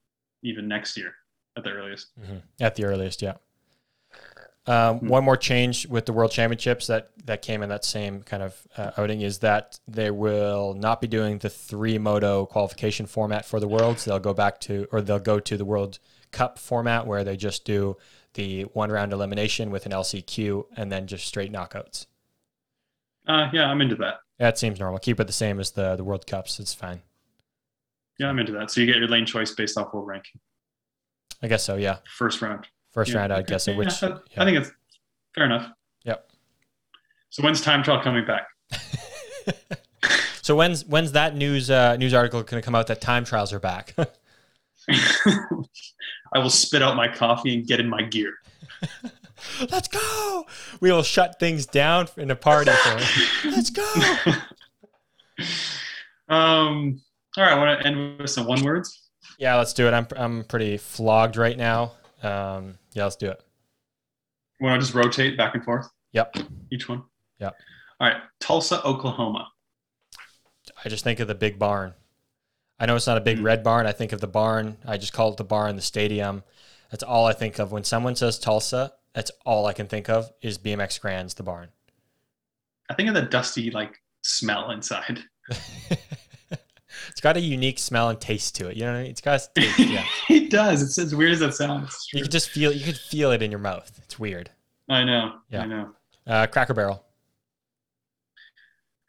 [0.44, 1.14] even next year
[1.56, 2.12] at the earliest.
[2.24, 3.34] hmm At the earliest, yeah.
[4.68, 5.08] Um, Hmm.
[5.08, 8.66] One more change with the World Championships that that came in that same kind of
[8.76, 13.60] uh, outing is that they will not be doing the three moto qualification format for
[13.60, 14.04] the Worlds.
[14.04, 15.98] They'll go back to, or they'll go to the World
[16.32, 17.96] cup format where they just do
[18.34, 22.06] the one round elimination with an LCQ and then just straight knockouts.
[23.26, 24.16] Uh, yeah, I'm into that.
[24.38, 24.98] That seems normal.
[24.98, 26.58] Keep it the same as the the World Cups.
[26.60, 27.02] It's fine.
[28.18, 28.70] Yeah, I'm into that.
[28.70, 30.40] So you get your lane choice based off world ranking.
[31.42, 31.76] I guess so.
[31.76, 31.98] Yeah.
[32.16, 32.66] First round.
[32.96, 33.72] First Yeah, round, I'd guess it.
[33.72, 34.14] Yeah, Which I, yeah.
[34.38, 34.70] I think it's
[35.34, 35.70] fair enough.
[36.04, 36.28] Yep.
[37.28, 38.48] So when's time trial coming back?
[40.46, 43.52] So when's when's that news uh, news article going to come out that time trials
[43.52, 43.96] are back?
[44.88, 48.32] I will spit out my coffee and get in my gear.
[49.72, 50.46] Let's go.
[50.78, 53.48] We will shut things down in a party for.
[53.48, 53.84] Let's go.
[56.28, 57.00] Um.
[57.36, 57.52] All right.
[57.52, 59.08] I want to end with some one words.
[59.40, 59.94] Yeah, let's do it.
[59.94, 61.90] I'm I'm pretty flogged right now.
[62.22, 63.42] Um, yeah, let's do it.
[64.60, 66.36] Want to just rotate back and forth Yep.
[66.70, 67.04] each one?
[67.38, 67.54] Yep.
[68.00, 68.22] All right.
[68.40, 69.48] Tulsa, Oklahoma.
[70.84, 71.94] I just think of the big barn.
[72.78, 73.44] I know it's not a big Mm.
[73.44, 73.86] red barn.
[73.86, 74.78] I think of the barn.
[74.86, 76.42] I just call it the barn, the stadium.
[76.90, 78.94] That's all I think of when someone says Tulsa.
[79.14, 81.68] That's all I can think of is BMX Grands, the barn.
[82.90, 85.20] I think of the dusty like smell inside.
[87.16, 88.76] it's got a unique smell and taste to it.
[88.76, 89.10] You know what I mean?
[89.10, 90.04] It's got a taste, yeah.
[90.28, 90.82] it does.
[90.82, 92.08] It's as weird as that sounds.
[92.12, 93.90] You could just feel you could feel it in your mouth.
[94.04, 94.50] It's weird.
[94.90, 95.36] I know.
[95.48, 95.62] Yeah.
[95.62, 95.92] I know.
[96.26, 97.02] Uh, Cracker Barrel.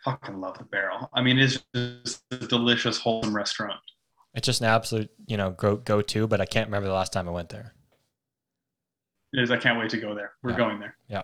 [0.05, 1.09] Fucking love the barrel.
[1.13, 3.81] I mean, it's just a delicious, wholesome restaurant.
[4.35, 7.11] It's just an absolute, you know, go go to, but I can't remember the last
[7.11, 7.73] time I went there.
[9.33, 9.51] It is.
[9.51, 10.31] I can't wait to go there.
[10.43, 10.57] We're Yeah.
[10.57, 10.95] going there.
[11.09, 11.23] Yeah.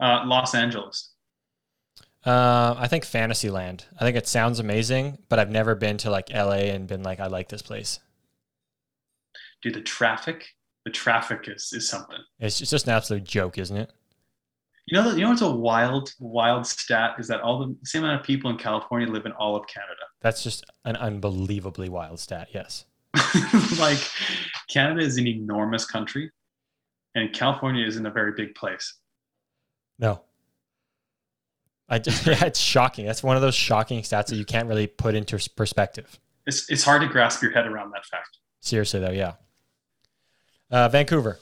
[0.00, 1.10] Uh, Los Angeles.
[2.24, 3.84] Uh, I think Fantasyland.
[3.98, 7.20] I think it sounds amazing, but I've never been to like LA and been like,
[7.20, 8.00] I like this place.
[9.62, 10.46] Dude, the traffic.
[10.84, 12.18] The traffic is is something.
[12.38, 13.90] It's just, it's just an absolute joke, isn't it?
[14.86, 18.20] You know, you know what's a wild, wild stat is that all the same amount
[18.20, 20.02] of people in California live in all of Canada.
[20.20, 22.48] That's just an unbelievably wild stat.
[22.52, 22.84] Yes.
[23.78, 23.98] like,
[24.68, 26.30] Canada is an enormous country,
[27.14, 28.98] and California is in a very big place.
[29.98, 30.22] No.
[31.88, 33.06] I just, yeah, it's shocking.
[33.06, 36.18] That's one of those shocking stats that you can't really put into perspective.
[36.46, 38.38] It's it's hard to grasp your head around that fact.
[38.60, 39.34] Seriously, though, yeah.
[40.70, 41.38] Uh, Vancouver.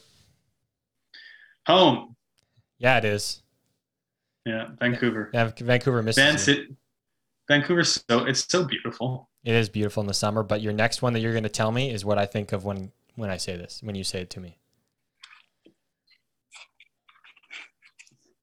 [1.67, 2.17] Home,
[2.79, 3.41] Yeah, it is.
[4.45, 5.31] yeah, Vancouver.
[5.33, 6.39] Yeah, Vancouver, Van Mississippi.
[6.39, 6.77] City,
[7.49, 9.29] Vancouver's so it's so beautiful.
[9.45, 11.71] It is beautiful in the summer, but your next one that you're going to tell
[11.73, 14.31] me is what I think of when when I say this, when you say it
[14.31, 14.59] to me.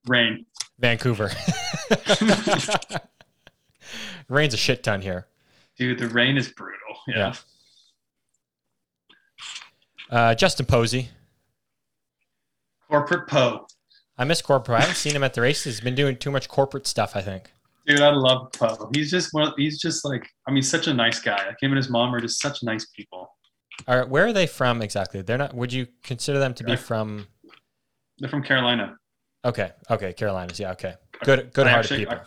[0.08, 0.46] Rain.
[0.80, 1.32] Vancouver.
[4.30, 5.28] Rain's a shit ton here.
[5.78, 6.78] Dude, the rain is brutal.
[7.08, 7.34] Yeah.
[10.12, 10.18] Yeah.
[10.18, 11.10] Uh, Justin Posey.
[12.90, 13.68] Corporate Poe.
[14.18, 14.78] I miss corporate.
[14.78, 15.78] I haven't seen him at the races.
[15.78, 17.52] He's been doing too much corporate stuff, I think.
[17.88, 18.90] Dude, I love Poe.
[18.94, 19.54] He's just one.
[19.58, 21.46] He's just like I mean, such a nice guy.
[21.46, 23.32] Like him and his mom are just such nice people.
[23.88, 25.22] All right, where are they from exactly?
[25.22, 25.54] They're not.
[25.54, 27.28] Would you consider them to be from?
[28.18, 28.99] They're from Carolina.
[29.46, 30.60] Okay, okay, Carolinas.
[30.60, 30.96] Yeah, okay.
[31.24, 32.20] Good, good-hearted actually- people.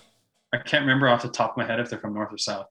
[0.54, 2.66] I can't remember off the top of my head if they're from north or south.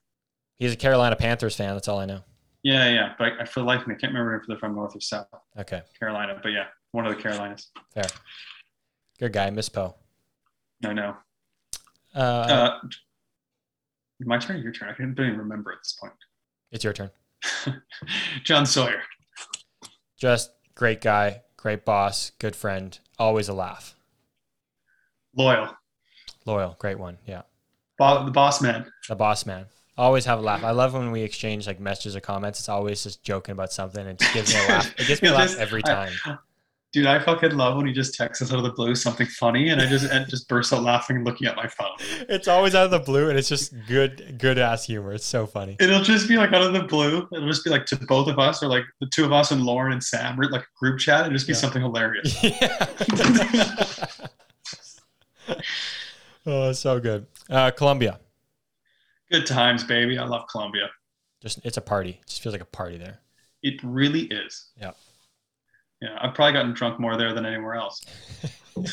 [0.60, 1.74] He's a Carolina Panthers fan.
[1.74, 2.22] That's all I know.
[2.64, 4.76] Yeah, yeah, but I, for the life of me, I can't remember if they're from
[4.76, 5.26] north or south
[5.58, 6.40] Okay, Carolina.
[6.44, 7.72] But yeah, one of the Carolinas.
[7.92, 8.04] fair.
[9.20, 9.96] Good guy, Miss Poe.
[10.86, 11.16] I know.
[12.14, 12.80] Uh, Uh,
[14.20, 14.62] my turn.
[14.62, 14.90] Your turn.
[14.90, 16.14] I can't- don't even remember at this point.
[16.72, 17.10] it's your turn.
[18.44, 19.02] John Sawyer.
[20.18, 23.96] Just great guy, great boss, good friend, always a laugh.
[25.36, 25.70] Loyal.
[26.46, 27.18] Loyal, great one.
[27.26, 27.42] Yeah.
[27.98, 28.86] Bo- the boss man.
[29.08, 29.66] The boss man.
[29.98, 30.64] Always have a laugh.
[30.64, 32.60] I love when we exchange like messages or comments.
[32.60, 35.00] It's always just joking about something and it just gives me a laugh.
[35.00, 36.14] It gives me a laugh every I- time.
[36.94, 39.70] Dude, I fucking love when he just texts us out of the blue something funny,
[39.70, 41.96] and I just and just burst out laughing and looking at my phone.
[42.28, 45.14] It's always out of the blue and it's just good good ass humor.
[45.14, 45.78] It's so funny.
[45.80, 47.30] It'll just be like out of the blue.
[47.32, 49.64] It'll just be like to both of us, or like the two of us and
[49.64, 51.22] Lauren and Sam, or like a group chat.
[51.22, 51.60] It'll just be Yeah.
[51.60, 52.36] something hilarious.
[52.44, 52.86] Yeah.
[56.46, 57.26] oh, so good.
[57.50, 58.20] Uh, Colombia.
[59.32, 60.18] Good times, baby.
[60.18, 60.90] I love Colombia.
[61.42, 62.20] Just it's a party.
[62.22, 63.20] It just feels like a party there.
[63.64, 64.70] It really is.
[64.80, 64.92] Yeah.
[66.02, 68.02] Yeah, I've probably gotten drunk more there than anywhere else.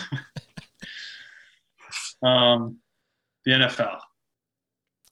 [2.22, 2.78] um,
[3.44, 3.98] the NFL.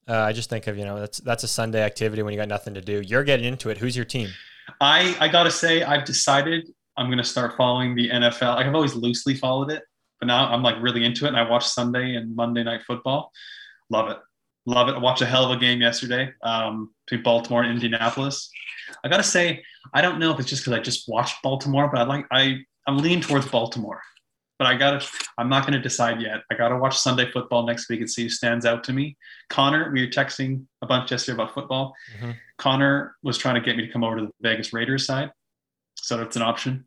[0.08, 2.48] Uh, I just think of you know that's that's a Sunday activity when you got
[2.48, 3.00] nothing to do.
[3.00, 3.78] You're getting into it.
[3.78, 4.28] Who's your team?
[4.80, 8.56] I I gotta say, I've decided I'm gonna start following the NFL.
[8.56, 9.82] I've always loosely followed it,
[10.20, 11.28] but now I'm like really into it.
[11.28, 13.32] And I watch Sunday and Monday night football.
[13.90, 14.18] Love it,
[14.66, 14.94] love it.
[14.94, 18.50] I watched a hell of a game yesterday um, between Baltimore and Indianapolis.
[19.04, 19.62] I gotta say,
[19.94, 22.58] I don't know if it's just because I just watched Baltimore, but I like I
[22.86, 24.00] I'm leaning towards Baltimore.
[24.58, 25.04] but I gotta.
[25.38, 26.38] I'm not gonna decide yet.
[26.50, 29.16] I gotta watch Sunday football next week and see who stands out to me.
[29.50, 31.94] Connor, we were texting a bunch yesterday about football.
[32.18, 32.34] Mhm.
[32.58, 35.30] Connor was trying to get me to come over to the Vegas Raiders side,
[35.96, 36.86] so that's an option.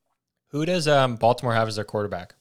[0.51, 2.34] Who does um, Baltimore have as their quarterback?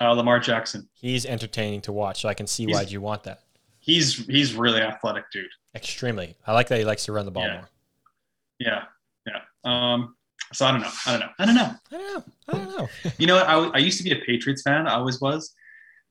[0.00, 0.88] Uh, Lamar Jackson.
[0.94, 3.42] He's entertaining to watch, so I can see He's- why you want that.
[3.82, 5.46] He's he's really athletic, dude.
[5.74, 6.36] Extremely.
[6.46, 7.52] I like that he likes to run the ball Yeah.
[7.54, 7.68] more.
[8.58, 8.82] Yeah,
[9.26, 9.40] yeah.
[9.64, 10.16] Um,
[10.52, 10.90] so I don't know.
[11.06, 11.30] I don't know.
[11.38, 11.74] I don't know.
[11.92, 12.24] I don't know.
[12.48, 12.88] I don't know.
[13.18, 13.46] You know, what?
[13.48, 14.86] I, I used to be a Patriots fan.
[14.86, 15.54] I always was,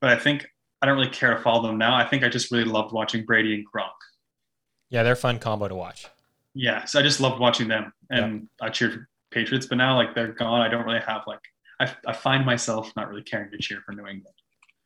[0.02, 0.48] but I think
[0.82, 1.96] I don't really care to follow them now.
[1.96, 3.90] I think I just really loved watching Brady and Gronk.
[4.90, 6.08] yeah, they're a fun combo to watch.
[6.56, 9.68] Yeah, so I just loved watching them, and I cheered for Patriots.
[9.68, 11.40] But now, like they're gone, I don't really have like
[11.80, 14.36] I, I find myself not really caring to cheer for New England.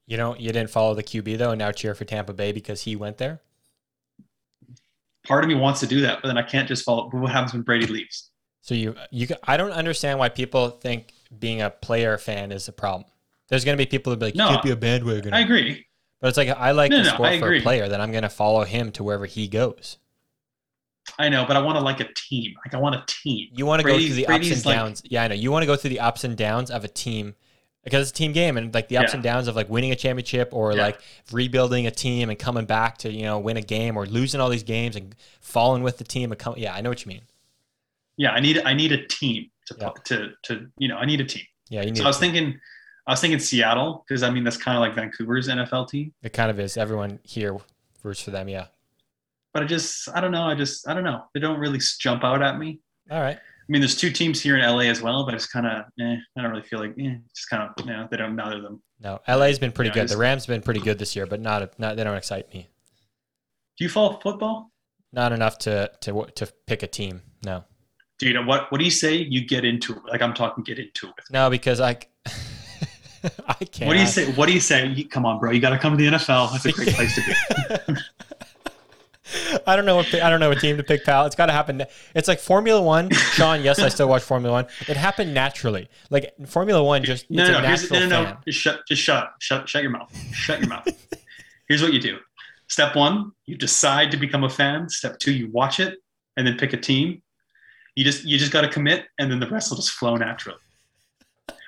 [0.05, 2.83] You know, you didn't follow the QB though, and now cheer for Tampa Bay because
[2.83, 3.41] he went there.
[5.25, 7.09] Part of me wants to do that, but then I can't just follow.
[7.09, 8.29] But what happens when Brady leaves?
[8.61, 12.73] So you, you, I don't understand why people think being a player fan is a
[12.73, 13.09] problem.
[13.47, 15.33] There's going to be people that be like, No, you can't be a bandwagon.
[15.33, 15.85] I agree.
[16.19, 18.11] But it's like I like No, the no, sport I for a player, then I'm
[18.11, 19.97] going to follow him to wherever he goes.
[21.19, 22.53] I know, but I want to like a team.
[22.65, 23.49] Like I want a team.
[23.53, 25.01] You want to go Brady's- through the ups and like- downs.
[25.05, 25.35] yeah, I know.
[25.35, 27.35] You want to go through the ups and downs of a team
[27.83, 29.15] because it's a team game and like the ups Yeah.
[29.15, 30.83] and downs of like winning a championship or Yeah.
[30.83, 30.99] like
[31.31, 34.49] rebuilding a team and coming back to, you know, win a game or losing all
[34.49, 37.23] these games and falling with the team and come yeah, I know what you mean.
[38.15, 39.89] Yeah, I need I need a team to Yeah.
[40.05, 41.43] to to you know I need a team.
[41.69, 42.59] Yeah, you need So I was thinking,
[43.07, 46.13] I was thinking Seattle because I mean that's kind of like Vancouver's NFL team.
[46.23, 46.77] it kind of is.
[46.77, 47.57] Everyone here
[48.03, 48.67] roots for them, yeah.
[49.53, 50.43] But I just I don't know.
[50.43, 51.23] I just I don't know.
[51.33, 52.79] They don't really jump out at me.
[53.11, 53.37] All right.
[53.37, 56.15] I mean, there's two teams here in LA as well, but it's kind of eh,
[56.37, 58.63] I don't really feel like eh, just kind of you know they don't neither of
[58.63, 58.81] them.
[58.99, 60.01] No, LA's been pretty Yeah, good.
[60.03, 62.53] just- The Rams have been pretty good this year, but not not they don't excite
[62.53, 62.67] me.
[63.77, 64.71] Do you follow football,
[65.11, 67.21] Not enough to to to pick a team.
[67.45, 67.63] No.
[68.19, 68.45] dude?
[68.45, 69.15] What what do you say?
[69.15, 70.01] You get into it.
[70.07, 71.13] Like I'm talking, get into it.
[71.31, 71.97] No, because I
[73.47, 73.87] I can't.
[73.87, 74.31] What do you say?
[74.33, 74.87] What do you say?
[74.87, 75.51] You, come on, bro.
[75.51, 76.51] You got to come to the NFL.
[76.51, 78.01] That's a great place to be.
[79.67, 81.25] I don't know what I don't know what team to pick, pal.
[81.25, 81.83] It's got to happen.
[82.15, 83.09] It's like Formula One.
[83.11, 84.67] Sean, yes, I still watch Formula One.
[84.87, 85.89] It happened naturally.
[86.09, 87.75] Like Formula One, just No, no, no.
[87.91, 88.37] No, no, no.
[88.45, 89.35] Just shut, just shut up.
[89.39, 90.15] Shut, shut your mouth.
[90.33, 90.87] Shut your mouth.
[91.67, 92.17] Here's what you do.
[92.67, 94.89] Step one, you decide to become a fan.
[94.89, 95.99] Step two, you watch it
[96.37, 97.21] and then pick a team.
[97.95, 100.57] You just, you just got to commit, and then the rest will just flow naturally.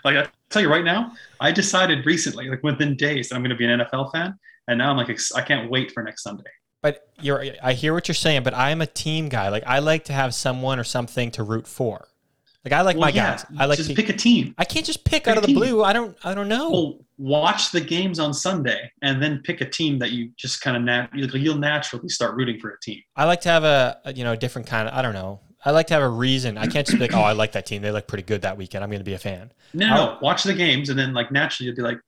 [0.03, 3.51] Like I tell you right now, I decided recently, like within days, that I'm going
[3.51, 4.37] to be an NFL fan,
[4.67, 6.43] and now I'm like, I can't wait for next Sunday.
[6.85, 9.49] But you're, I hear what you're saying, but I'm a team guy.
[9.49, 12.07] Like I like to have someone or something to root for.
[12.63, 13.45] Like I like Well, my yeah, guys.
[13.57, 14.53] I like just to, pick a team.
[14.59, 15.55] I can't just pick pick out of the team.
[15.55, 15.83] blue.
[15.83, 16.15] I don't.
[16.23, 16.69] I don't know.
[16.69, 20.77] Well, watch the games on Sunday, and then pick a team that you just kind
[20.77, 23.01] of nat- you'll naturally start rooting for a team.
[23.15, 24.93] I like to have a, a, you know a different kind of.
[24.93, 25.39] I don't know.
[25.65, 26.55] I like to have a reason.
[26.55, 27.81] I can't just be like, oh, I like that team.
[27.81, 28.83] They look pretty good that weekend.
[28.83, 29.51] I'm going to be a fan.
[29.73, 30.17] No, no, no.
[30.21, 31.99] Watch the games, and then like naturally you'll be like,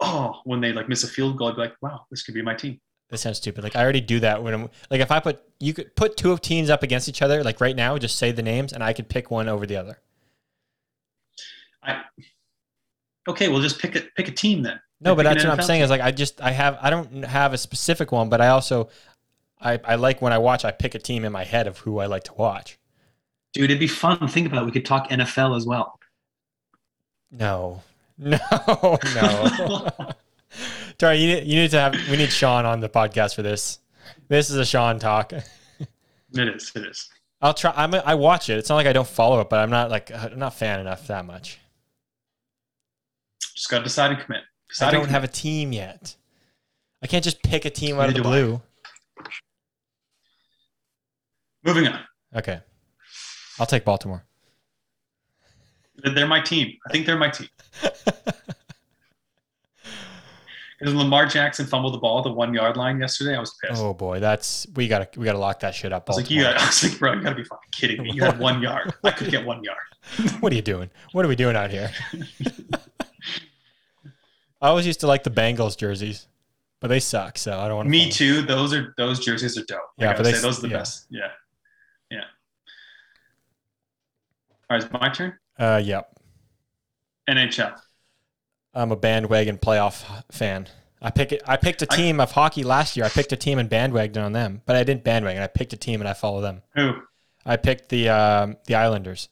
[0.00, 2.40] oh, when they like miss a field goal, I'd be like, wow, this could be
[2.40, 2.80] my team.
[3.12, 3.62] This sounds stupid.
[3.62, 6.32] Like I already do that when I'm like if I put you could put two
[6.32, 8.94] of teams up against each other like right now, just say the names and I
[8.94, 10.00] could pick one over the other.
[11.82, 12.04] I
[13.28, 14.80] okay, well just pick a pick a team then.
[14.98, 15.84] No, but that's what I'm saying team.
[15.84, 18.88] is like I just I have I don't have a specific one, but I also
[19.60, 21.98] I, I like when I watch I pick a team in my head of who
[21.98, 22.78] I like to watch.
[23.52, 24.26] dude, it'd be fun.
[24.26, 24.64] Think about it.
[24.64, 26.00] We could talk NFL as well.
[27.30, 27.82] No.
[28.18, 29.88] No, no.
[31.02, 33.80] Sorry, you need, you need to have we need Sean on the podcast for this.
[34.28, 35.32] This is a Sean talk.
[36.34, 36.72] It is.
[36.76, 37.10] It is.
[37.42, 37.74] I'll try.
[37.76, 37.92] I'm.
[37.92, 38.56] A, I watch it.
[38.56, 41.08] It's not like I don't follow it, but I'm not like I'm not fan enough
[41.08, 41.58] that much.
[43.54, 44.40] Just got to decide and commit.
[44.70, 45.10] Decide I don't commit.
[45.12, 46.14] have a team yet.
[47.02, 48.40] I can't just pick a team out of the Neither I.
[48.40, 48.62] blue.
[51.64, 52.00] Moving on.
[52.34, 52.60] Okay,
[53.58, 54.24] I'll take Baltimore.
[55.96, 56.78] They're they're my team.
[56.88, 57.48] I think they're my team.
[60.90, 63.80] Lamar Jackson fumbled the ball at the one yard line yesterday, I was pissed.
[63.80, 66.08] oh boy, that's we gotta we gotta lock that shit up.
[66.08, 68.12] I was like, you got, I was like, bro, you gotta be fucking kidding me.
[68.12, 68.92] You had one yard.
[69.04, 69.78] I could get one yard.
[70.40, 70.90] what are you doing?
[71.12, 71.90] What are we doing out here?
[74.60, 76.26] I always used to like the Bengals jerseys,
[76.80, 77.38] but they suck.
[77.38, 77.90] So I don't want to.
[77.90, 78.42] Me too.
[78.42, 79.80] Those are those jerseys are dope.
[80.00, 80.76] I Yeah, but they say, those are the yeah.
[80.76, 81.06] best.
[81.10, 81.28] Yeah,
[82.10, 82.24] yeah.
[84.70, 85.34] All right, it's my turn.
[85.58, 86.08] Uh, yep.
[87.28, 87.78] NHL.
[88.74, 90.68] I'm a bandwagon playoff fan.
[91.00, 91.42] I pick it.
[91.46, 93.04] I picked a team of hockey last year.
[93.04, 95.42] I picked a team and bandwagoned on them, but I didn't bandwagon.
[95.42, 96.62] I picked a team and I follow them.
[96.76, 96.92] Who?
[97.44, 99.28] I picked the um, the Islanders.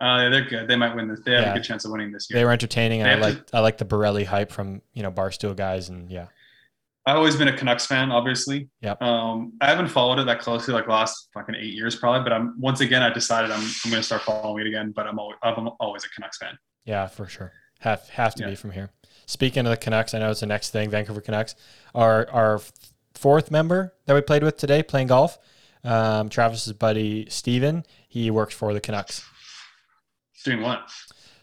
[0.00, 0.68] Uh, they're good.
[0.68, 1.20] They might win this.
[1.24, 1.50] They have Yeah.
[1.52, 2.38] a good chance of winning this year.
[2.38, 5.88] They were entertaining, I like I like the Borelli hype from you know Barstool guys,
[5.90, 6.26] and yeah,
[7.06, 8.68] I've always been a Canucks fan, obviously.
[8.80, 9.02] Yep.
[9.02, 12.22] Um, I haven't followed it that closely, like last fucking eight years, probably.
[12.24, 14.92] But I'm once again, I decided I'm I'm going to start following it again.
[14.94, 16.56] But I'm always I'm always a Canucks fan.
[16.84, 17.52] yeah, for sure.
[17.82, 18.50] Have have to Yeah.
[18.50, 18.90] be from here.
[19.26, 20.90] Speaking of the Canucks, I know it's the next thing.
[20.90, 21.54] Vancouver Canucks.
[21.94, 22.60] Our our
[23.14, 25.38] fourth member that we played with today playing golf,
[25.84, 29.24] um, Travis's buddy Steven, He works for the Canucks.
[30.44, 30.90] Doing what?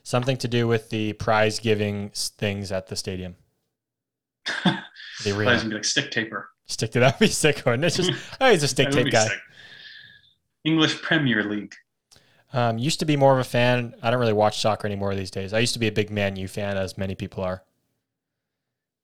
[0.04, 3.36] Something to do with the prize giving things at the stadium.
[5.24, 5.66] The I thought arena.
[5.66, 6.50] be like stick taper.
[6.66, 7.20] Stick to that.
[7.20, 7.94] Be sick, wouldn't it?
[7.94, 8.12] Just
[8.42, 9.28] oh, he's a stick tape guy.
[9.28, 9.38] sick.
[10.64, 11.76] English Premier League.
[12.52, 13.94] Um, used to be more of a fan.
[14.02, 15.54] I don't really watch soccer anymore these days.
[15.54, 17.64] I used to be a big Man U fan, as many people are.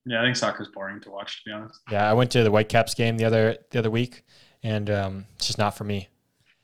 [0.05, 1.79] Yeah, I think soccer's boring to watch, to be honest.
[1.91, 4.23] Yeah, I went to the Whitecaps game the other the other week,
[4.63, 6.09] and um, it's just not for me.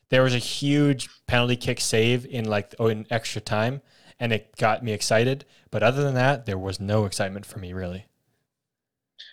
[0.10, 3.82] There was a huge penalty kick save in like oh, in extra time,
[4.20, 5.46] and it got me excited.
[5.72, 8.06] But other than that, there was no excitement for me really.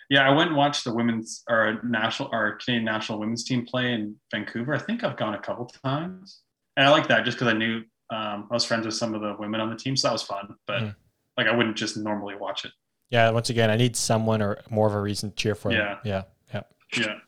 [0.08, 3.92] Yeah, I went and watched the women's our national our Canadian national women's team play
[3.92, 4.74] in Vancouver.
[4.74, 6.40] I think I've gone a couple times,
[6.78, 9.20] and I like that just because I knew um, I was friends with some of
[9.20, 10.54] the women on the team, so that was fun.
[10.66, 10.94] But Mm.
[11.36, 12.72] like, I wouldn't just normally watch it.
[13.10, 15.98] Yeah, once again, I need someone or more of a reason to cheer for them.
[16.04, 16.22] Yeah,
[16.54, 16.62] yeah.
[16.96, 17.18] Yeah,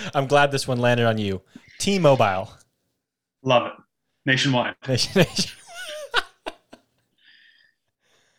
[0.14, 1.42] I'm glad this one landed on you.
[1.78, 2.50] T-Mobile.
[3.42, 3.72] love it.
[4.24, 4.74] Nationwide.
[4.88, 5.52] Nation, nation.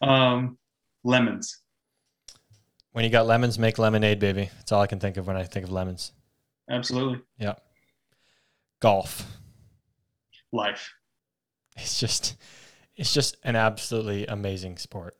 [0.01, 0.57] Um,
[1.03, 1.59] lemons.
[2.93, 4.49] when you got lemons, make lemonade, baby.
[4.57, 6.13] That's all I can think of when I think of lemons.
[6.69, 7.19] Absolutely.
[7.37, 7.55] Yeah.
[8.79, 9.25] Golf.
[10.51, 10.91] Life.
[11.77, 12.35] It's just,
[12.95, 15.15] it's just an absolutely amazing sport.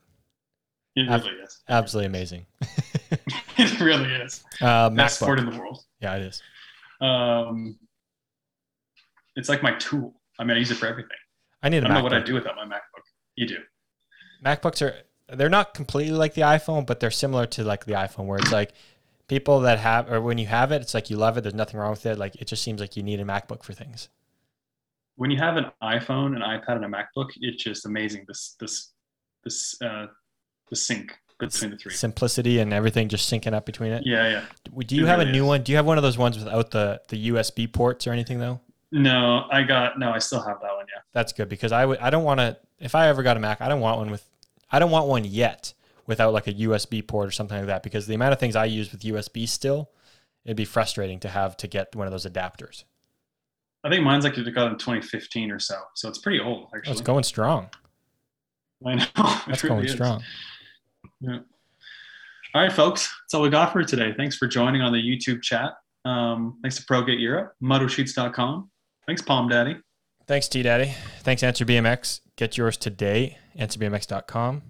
[0.95, 1.61] It Ab- is.
[1.69, 2.45] Absolutely amazing.
[3.57, 4.43] it really is.
[4.59, 5.83] Uh, Best sport in the world.
[6.01, 6.41] Yeah, it is.
[6.99, 7.77] Um,
[9.35, 10.13] it's like my tool.
[10.39, 11.11] I mean, I use it for everything.
[11.61, 12.25] I need I a don't know what I MacBook.
[12.25, 13.03] do without my MacBook.
[13.35, 13.57] You do.
[14.43, 14.95] MacBooks are
[15.35, 18.51] they're not completely like the iPhone, but they're similar to like the iPhone, where it's
[18.51, 18.73] like
[19.27, 21.41] people that have or when you have it, it's like you love it.
[21.41, 22.17] There's nothing wrong with it.
[22.17, 24.09] Like it just seems like you need a MacBook for things.
[25.19, 28.23] When you have an iPhone, an iPad, and a MacBook, it's just amazing.
[28.25, 28.93] This this
[29.43, 30.05] this uh,
[30.69, 31.93] the sync between the three.
[31.93, 34.03] Simplicity and everything just syncing up between it.
[34.05, 34.45] Yeah, yeah.
[34.85, 35.47] Do you It have a new is.
[35.47, 35.63] one?
[35.63, 38.61] Do you have one of those ones without the the USB ports or anything though?
[38.93, 40.09] No, I got no.
[40.11, 40.85] I still have that one.
[40.87, 41.01] Yeah.
[41.11, 43.59] That's good because I would I don't want to if I ever got a Mac,
[43.59, 44.23] I don't want one with
[44.71, 45.73] I don't want one yet
[46.07, 48.63] without like a USB port or something like that because the amount of things I
[48.65, 49.91] use with USB still,
[50.45, 52.85] it'd be frustrating to have to get one of those adapters.
[53.83, 56.77] I think mine's like it got in 2015 or so, so it's pretty old Oh,
[56.77, 56.91] actually.
[56.93, 57.69] it's going strong.
[58.85, 59.05] I know.
[59.47, 59.91] That's really going is.
[59.93, 60.23] strong.
[61.21, 61.39] Yeah.
[62.55, 63.09] All right, folks.
[63.23, 64.13] That's all we got for today.
[64.17, 65.73] Thanks for joining on the YouTube chat.
[66.05, 68.69] Um, thanks to ProGate Europe, MotoSheets.com.
[69.05, 69.77] Thanks, Palm Daddy.
[70.27, 70.93] Thanks, T Daddy.
[71.21, 72.21] Thanks, Answer BMX.
[72.37, 74.61] Get yours today, answerbmx.com.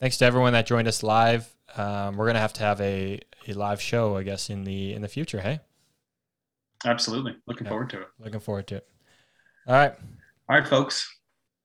[0.00, 1.54] Thanks to everyone that joined us live.
[1.76, 5.02] Um, we're gonna have to have a, a live show, I guess, in the in
[5.02, 5.40] the future.
[5.40, 5.60] Hey,
[6.84, 7.36] Absolutely.
[7.46, 7.70] Looking Yeah.
[7.70, 8.08] forward to it.
[8.18, 8.88] looking forward to it.
[9.66, 9.94] All right,
[10.48, 11.18] All right, folks.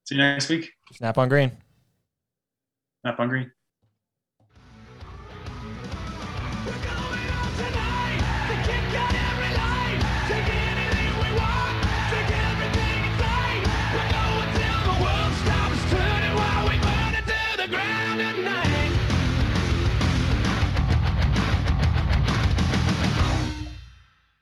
[0.05, 0.71] See you next week.
[0.93, 1.51] snap on green.
[3.01, 3.51] Snap on hungry.